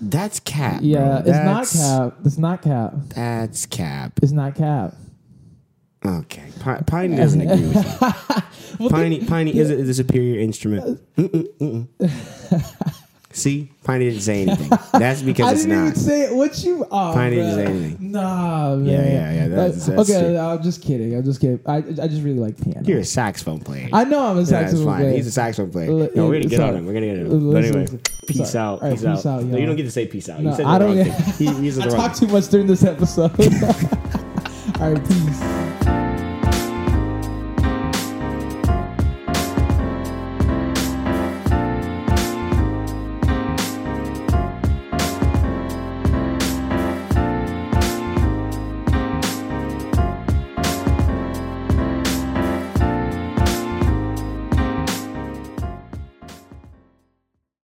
That's 0.01 0.39
cap. 0.39 0.81
Yeah, 0.83 1.21
bro. 1.21 1.31
it's 1.33 1.45
not 1.45 1.67
cap. 1.81 2.17
It's 2.25 2.37
not 2.37 2.61
cap. 2.61 2.93
That's 3.15 3.65
cap. 3.65 4.19
It's 4.21 4.31
not 4.33 4.55
cap. 4.55 4.93
Okay, 6.05 6.43
Pi- 6.59 6.81
Piney 6.81 7.15
doesn't 7.15 7.41
agree 7.49 7.67
with 7.67 7.75
you. 8.79 8.89
Piney, 8.89 9.25
Piney 9.25 9.57
is, 9.57 9.71
a, 9.71 9.77
the 9.77 9.93
superior 9.93 10.39
instrument. 10.39 11.01
Mm-mm, 11.15 11.87
mm-mm. 11.97 13.01
See, 13.35 13.69
Piney 13.83 14.05
didn't 14.09 14.21
say 14.21 14.43
anything. 14.43 14.69
That's 14.93 15.21
because 15.29 15.47
I 15.47 15.51
it's 15.51 15.61
didn't 15.63 15.77
not. 15.77 15.87
even 15.89 15.95
say 15.99 16.21
it. 16.23 16.33
What 16.35 16.63
you? 16.63 16.85
Oh, 16.89 17.11
Piney 17.13 17.35
didn't 17.35 17.55
say 17.55 17.65
anything. 17.65 18.11
Nah, 18.11 18.75
man. 18.77 18.85
Yeah, 18.85 18.93
yeah, 19.03 19.33
yeah, 19.33 19.47
that's- 19.49 19.87
Like, 19.89 19.97
that's 19.97 20.09
okay, 20.09 20.19
true. 20.21 20.37
I'm 20.37 20.63
just 20.63 20.81
kidding. 20.81 21.15
I'm 21.17 21.23
just 21.25 21.41
kidding. 21.41 21.59
I, 21.65 21.75
I 21.77 21.81
just 22.07 22.23
really 22.23 22.39
like 22.39 22.55
piano. 22.63 22.81
You're 22.85 22.99
a 22.99 23.03
saxophone 23.03 23.59
player. 23.59 23.89
I 23.91 24.05
know 24.05 24.25
I'm 24.25 24.37
a 24.37 24.39
Yeah, 24.39 24.45
saxophone 24.45 24.85
fine. 24.85 25.01
player. 25.01 25.13
He's 25.17 25.27
a 25.27 25.31
saxophone 25.31 25.71
player. 25.71 25.89
L- 25.91 26.09
No, 26.15 26.27
we're 26.27 26.35
gonna 26.39 26.45
get 26.45 26.57
sorry. 26.57 26.69
on 26.69 26.75
him. 26.77 26.85
We're 26.85 26.93
gonna 26.93 27.05
get 27.07 27.19
on 27.19 27.25
L- 27.25 27.31
him. 27.33 27.39
But 27.39 27.45
listen, 27.45 27.65
anyway, 27.65 27.81
listen. 27.81 28.01
peace 28.25 28.51
Sorry. 28.51 28.63
out. 28.65 28.71
All 28.71 28.79
right, 28.89 28.91
peace, 28.91 29.01
peace 29.01 29.25
out, 29.25 29.43
no, 29.43 29.49
y'all. 29.49 29.59
you 29.59 29.65
don't 29.65 29.75
get 29.75 29.83
to 29.83 29.91
say 29.91 30.07
peace 30.07 30.29
out. 30.29 30.39
No, 30.39 30.49
you 30.51 30.55
said 30.55 30.65
I 30.65 30.77
the 30.79 30.85
don't 30.85 30.95
wrong 30.97 31.05
get- 31.05 31.17
thing. 31.35 31.47
He, 31.55 31.61
he's 31.63 31.75
the 31.77 31.83
I 31.83 31.87
wrong 31.87 31.95
talked 31.97 32.17
too 32.19 32.27
much 32.27 32.47
during 32.47 32.67
this 32.67 32.83
episode. 32.85 33.31
All 34.79 34.91
right, 34.93 35.07
peace. 35.09 35.74